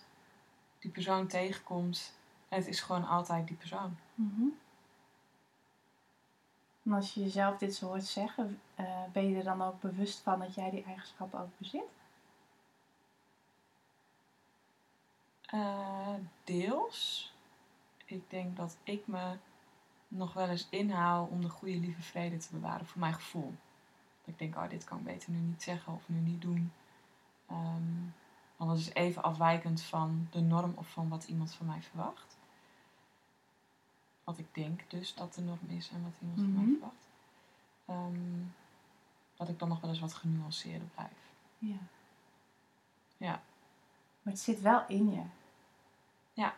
die 0.78 0.90
persoon 0.90 1.26
tegenkomt. 1.26 2.18
Het 2.50 2.66
is 2.66 2.80
gewoon 2.80 3.06
altijd 3.06 3.46
die 3.46 3.56
persoon. 3.56 3.96
En 6.82 6.92
als 6.92 7.14
je 7.14 7.20
jezelf 7.20 7.58
dit 7.58 7.74
zo 7.74 7.86
hoort 7.86 8.04
zeggen, 8.04 8.60
eh, 8.74 9.02
ben 9.12 9.28
je 9.28 9.36
er 9.36 9.44
dan 9.44 9.62
ook 9.62 9.80
bewust 9.80 10.20
van 10.20 10.38
dat 10.38 10.54
jij 10.54 10.70
die 10.70 10.84
eigenschappen 10.84 11.40
ook 11.40 11.58
bezit? 11.58 11.88
Eh, 15.46 16.14
deels. 16.44 17.32
Ik 18.04 18.30
denk 18.30 18.56
dat 18.56 18.76
ik 18.82 19.06
me 19.06 19.36
nog 20.08 20.32
wel 20.32 20.48
eens 20.48 20.66
inhoud 20.70 21.30
om 21.30 21.40
de 21.40 21.48
goede 21.48 21.78
lieve 21.78 22.02
vrede 22.02 22.36
te 22.36 22.48
bewaren 22.50 22.86
voor 22.86 23.00
mijn 23.00 23.14
gevoel. 23.14 23.54
Dat 24.20 24.34
ik 24.34 24.38
denk, 24.38 24.56
oh, 24.56 24.68
dit 24.68 24.84
kan 24.84 24.98
ik 24.98 25.04
beter 25.04 25.30
nu 25.30 25.38
niet 25.38 25.62
zeggen 25.62 25.92
of 25.92 26.08
nu 26.08 26.18
niet 26.18 26.40
doen. 26.40 26.72
Ehm, 27.46 28.02
want 28.56 28.70
dat 28.70 28.78
is 28.78 28.92
even 28.94 29.22
afwijkend 29.22 29.82
van 29.82 30.28
de 30.30 30.40
norm 30.40 30.72
of 30.76 30.88
van 30.88 31.08
wat 31.08 31.24
iemand 31.24 31.54
van 31.54 31.66
mij 31.66 31.82
verwacht. 31.82 32.29
Wat 34.30 34.38
ik 34.38 34.54
denk 34.54 34.80
dus 34.90 35.14
dat 35.14 35.34
de 35.34 35.40
norm 35.42 35.58
is 35.66 35.90
en 35.90 36.02
wat 36.02 36.12
iemand 36.20 36.38
van 36.40 36.52
mij 36.52 36.62
Mhm. 36.62 36.72
verwacht. 36.72 37.06
Ehm, 37.84 38.42
dat 39.36 39.48
ik 39.48 39.58
dan 39.58 39.68
nog 39.68 39.80
wel 39.80 39.90
eens 39.90 40.00
wat 40.00 40.14
genuanceerder 40.14 40.88
blijf. 40.94 41.32
Ja. 41.58 41.76
Ja. 43.16 43.40
Maar 44.22 44.32
het 44.32 44.38
zit 44.42 44.60
wel 44.60 44.84
in 44.88 45.10
je. 45.10 45.22
Ja. 46.32 46.54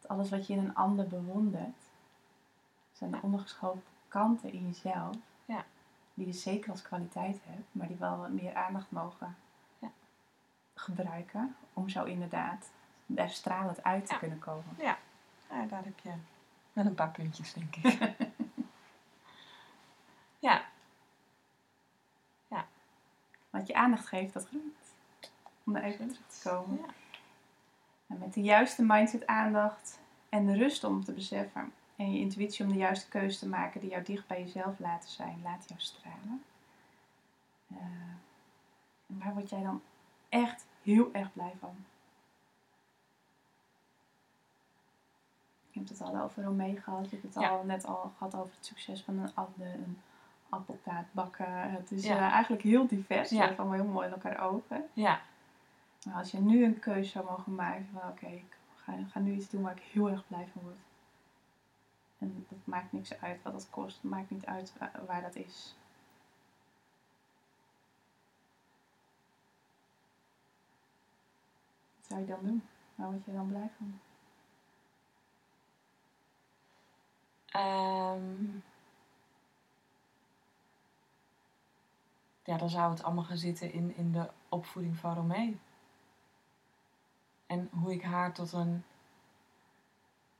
Dat 0.00 0.10
alles 0.10 0.30
wat 0.30 0.46
je 0.46 0.52
in 0.52 0.58
een 0.58 0.74
ander 0.74 1.06
bewondert, 1.06 1.82
zijn 2.92 3.10
de 3.10 3.18
ondergeschoven 3.22 3.82
kanten 4.08 4.52
in 4.52 4.66
jezelf. 4.66 5.16
Ja. 5.44 5.64
Die 6.14 6.26
je 6.26 6.32
zeker 6.32 6.70
als 6.70 6.82
kwaliteit 6.82 7.38
hebt, 7.44 7.68
maar 7.72 7.86
die 7.88 7.96
wel 7.96 8.16
wat 8.18 8.30
meer 8.30 8.54
aandacht 8.54 8.90
mogen 8.90 9.36
Ja. 9.78 9.90
gebruiken. 10.74 11.56
Om 11.72 11.88
zo 11.88 12.04
inderdaad 12.04 12.70
daar 13.06 13.30
stralend 13.30 13.82
uit 13.82 14.06
te 14.06 14.12
Ja. 14.12 14.18
kunnen 14.18 14.38
komen. 14.38 14.74
Ja, 14.78 14.98
daar 15.68 15.84
heb 15.84 15.98
je 15.98 16.12
wel 16.76 16.86
een 16.86 16.94
paar 16.94 17.10
puntjes, 17.10 17.52
denk 17.52 17.76
ik. 17.76 18.08
ja, 20.38 20.64
Wat 23.56 23.66
je 23.66 23.74
aandacht 23.74 24.06
geeft, 24.06 24.32
dat 24.32 24.46
groeit. 24.46 24.94
Om 25.64 25.72
daar 25.72 25.82
even 25.82 26.08
terug 26.08 26.26
te 26.26 26.48
komen. 26.48 26.76
Ja. 26.76 26.94
En 28.06 28.18
met 28.18 28.34
de 28.34 28.42
juiste 28.42 28.84
mindset 28.84 29.26
aandacht 29.26 30.00
en 30.28 30.46
de 30.46 30.56
rust 30.56 30.84
om 30.84 31.04
te 31.04 31.12
beseffen. 31.12 31.72
En 31.96 32.12
je 32.12 32.18
intuïtie 32.18 32.64
om 32.64 32.72
de 32.72 32.78
juiste 32.78 33.08
keuze 33.08 33.38
te 33.38 33.48
maken 33.48 33.80
die 33.80 33.90
jou 33.90 34.02
dicht 34.02 34.26
bij 34.26 34.40
jezelf 34.40 34.78
laten 34.78 35.10
zijn. 35.10 35.40
Laat 35.42 35.64
jou 35.68 35.80
stralen. 35.80 36.42
Eh, 37.70 37.76
en 39.06 39.18
waar 39.18 39.34
word 39.34 39.50
jij 39.50 39.62
dan 39.62 39.82
echt 40.28 40.64
heel 40.82 41.08
erg 41.12 41.32
blij 41.32 41.52
van? 41.60 41.84
Je 45.76 45.82
hebt 45.82 45.98
het 45.98 46.08
al 46.08 46.22
over 46.22 46.42
Romee 46.44 46.76
gehad. 46.76 47.10
Je 47.10 47.16
hebt 47.20 47.34
het 47.34 47.42
Ja. 47.42 47.48
al 47.48 47.64
net 47.64 47.86
al 47.86 48.12
gehad 48.16 48.34
over 48.34 48.54
het 48.56 48.66
succes 48.66 49.02
van 49.02 49.18
een 49.18 49.34
ander. 49.34 49.66
Een 49.74 49.98
appeltaart 50.48 51.12
bakken. 51.12 51.70
Het 51.70 51.90
is 51.90 52.04
Ja. 52.04 52.16
eh, 52.16 52.32
eigenlijk 52.32 52.62
heel 52.62 52.86
divers. 52.86 53.30
Ja. 53.30 53.54
Van 53.54 53.72
heel 53.74 53.84
mooi 53.84 54.06
in 54.06 54.12
elkaar 54.12 54.40
ogen. 54.40 54.84
ja, 54.92 55.20
Maar 56.06 56.14
als 56.14 56.30
je 56.30 56.40
nu 56.40 56.64
een 56.64 56.78
keuze 56.78 57.10
zou 57.10 57.24
mogen 57.24 57.54
maken 57.54 57.88
van 57.92 58.10
oké, 58.10 58.26
ik 58.26 58.56
ga, 58.76 58.92
ga 59.10 59.18
nu 59.18 59.32
iets 59.34 59.50
doen 59.50 59.62
waar 59.62 59.76
ik 59.76 59.82
heel 59.82 60.10
erg 60.10 60.26
blij 60.26 60.48
van 60.52 60.62
word. 60.62 60.76
En 62.18 62.46
dat 62.48 62.58
maakt 62.64 62.92
niks 62.92 63.20
uit 63.20 63.42
wat 63.42 63.52
dat 63.52 63.70
kost. 63.70 63.96
Het 64.02 64.10
maakt 64.10 64.30
niet 64.30 64.46
uit 64.46 64.72
waar, 64.78 64.92
waar 65.06 65.22
dat 65.22 65.34
is. 65.34 65.74
Wat 71.96 72.06
zou 72.06 72.20
je 72.20 72.26
dan 72.26 72.38
doen? 72.42 72.62
Waar 72.94 73.10
word 73.10 73.24
je 73.24 73.32
dan 73.32 73.48
blij 73.48 73.70
van? 73.78 74.00
Ehm, 77.56 78.58
ja, 82.44 82.56
dan 82.56 82.70
zou 82.70 82.90
het 82.90 83.02
allemaal 83.02 83.24
gaan 83.24 83.36
zitten 83.36 83.72
in, 83.72 83.96
in 83.96 84.12
de 84.12 84.30
opvoeding 84.48 84.96
van 84.96 85.14
Romee. 85.14 85.58
En 87.46 87.68
hoe 87.72 87.92
ik 87.92 88.02
haar 88.02 88.32
tot 88.32 88.52
een 88.52 88.84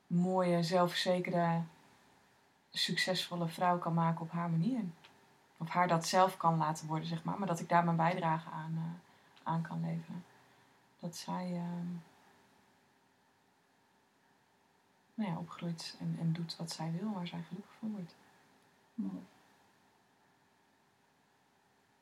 mooie, 0.06 0.62
zelfverzekerde, 0.62 1.62
succesvolle 2.70 3.48
vrouw 3.48 3.78
kan 3.78 3.94
maken 3.94 4.20
op 4.20 4.30
haar 4.30 4.50
manier. 4.50 4.84
Of 5.56 5.68
haar 5.68 5.88
dat 5.88 6.06
zelf 6.06 6.36
kan 6.36 6.56
laten 6.56 6.86
worden, 6.86 7.08
zeg 7.08 7.24
maar. 7.24 7.38
Maar 7.38 7.48
dat 7.48 7.60
ik 7.60 7.68
daar 7.68 7.84
mijn 7.84 7.96
bijdrage 7.96 8.50
aan, 8.50 8.74
eh, 8.76 9.48
aan 9.48 9.62
kan 9.62 9.80
leveren. 9.80 10.24
Dat 10.98 11.16
zij 11.16 11.52
ehm, 11.54 11.86
nou 15.16 15.30
ja, 15.30 15.38
opgroeit 15.38 15.96
en, 16.00 16.16
en 16.20 16.32
doet 16.32 16.56
wat 16.56 16.70
zij 16.70 16.92
wil, 17.00 17.12
waar 17.12 17.26
zij 17.26 17.42
gelukkig 17.48 17.72
van 17.78 17.90
wordt. 17.92 18.14
Mooi. 18.94 19.26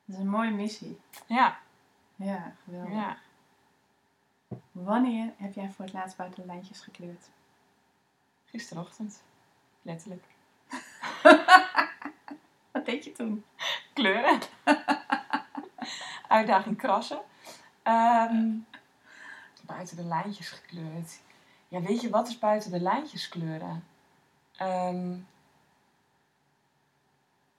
Dat 0.04 0.16
is 0.16 0.22
een 0.22 0.28
mooie 0.28 0.50
missie. 0.50 1.00
Ja, 1.26 1.58
Ja, 2.16 2.52
geweldig. 2.64 2.92
ja. 2.92 3.18
Wanneer 4.72 5.32
heb 5.36 5.54
jij 5.54 5.70
voor 5.70 5.84
het 5.84 5.94
laatst 5.94 6.16
buiten 6.16 6.40
de 6.40 6.46
lijntjes 6.46 6.80
gekleurd? 6.80 7.30
Gisterochtend. 8.44 9.22
Letterlijk. 9.82 10.24
Wat 12.72 12.84
deed 12.86 13.04
je 13.04 13.12
toen? 13.12 13.44
Kleuren. 13.92 14.40
Uitdaging 16.28 16.76
krassen. 16.76 17.20
Ehm, 17.82 18.50
buiten 19.62 19.96
de 19.96 20.04
lijntjes 20.04 20.48
gekleurd. 20.50 21.20
Ja, 21.74 21.80
weet 21.80 22.00
je 22.00 22.10
wat 22.10 22.28
is 22.28 22.38
buiten 22.38 22.70
de 22.70 22.80
lijntjes 22.80 23.28
kleuren? 23.28 23.84
Ehm, 24.56 25.16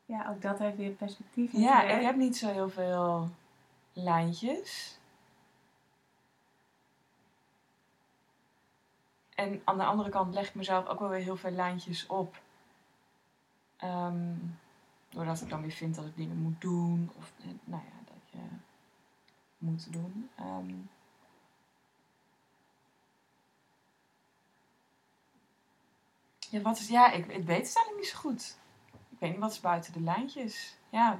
Ja, 0.05 0.29
ook 0.29 0.41
dat 0.41 0.59
heeft 0.59 0.77
weer 0.77 0.91
perspectief. 0.91 1.51
ja, 1.51 1.83
ik 1.83 2.01
heb 2.05 2.15
niet 2.15 2.37
zo 2.37 2.51
heel 2.51 2.69
veel 2.69 3.29
lijntjes. 3.93 4.97
En 9.35 9.61
aan 9.63 9.77
de 9.77 9.83
andere 9.85 10.09
kant 10.09 10.33
leg 10.33 10.47
ik 10.47 10.55
mezelf 10.55 10.85
ook 10.87 10.99
wel 10.99 11.09
weer 11.09 11.19
heel 11.23 11.37
veel 11.37 11.51
lijntjes 11.51 12.07
op. 12.07 12.41
Ehm, 13.77 14.33
doordat 15.09 15.41
ik 15.41 15.49
dan 15.49 15.61
weer 15.61 15.71
vind 15.71 15.95
dat 15.95 16.05
ik 16.05 16.15
dingen 16.15 16.37
moet 16.37 16.61
doen. 16.61 17.11
Of 17.17 17.33
eh, 17.39 17.45
nou 17.63 17.83
ja, 17.83 18.11
dat 18.13 18.29
je 18.31 18.39
moet 19.57 19.93
doen. 19.93 20.29
Ehm, 20.35 20.73
ja, 26.55 26.61
wat 26.61 26.77
is, 26.79 26.87
ja 26.87 27.11
ik, 27.11 27.25
ik 27.25 27.45
weet 27.45 27.67
het 27.67 27.75
eigenlijk 27.75 27.97
niet 27.97 28.07
zo 28.07 28.17
goed. 28.17 28.57
Ik 29.09 29.19
weet 29.19 29.31
niet 29.31 29.39
wat 29.39 29.51
is 29.51 29.59
buiten 29.59 29.93
de 29.93 30.01
lijntjes. 30.01 30.77
Ja, 30.89 31.19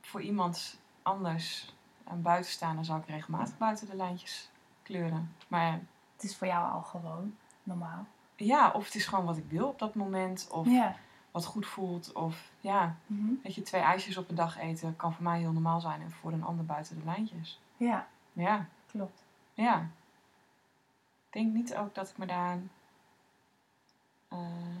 voor 0.00 0.22
iemand 0.22 0.78
anders, 1.02 1.74
een 2.04 2.22
buitenstaander, 2.22 2.84
zou 2.84 3.00
ik 3.00 3.06
regelmatig 3.06 3.58
buiten 3.58 3.86
de 3.86 3.96
lijntjes 3.96 4.50
kleuren. 4.82 5.34
Maar 5.48 5.80
Het 6.14 6.30
is 6.30 6.36
voor 6.36 6.46
jou 6.46 6.72
al 6.72 6.82
gewoon 6.82 7.36
normaal. 7.62 8.06
ja, 8.36 8.70
of 8.70 8.84
het 8.84 8.94
is 8.94 9.06
gewoon 9.06 9.24
wat 9.24 9.36
ik 9.36 9.44
wil 9.48 9.68
op 9.68 9.78
dat 9.78 9.94
moment. 9.94 10.48
Of 10.50 10.66
Ja. 10.66 10.96
wat 11.30 11.44
goed 11.44 11.66
voelt. 11.66 12.12
Of 12.12 12.50
ja, 12.60 12.96
Mhm. 13.06 13.32
weet 13.42 13.54
je, 13.54 13.62
twee 13.62 13.80
ijsjes 13.80 14.16
op 14.16 14.28
een 14.28 14.34
dag 14.34 14.58
eten 14.58 14.96
kan 14.96 15.12
voor 15.14 15.22
mij 15.22 15.38
heel 15.38 15.52
normaal 15.52 15.80
zijn. 15.80 16.00
En 16.02 16.10
voor 16.10 16.32
een 16.32 16.42
ander 16.44 16.64
buiten 16.64 16.98
de 16.98 17.04
lijntjes. 17.04 17.60
Ja, 17.76 18.06
Ja, 18.32 18.66
klopt. 18.86 19.22
ja. 19.54 19.80
Ik 21.26 21.32
denk 21.42 21.52
niet 21.52 21.74
ook 21.76 21.94
dat 21.94 22.08
ik 22.10 22.18
me 22.18 22.26
daar 22.26 22.58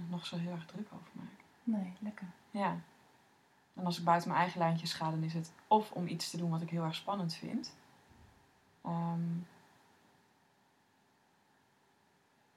nog 0.08 0.26
zo 0.26 0.36
heel 0.36 0.52
erg 0.52 0.66
druk 0.66 0.88
over 0.92 1.10
maak. 1.12 1.44
Nee, 1.62 1.92
lekker. 1.98 2.26
Ja. 2.50 2.78
En 3.74 3.84
als 3.84 3.98
ik 3.98 4.04
buiten 4.04 4.28
mijn 4.28 4.40
eigen 4.40 4.60
lijntjes 4.60 4.92
ga, 4.92 5.10
dan 5.10 5.22
is 5.22 5.34
het 5.34 5.52
of 5.66 5.92
om 5.92 6.06
iets 6.06 6.30
te 6.30 6.36
doen 6.36 6.50
wat 6.50 6.62
ik 6.62 6.70
heel 6.70 6.84
erg 6.84 6.94
spannend 6.94 7.34
vind. 7.34 7.76
Ehm, 8.82 9.38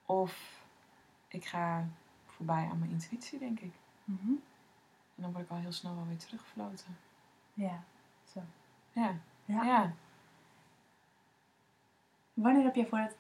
of 0.06 0.64
ik 1.28 1.46
ga 1.46 1.88
voorbij 2.26 2.68
aan 2.72 2.80
mijn 2.80 2.92
intuïtie, 2.92 3.40
denk 3.40 3.60
ik. 3.60 3.74
Mhm. 4.04 4.32
En 5.16 5.22
dan 5.22 5.32
word 5.32 5.44
ik 5.44 5.52
al 5.52 5.58
heel 5.58 5.72
snel 5.72 5.96
wel 5.96 6.08
weer 6.08 6.18
teruggefloten. 6.18 6.98
Ja, 7.54 7.84
zo. 8.34 8.42
Ja. 8.92 9.16
Ja. 9.46 9.64
Ja. 9.64 9.94
Wanneer 12.34 12.64
heb 12.64 12.76
je 12.76 12.86
voor 12.86 13.00
het 13.00 13.16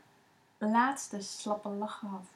laatste 0.57 1.21
slappe 1.21 1.69
lach 1.69 1.99
gehad? 1.99 2.27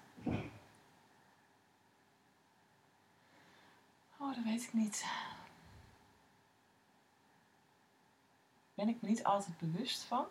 Oh, 4.18 4.36
dat 4.36 4.44
weet 4.44 4.64
ik 4.64 4.74
niet. 4.74 5.06
Ben 8.74 8.88
ik 8.88 9.02
me 9.02 9.10
niet 9.10 9.24
altijd 9.24 9.58
bewust 9.58 10.04
van. 10.04 10.26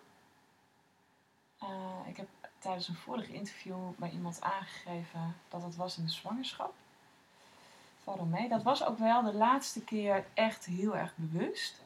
Eh, 1.58 2.08
ik 2.08 2.16
heb 2.16 2.28
tijdens 2.58 2.88
een 2.88 2.94
vorig 2.94 3.28
interview 3.28 3.90
bij 3.96 4.10
iemand 4.10 4.40
aangegeven 4.40 5.36
dat 5.48 5.62
het 5.62 5.76
was 5.76 5.98
in 5.98 6.04
de 6.04 6.10
zwangerschap. 6.10 6.74
Waarom 8.04 8.28
mee? 8.28 8.48
Dat 8.48 8.62
was 8.62 8.84
ook 8.84 8.98
wel 8.98 9.22
de 9.22 9.34
laatste 9.34 9.84
keer 9.84 10.26
echt 10.34 10.64
heel 10.64 10.96
erg 10.96 11.16
bewust. 11.16 11.82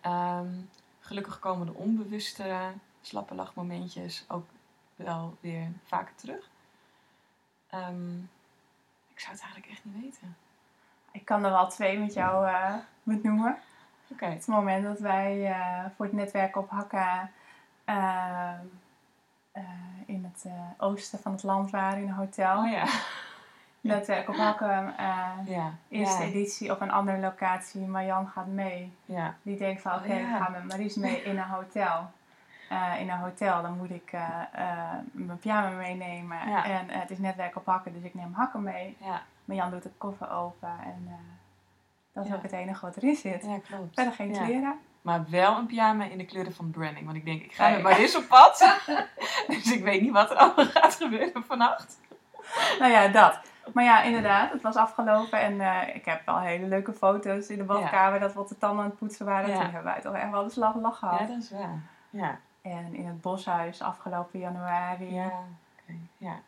Ehm, 0.00 0.60
gelukkig 1.00 1.38
komen 1.38 1.66
de 1.66 1.74
onbewuste 1.74 2.72
slappe 3.00 3.34
lachmomentjes 3.34 4.24
ook 4.28 4.48
wel 4.96 5.36
weer 5.40 5.72
vaker 5.84 6.14
terug. 6.14 6.50
Ehm, 7.66 8.18
ik 9.08 9.20
zou 9.20 9.32
het 9.32 9.42
eigenlijk 9.42 9.72
echt 9.72 9.84
niet 9.84 10.02
weten. 10.02 10.36
Ik 11.12 11.24
kan 11.24 11.44
er 11.44 11.50
wel 11.50 11.68
twee 11.68 11.98
met 11.98 12.14
jou 12.14 12.46
uh, 12.46 12.74
benoemen. 13.02 13.56
Oké. 14.08 14.26
Het 14.26 14.46
moment 14.46 14.84
dat 14.84 14.98
wij 14.98 15.50
uh, 15.50 15.84
voor 15.96 16.04
het 16.04 16.14
netwerk 16.14 16.56
op 16.56 16.70
Hakka 16.70 17.30
uh, 17.86 18.52
in 20.06 20.32
het 20.32 20.52
oosten 20.78 21.18
van 21.18 21.32
het 21.32 21.42
land 21.42 21.70
waren 21.70 22.02
in 22.02 22.08
een 22.08 22.14
hotel. 22.14 22.58
Oh 22.58 22.70
ja. 22.70 22.84
Netwerk 23.80 24.28
op 24.28 24.36
Hakka, 24.36 24.94
ja. 25.46 25.72
eerste 25.88 26.22
ja. 26.22 26.28
editie 26.28 26.72
op 26.72 26.80
een 26.80 26.90
andere 26.90 27.18
locatie. 27.18 27.80
Marjan 27.80 28.28
gaat 28.28 28.46
mee. 28.46 28.92
Ja. 29.04 29.34
Die 29.42 29.56
denkt 29.56 29.82
van 29.82 29.94
oké, 29.94 30.12
Oh, 30.12 30.18
ik 30.18 30.26
ga 30.26 30.48
met 30.48 30.64
Maries 30.64 30.94
mee 30.94 31.22
in 31.22 31.38
een 31.38 31.48
hotel. 31.48 32.10
Uh, 32.72 33.00
in 33.00 33.10
een 33.10 33.18
hotel, 33.18 33.62
dan 33.62 33.76
moet 33.76 33.90
ik 33.90 34.12
uh, 34.12 34.20
uh, 34.58 34.90
mijn 35.12 35.38
pyjama 35.38 35.68
meenemen. 35.68 36.48
Ja. 36.48 36.64
En 36.64 36.88
het 36.88 37.10
is 37.10 37.18
netwerk 37.18 37.56
op 37.56 37.66
hakken, 37.66 37.92
dus 37.92 38.02
ik 38.02 38.14
neem 38.14 38.32
hakken 38.32 38.62
mee. 38.62 38.96
Ja. 39.00 39.22
Maar 39.44 39.56
Jan 39.56 39.70
doet 39.70 39.82
de 39.82 39.90
koffer 39.98 40.30
open 40.30 40.68
en 40.84 41.04
eh, 41.08 41.14
dat 42.12 42.24
is 42.24 42.30
Ja. 42.30 42.36
ook 42.36 42.42
het 42.42 42.52
enige 42.52 42.86
wat 42.86 42.96
erin 42.96 43.16
zit. 43.16 43.42
Ja, 43.42 43.58
klopt. 43.58 43.94
Verder 43.94 44.12
geen 44.12 44.34
Ja. 44.34 44.44
kleren. 44.44 44.78
Maar 45.02 45.24
wel 45.28 45.56
een 45.58 45.66
pyjama 45.66 46.04
in 46.04 46.18
de 46.18 46.24
kleuren 46.24 46.54
van 46.54 46.70
branding. 46.70 47.04
Want 47.04 47.16
ik 47.16 47.24
denk, 47.24 47.42
ik 47.42 47.52
ga 47.52 47.64
Nee. 47.66 47.72
met 47.74 47.82
Maris 47.82 48.16
op 48.16 48.28
pad. 48.28 48.78
dus 49.46 49.72
ik 49.72 49.82
weet 49.84 50.00
niet 50.00 50.12
wat 50.12 50.30
er 50.30 50.36
allemaal 50.36 50.66
gaat 50.80 50.94
gebeuren 50.94 51.44
vannacht. 51.44 52.00
Nou 52.78 52.92
ja, 52.92 53.08
dat. 53.08 53.40
Maar 53.74 53.84
ja, 53.84 54.02
inderdaad, 54.02 54.52
het 54.52 54.62
was 54.62 54.76
afgelopen 54.76 55.40
en 55.40 55.60
eh, 55.60 55.94
ik 55.94 56.04
heb 56.04 56.26
wel 56.26 56.38
hele 56.40 56.66
leuke 56.66 56.92
foto's 56.92 57.48
in 57.48 57.56
de 57.58 57.64
badkamer 57.64 58.20
dat 58.20 58.32
we 58.34 58.40
op 58.40 58.48
de 58.48 58.58
tanden 58.58 58.84
aan 58.84 58.90
het 58.90 58.98
poetsen 58.98 59.26
waren. 59.26 59.48
Ja. 59.48 59.54
Toen 59.54 59.62
hebben 59.64 59.92
wij 59.92 60.00
toch 60.00 60.14
echt 60.14 60.30
wel 60.30 60.44
de 60.44 60.50
slag 60.50 60.74
lach 60.74 60.98
gehad. 60.98 61.18
Ja, 61.18 61.26
dat 61.26 61.36
is 61.36 61.50
waar. 61.50 61.78
Ja. 62.10 62.38
En 62.62 62.94
in 62.94 63.06
het 63.06 63.20
boshuis 63.20 63.82
afgelopen 63.82 64.38
januari 64.38 65.14
Ja. 65.14 65.26
Oké. 65.26 65.98
Ja. 66.16 66.40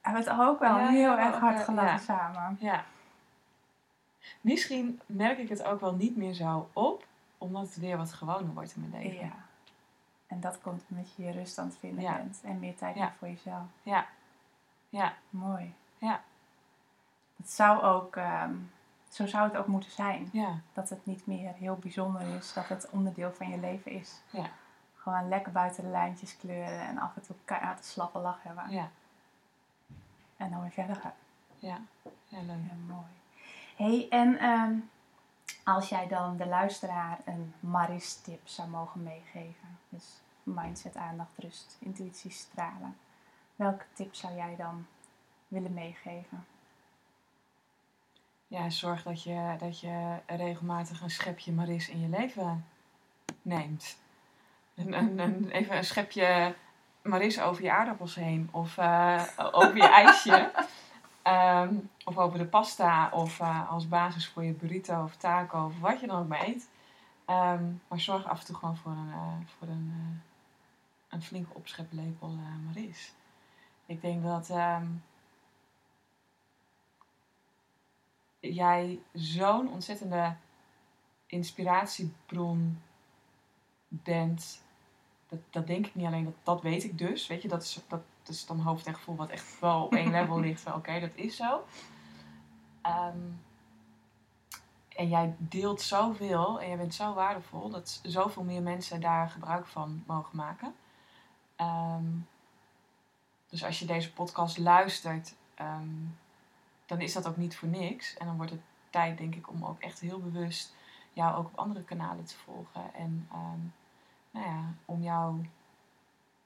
hebben 0.00 0.24
we 0.24 0.30
het 0.30 0.40
ook 0.40 0.58
wel 0.58 0.78
Ja, 0.78 0.88
heel 0.88 1.18
erg 1.18 1.38
hard 1.38 1.64
gelachen 1.64 1.90
ja. 1.92 1.98
samen. 1.98 2.56
Ja. 2.60 2.84
Misschien 4.40 5.00
merk 5.06 5.38
ik 5.38 5.48
het 5.48 5.62
ook 5.64 5.80
wel 5.80 5.94
niet 5.94 6.16
meer 6.16 6.32
zo 6.32 6.68
op, 6.72 7.06
omdat 7.38 7.62
het 7.62 7.76
weer 7.76 7.96
wat 7.96 8.12
gewoner 8.12 8.54
wordt 8.54 8.74
in 8.76 8.88
mijn 8.88 9.02
leven. 9.02 9.26
Ja. 9.26 9.32
En 10.26 10.40
dat 10.40 10.60
komt 10.60 10.84
omdat 10.90 11.12
je 11.14 11.22
je 11.24 11.32
rust 11.32 11.58
aan 11.58 11.66
het 11.66 11.78
vinden 11.78 12.02
Ja. 12.02 12.16
bent 12.16 12.40
en 12.44 12.58
meer 12.58 12.76
tijd 12.76 12.94
hebt 12.94 13.16
voor 13.18 13.28
jezelf. 13.28 13.64
Ja. 13.82 14.06
Ja. 14.88 15.14
Mooi. 15.30 15.74
Ja. 15.98 16.20
Het 17.36 17.50
zou 17.50 17.82
ook, 17.82 18.16
ehm, 18.16 18.52
zo 19.08 19.26
zou 19.26 19.44
het 19.48 19.56
ook 19.56 19.66
moeten 19.66 19.90
zijn. 19.90 20.28
Ja. 20.32 20.60
Dat 20.72 20.88
het 20.88 21.06
niet 21.06 21.26
meer 21.26 21.52
heel 21.54 21.76
bijzonder 21.76 22.22
is, 22.36 22.52
dat 22.52 22.68
het 22.68 22.90
onderdeel 22.90 23.32
van 23.32 23.48
je 23.48 23.58
leven 23.58 23.90
is. 23.92 24.20
Ja. 24.30 24.46
Gewoon 25.08 25.28
lekker 25.28 25.52
buiten 25.52 25.82
de 25.82 25.90
lijntjes 25.90 26.36
kleuren 26.36 26.80
en 26.80 26.98
af 26.98 27.16
en 27.16 27.22
toe 27.22 27.36
keihard 27.44 27.78
een 27.78 27.84
slappe 27.84 28.18
lach 28.18 28.42
hebben. 28.42 28.70
Ja. 28.70 28.90
En 30.36 30.50
dan 30.50 30.60
weer 30.60 30.70
verder 30.70 30.96
gaan. 30.96 31.12
Ja. 31.58 31.80
Leuk. 32.02 32.14
Ja, 32.28 32.40
mooi. 32.86 33.06
hey, 33.76 34.06
en 34.10 34.38
ehm, 34.38 34.74
als 35.64 35.88
jij 35.88 36.08
dan 36.08 36.36
de 36.36 36.46
luisteraar 36.46 37.18
een 37.24 37.54
Maris 37.60 38.14
tip 38.14 38.48
zou 38.48 38.68
mogen 38.68 39.02
meegeven. 39.02 39.78
Dus 39.88 40.20
mindset, 40.42 40.96
aandacht, 40.96 41.38
rust, 41.38 41.76
intuïtie, 41.78 42.30
stralen. 42.30 42.96
Welke 43.56 43.84
tip 43.92 44.14
zou 44.14 44.34
jij 44.36 44.56
dan 44.56 44.86
willen 45.48 45.74
meegeven? 45.74 46.46
Ja, 48.46 48.70
zorg 48.70 49.02
dat 49.02 49.22
je, 49.22 49.56
dat 49.58 49.80
je 49.80 50.18
regelmatig 50.26 51.00
een 51.00 51.10
schepje 51.10 51.52
Maris 51.52 51.88
in 51.88 52.00
je 52.00 52.08
leven 52.08 52.66
neemt. 53.42 53.96
Een, 54.78 54.92
een, 54.92 55.18
een- 55.18 55.50
even 55.50 55.76
een 55.76 55.84
schepje 55.84 56.54
Maris 57.02 57.40
over 57.40 57.62
je 57.62 57.72
aardappels 57.72 58.14
heen. 58.14 58.48
Of 58.52 58.78
eh, 58.78 59.22
over 59.52 59.76
je 59.76 59.88
ijsje. 59.88 60.50
Ehm, 61.22 61.74
of 62.04 62.18
over 62.18 62.38
de 62.38 62.44
pasta. 62.46 63.10
Of 63.12 63.40
eh, 63.40 63.70
als 63.70 63.88
basis 63.88 64.28
voor 64.28 64.44
je 64.44 64.52
burrito 64.52 65.02
of 65.02 65.16
taco. 65.16 65.64
Of 65.64 65.78
wat 65.80 66.00
je 66.00 66.06
dan 66.06 66.18
ook 66.20 66.28
maar 66.28 66.42
eet. 66.46 66.68
Ehm, 67.24 67.64
maar 67.88 68.00
zorg 68.00 68.24
af 68.26 68.40
en 68.40 68.46
toe 68.46 68.56
gewoon 68.56 68.76
voor 68.76 68.92
een, 68.92 69.10
eh, 69.12 69.32
voor 69.58 69.68
een, 69.68 70.22
een 71.08 71.22
flinke 71.22 71.54
opscheplepel 71.54 72.38
Maris. 72.66 73.12
Ik 73.86 74.00
denk 74.00 74.22
dat... 74.22 74.50
ehm, 74.50 74.86
jij 78.40 78.98
zo'n 79.12 79.72
ontzettende 79.72 80.34
inspiratiebron 81.26 82.82
bent. 83.88 84.62
Dat, 85.28 85.38
dat 85.50 85.66
denk 85.66 85.86
ik 85.86 85.94
niet 85.94 86.06
alleen, 86.06 86.24
dat, 86.24 86.34
dat 86.42 86.62
weet 86.62 86.84
ik 86.84 86.98
dus. 86.98 87.26
Weet 87.26 87.42
je, 87.42 87.48
dat 87.48 87.62
is, 87.62 87.80
dat 87.88 88.02
is 88.26 88.46
dan 88.46 88.60
hoofd 88.60 88.86
en 88.86 88.94
gevoel 88.94 89.16
wat 89.16 89.28
echt 89.28 89.60
wel 89.60 89.84
op 89.84 89.94
één 89.94 90.10
level 90.10 90.40
ligt. 90.40 90.60
Van 90.60 90.74
oké, 90.74 91.00
dat 91.00 91.14
is 91.14 91.36
zo. 91.36 91.64
Ehm, 92.82 93.18
en 94.88 95.08
jij 95.08 95.34
deelt 95.38 95.80
zoveel 95.80 96.60
en 96.60 96.68
jij 96.68 96.76
bent 96.76 96.94
zo 96.94 97.14
waardevol 97.14 97.70
dat 97.70 98.00
zoveel 98.02 98.44
meer 98.44 98.62
mensen 98.62 99.00
daar 99.00 99.30
gebruik 99.30 99.66
van 99.66 100.04
mogen 100.06 100.36
maken. 100.36 100.74
Ehm, 101.56 102.06
dus 103.48 103.64
als 103.64 103.78
je 103.78 103.86
deze 103.86 104.12
podcast 104.12 104.58
luistert, 104.58 105.34
ehm, 105.54 105.88
dan 106.86 107.00
is 107.00 107.12
dat 107.12 107.26
ook 107.28 107.36
niet 107.36 107.56
voor 107.56 107.68
niks. 107.68 108.16
En 108.16 108.26
dan 108.26 108.36
wordt 108.36 108.52
het 108.52 108.60
tijd, 108.90 109.18
denk 109.18 109.34
ik, 109.34 109.50
om 109.50 109.64
ook 109.64 109.80
echt 109.80 110.00
heel 110.00 110.20
bewust 110.20 110.74
jou 111.12 111.36
ook 111.36 111.46
op 111.46 111.58
andere 111.58 111.82
kanalen 111.82 112.24
te 112.24 112.36
volgen. 112.36 112.94
En 112.94 113.28
nou 114.30 114.46
ja, 114.46 114.64
om 114.84 115.02
jou 115.02 115.46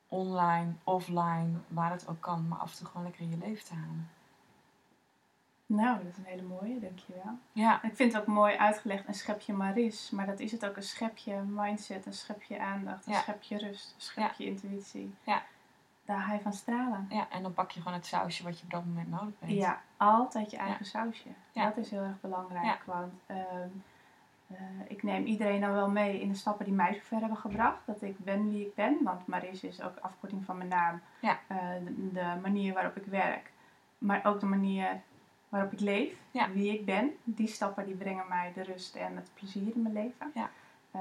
online, 0.09 0.72
offline, 0.85 1.51
waar 1.68 1.91
het 1.91 2.09
ook 2.09 2.20
kan, 2.20 2.49
maar 2.49 2.59
af 2.59 2.70
en 2.70 2.76
toe 2.78 2.87
gewoon 2.87 3.03
lekker 3.03 3.22
in 3.22 3.30
je 3.30 3.37
leven 3.39 3.64
te 3.64 3.74
halen. 3.74 4.11
Nou, 5.66 5.97
dat 5.97 6.07
is 6.07 6.16
een 6.16 6.24
hele 6.24 6.43
mooie, 6.43 6.78
dankjewel. 6.80 7.39
Ja, 7.53 7.83
ik 7.83 7.97
vind 7.97 8.12
het 8.12 8.22
ook 8.22 8.28
mooi 8.28 8.57
uitgelegd, 8.57 9.09
een 9.09 9.14
schepje 9.14 9.53
Maris. 9.53 10.11
Maar 10.11 10.26
dat 10.26 10.41
is 10.41 10.53
het 10.53 10.66
ook, 10.66 10.76
een 10.76 10.83
schepje 10.83 11.43
mindset, 11.43 12.07
een 12.07 12.12
schepje 12.12 12.61
aandacht, 12.61 13.07
een 13.07 13.12
Ja. 13.12 13.20
schepje 13.20 13.59
rust, 13.59 13.95
een 13.95 14.01
schepje 14.01 14.45
intuïtie. 14.45 15.14
Ja. 15.24 15.43
Daar 16.05 16.20
ga 16.20 16.33
je 16.33 16.41
van 16.41 16.53
stralen. 16.53 17.07
ja, 17.11 17.28
en 17.30 17.43
dan 17.43 17.55
pak 17.55 17.70
je 17.70 17.80
gewoon 17.80 17.97
het 17.97 18.07
sausje 18.07 18.43
wat 18.45 18.59
je 18.59 18.64
op 18.64 18.70
dat 18.70 18.85
moment 18.85 19.11
nodig 19.11 19.35
hebt. 19.39 19.53
Ja, 19.53 19.80
altijd 19.97 20.51
je 20.51 20.57
eigen 20.57 20.85
sausje. 20.87 21.28
Dat 21.53 21.76
is 21.76 21.91
heel 21.91 22.03
erg 22.03 22.20
belangrijk. 22.20 22.83
Want 22.85 23.12
ehm, 23.26 23.68
eh, 24.55 24.64
ik 24.88 25.03
neem 25.03 25.24
iedereen 25.24 25.61
dan 25.61 25.72
wel 25.72 25.90
mee 25.90 26.20
in 26.20 26.28
de 26.28 26.34
stappen 26.34 26.64
die 26.64 26.74
mij 26.74 26.94
zover 26.94 27.18
hebben 27.18 27.36
gebracht. 27.36 27.86
Dat 27.86 28.03
ik 28.03 28.18
ben 28.18 28.50
wie 28.50 28.66
ik 28.66 28.74
ben. 28.74 28.98
Want 29.03 29.26
Maris 29.26 29.62
is 29.62 29.82
ook 29.82 29.98
afkorting 30.00 30.44
van 30.44 30.57
mijn 30.57 30.68
naam. 30.68 31.00
Ja. 31.20 31.38
Eh, 31.46 31.59
de, 31.84 32.12
de 32.12 32.38
manier 32.42 32.74
waarop 32.74 32.96
ik 32.96 33.05
werk. 33.05 33.53
Maar 33.98 34.24
ook 34.24 34.40
de 34.40 34.46
manier 34.46 35.00
waarop 35.48 35.72
ik 35.72 35.80
leef. 35.80 36.14
Ja. 36.30 36.50
Wie 36.50 36.72
ik 36.72 36.84
ben. 36.84 37.16
Die 37.24 37.48
stappen 37.48 37.86
die 37.86 37.94
brengen 37.94 38.28
mij 38.28 38.53
de 38.55 38.62
rust 38.62 38.96
en 38.96 39.16
het 39.16 39.30
plezier 39.34 39.74
in 39.74 39.82
mijn 39.82 39.94
leven. 39.94 40.30
Ja. 40.34 40.50
Eh, 40.90 41.00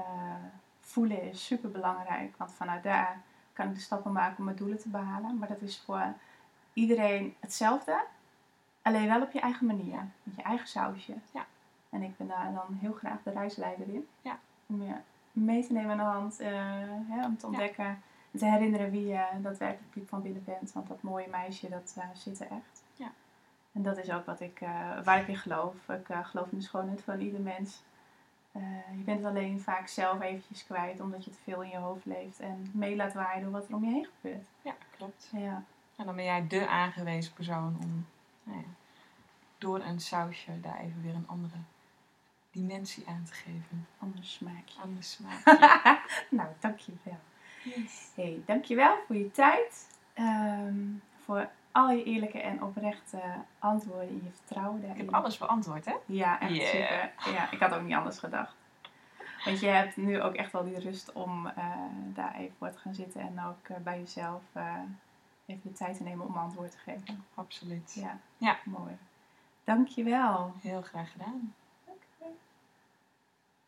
voelen 0.80 1.22
is 1.22 1.46
super 1.46 1.70
belangrijk. 1.70 2.36
Want 2.36 2.52
vanuit 2.52 2.82
daar 2.82 3.20
kan 3.52 3.68
ik 3.68 3.74
de 3.74 3.80
stappen 3.80 4.12
maken 4.12 4.38
om 4.38 4.44
mijn 4.44 4.56
doelen 4.56 4.78
te 4.78 4.88
behalen. 4.88 5.38
Maar 5.38 5.48
dat 5.48 5.60
is 5.60 5.82
voor 5.84 6.14
iedereen 6.72 7.34
hetzelfde. 7.40 8.04
Alleen 8.82 9.08
wel 9.08 9.22
op 9.22 9.32
je 9.32 9.40
eigen 9.40 9.66
manier. 9.66 10.08
Met 10.22 10.36
je 10.36 10.42
eigen 10.42 10.68
sausje. 10.68 11.14
Ja. 11.32 11.46
En 11.92 12.02
ik 12.02 12.16
ben 12.16 12.26
daar 12.26 12.52
dan 12.52 12.76
heel 12.80 12.92
graag 12.92 13.22
de 13.22 13.30
reisleider 13.30 13.88
in. 13.88 14.08
Ja. 14.22 14.38
Om 14.66 14.82
je 14.82 14.94
mee 15.32 15.66
te 15.66 15.72
nemen 15.72 15.90
aan 15.90 15.96
de 15.96 16.02
hand. 16.02 16.40
eh, 16.40 16.50
hè, 17.08 17.24
om 17.24 17.36
te 17.36 17.46
ontdekken. 17.46 17.86
En 18.30 18.38
te 18.38 18.44
herinneren 18.46 18.90
wie 18.90 19.06
je 19.06 19.24
daadwerkelijk 19.40 19.92
diep 19.94 20.08
van 20.08 20.22
binnen 20.22 20.44
bent. 20.44 20.72
Want 20.72 20.88
dat 20.88 21.02
mooie 21.02 21.28
meisje, 21.28 21.68
dat 21.68 21.94
eh, 21.98 22.04
zit 22.14 22.40
er 22.40 22.46
echt. 22.50 22.82
Ja. 22.96 23.10
En 23.72 23.82
dat 23.82 23.98
is 23.98 24.10
ook 24.10 24.26
wat 24.26 24.40
ik, 24.40 24.60
eh, 24.60 25.00
waar 25.04 25.20
ik 25.20 25.28
in 25.28 25.36
geloof. 25.36 25.88
Ik 25.88 26.08
eh, 26.08 26.24
geloof 26.26 26.50
in 26.52 26.58
de 26.58 26.64
schoonheid 26.64 27.02
van 27.02 27.20
ieder 27.20 27.40
mens. 27.40 27.82
Eh, 28.52 28.62
je 28.96 29.02
bent 29.04 29.18
het 29.18 29.28
alleen 29.28 29.60
vaak 29.60 29.88
zelf 29.88 30.20
eventjes 30.20 30.64
kwijt. 30.64 31.00
Omdat 31.00 31.24
je 31.24 31.30
te 31.30 31.38
veel 31.42 31.62
in 31.62 31.70
je 31.70 31.76
hoofd 31.76 32.04
leeft. 32.04 32.40
En 32.40 32.70
mee 32.72 32.96
laat 32.96 33.12
waaien 33.14 33.42
door 33.42 33.50
wat 33.52 33.68
er 33.68 33.74
om 33.74 33.84
je 33.84 33.90
heen 33.90 34.08
gebeurt. 34.20 34.46
ja 34.62 34.74
klopt. 34.96 35.30
Ja. 35.32 35.62
En 35.96 36.04
dan 36.06 36.14
ben 36.16 36.24
jij 36.24 36.46
de 36.46 36.68
aangewezen 36.68 37.32
persoon 37.32 37.76
om 37.82 38.06
nou 38.42 38.58
ja, 38.58 38.64
door 39.58 39.80
een 39.80 40.00
sausje 40.00 40.60
daar 40.60 40.78
even 40.80 41.02
weer 41.02 41.14
een 41.14 41.28
andere 41.28 41.54
dimensie 42.52 43.04
aan 43.08 43.22
te 43.24 43.32
geven. 43.32 43.86
Anders 43.98 44.32
smaakje. 44.32 44.80
Aan 44.82 44.94
de 44.94 45.02
smaak. 45.02 45.44
nou, 46.30 46.48
dankjewel. 46.60 47.18
Yes. 47.64 48.10
Hey, 48.14 48.42
dankjewel 48.46 48.96
voor 49.06 49.16
je 49.16 49.30
tijd. 49.30 49.88
Ehm, 50.14 50.74
voor 51.24 51.48
al 51.72 51.90
je 51.90 52.04
eerlijke 52.04 52.40
en 52.40 52.62
oprechte 52.62 53.20
antwoorden 53.58 54.08
en 54.08 54.20
je 54.24 54.30
vertrouwen 54.34 54.80
Ik 54.80 54.86
daarin. 54.86 55.04
heb 55.04 55.14
alles 55.14 55.38
beantwoord, 55.38 55.84
hè? 55.84 55.94
Ja, 56.06 56.40
echt 56.40 56.54
Yeah. 56.54 56.66
super. 56.70 57.32
Ja, 57.32 57.50
ik 57.50 57.58
had 57.60 57.74
ook 57.74 57.82
niet 57.82 57.94
anders 57.94 58.18
gedacht. 58.18 58.54
Want 59.44 59.60
je 59.60 59.66
hebt 59.66 59.96
nu 59.96 60.20
ook 60.22 60.34
echt 60.34 60.52
wel 60.52 60.64
die 60.64 60.78
rust 60.78 61.12
om 61.12 61.46
eh, 61.46 61.64
daar 62.14 62.34
even 62.34 62.54
voor 62.58 62.70
te 62.70 62.78
gaan 62.78 62.94
zitten 62.94 63.20
en 63.20 63.44
ook 63.44 63.68
eh, 63.68 63.76
bij 63.76 63.98
jezelf 63.98 64.42
eh, 64.52 64.74
even 65.46 65.60
de 65.62 65.72
tijd 65.72 65.96
te 65.96 66.02
nemen 66.02 66.26
om 66.26 66.36
antwoord 66.36 66.70
te 66.70 66.78
geven. 66.78 67.24
Absoluut. 67.34 67.94
Ja, 67.94 68.18
Ja. 68.36 68.56
mooi. 68.64 68.96
Dankjewel. 69.64 70.52
Heel 70.60 70.82
graag 70.82 71.12
gedaan. 71.12 71.54